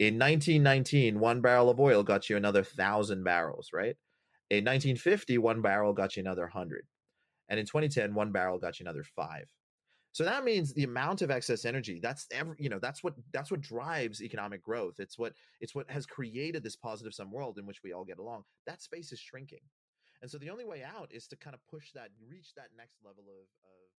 in 0.00 0.18
1919 0.18 1.20
one 1.20 1.40
barrel 1.40 1.70
of 1.70 1.78
oil 1.78 2.02
got 2.02 2.28
you 2.28 2.36
another 2.36 2.64
thousand 2.64 3.22
barrels 3.22 3.68
right 3.72 3.96
in 4.50 4.64
1950 4.64 5.38
one 5.38 5.62
barrel 5.62 5.92
got 5.92 6.16
you 6.16 6.20
another 6.20 6.42
100 6.42 6.86
and 7.48 7.60
in 7.60 7.66
2010 7.66 8.14
one 8.14 8.32
barrel 8.32 8.58
got 8.58 8.80
you 8.80 8.84
another 8.84 9.04
five 9.04 9.46
so 10.12 10.24
that 10.24 10.44
means 10.44 10.74
the 10.74 10.82
amount 10.82 11.22
of 11.22 11.30
excess 11.30 11.64
energy, 11.64 12.00
that's 12.02 12.26
every, 12.32 12.56
you 12.58 12.68
know, 12.68 12.80
that's 12.80 13.04
what 13.04 13.14
that's 13.32 13.50
what 13.50 13.60
drives 13.60 14.20
economic 14.22 14.62
growth. 14.62 14.94
It's 14.98 15.16
what 15.16 15.34
it's 15.60 15.72
what 15.74 15.88
has 15.88 16.04
created 16.04 16.64
this 16.64 16.74
positive 16.74 17.14
sum 17.14 17.30
world 17.30 17.58
in 17.58 17.66
which 17.66 17.82
we 17.84 17.92
all 17.92 18.04
get 18.04 18.18
along. 18.18 18.42
That 18.66 18.82
space 18.82 19.12
is 19.12 19.20
shrinking. 19.20 19.60
And 20.20 20.30
so 20.30 20.36
the 20.36 20.50
only 20.50 20.64
way 20.64 20.82
out 20.82 21.10
is 21.12 21.26
to 21.28 21.36
kind 21.36 21.54
of 21.54 21.60
push 21.70 21.92
that, 21.94 22.10
reach 22.28 22.52
that 22.56 22.68
next 22.76 22.98
level 23.04 23.24
of, 23.28 23.46
of 23.64 23.89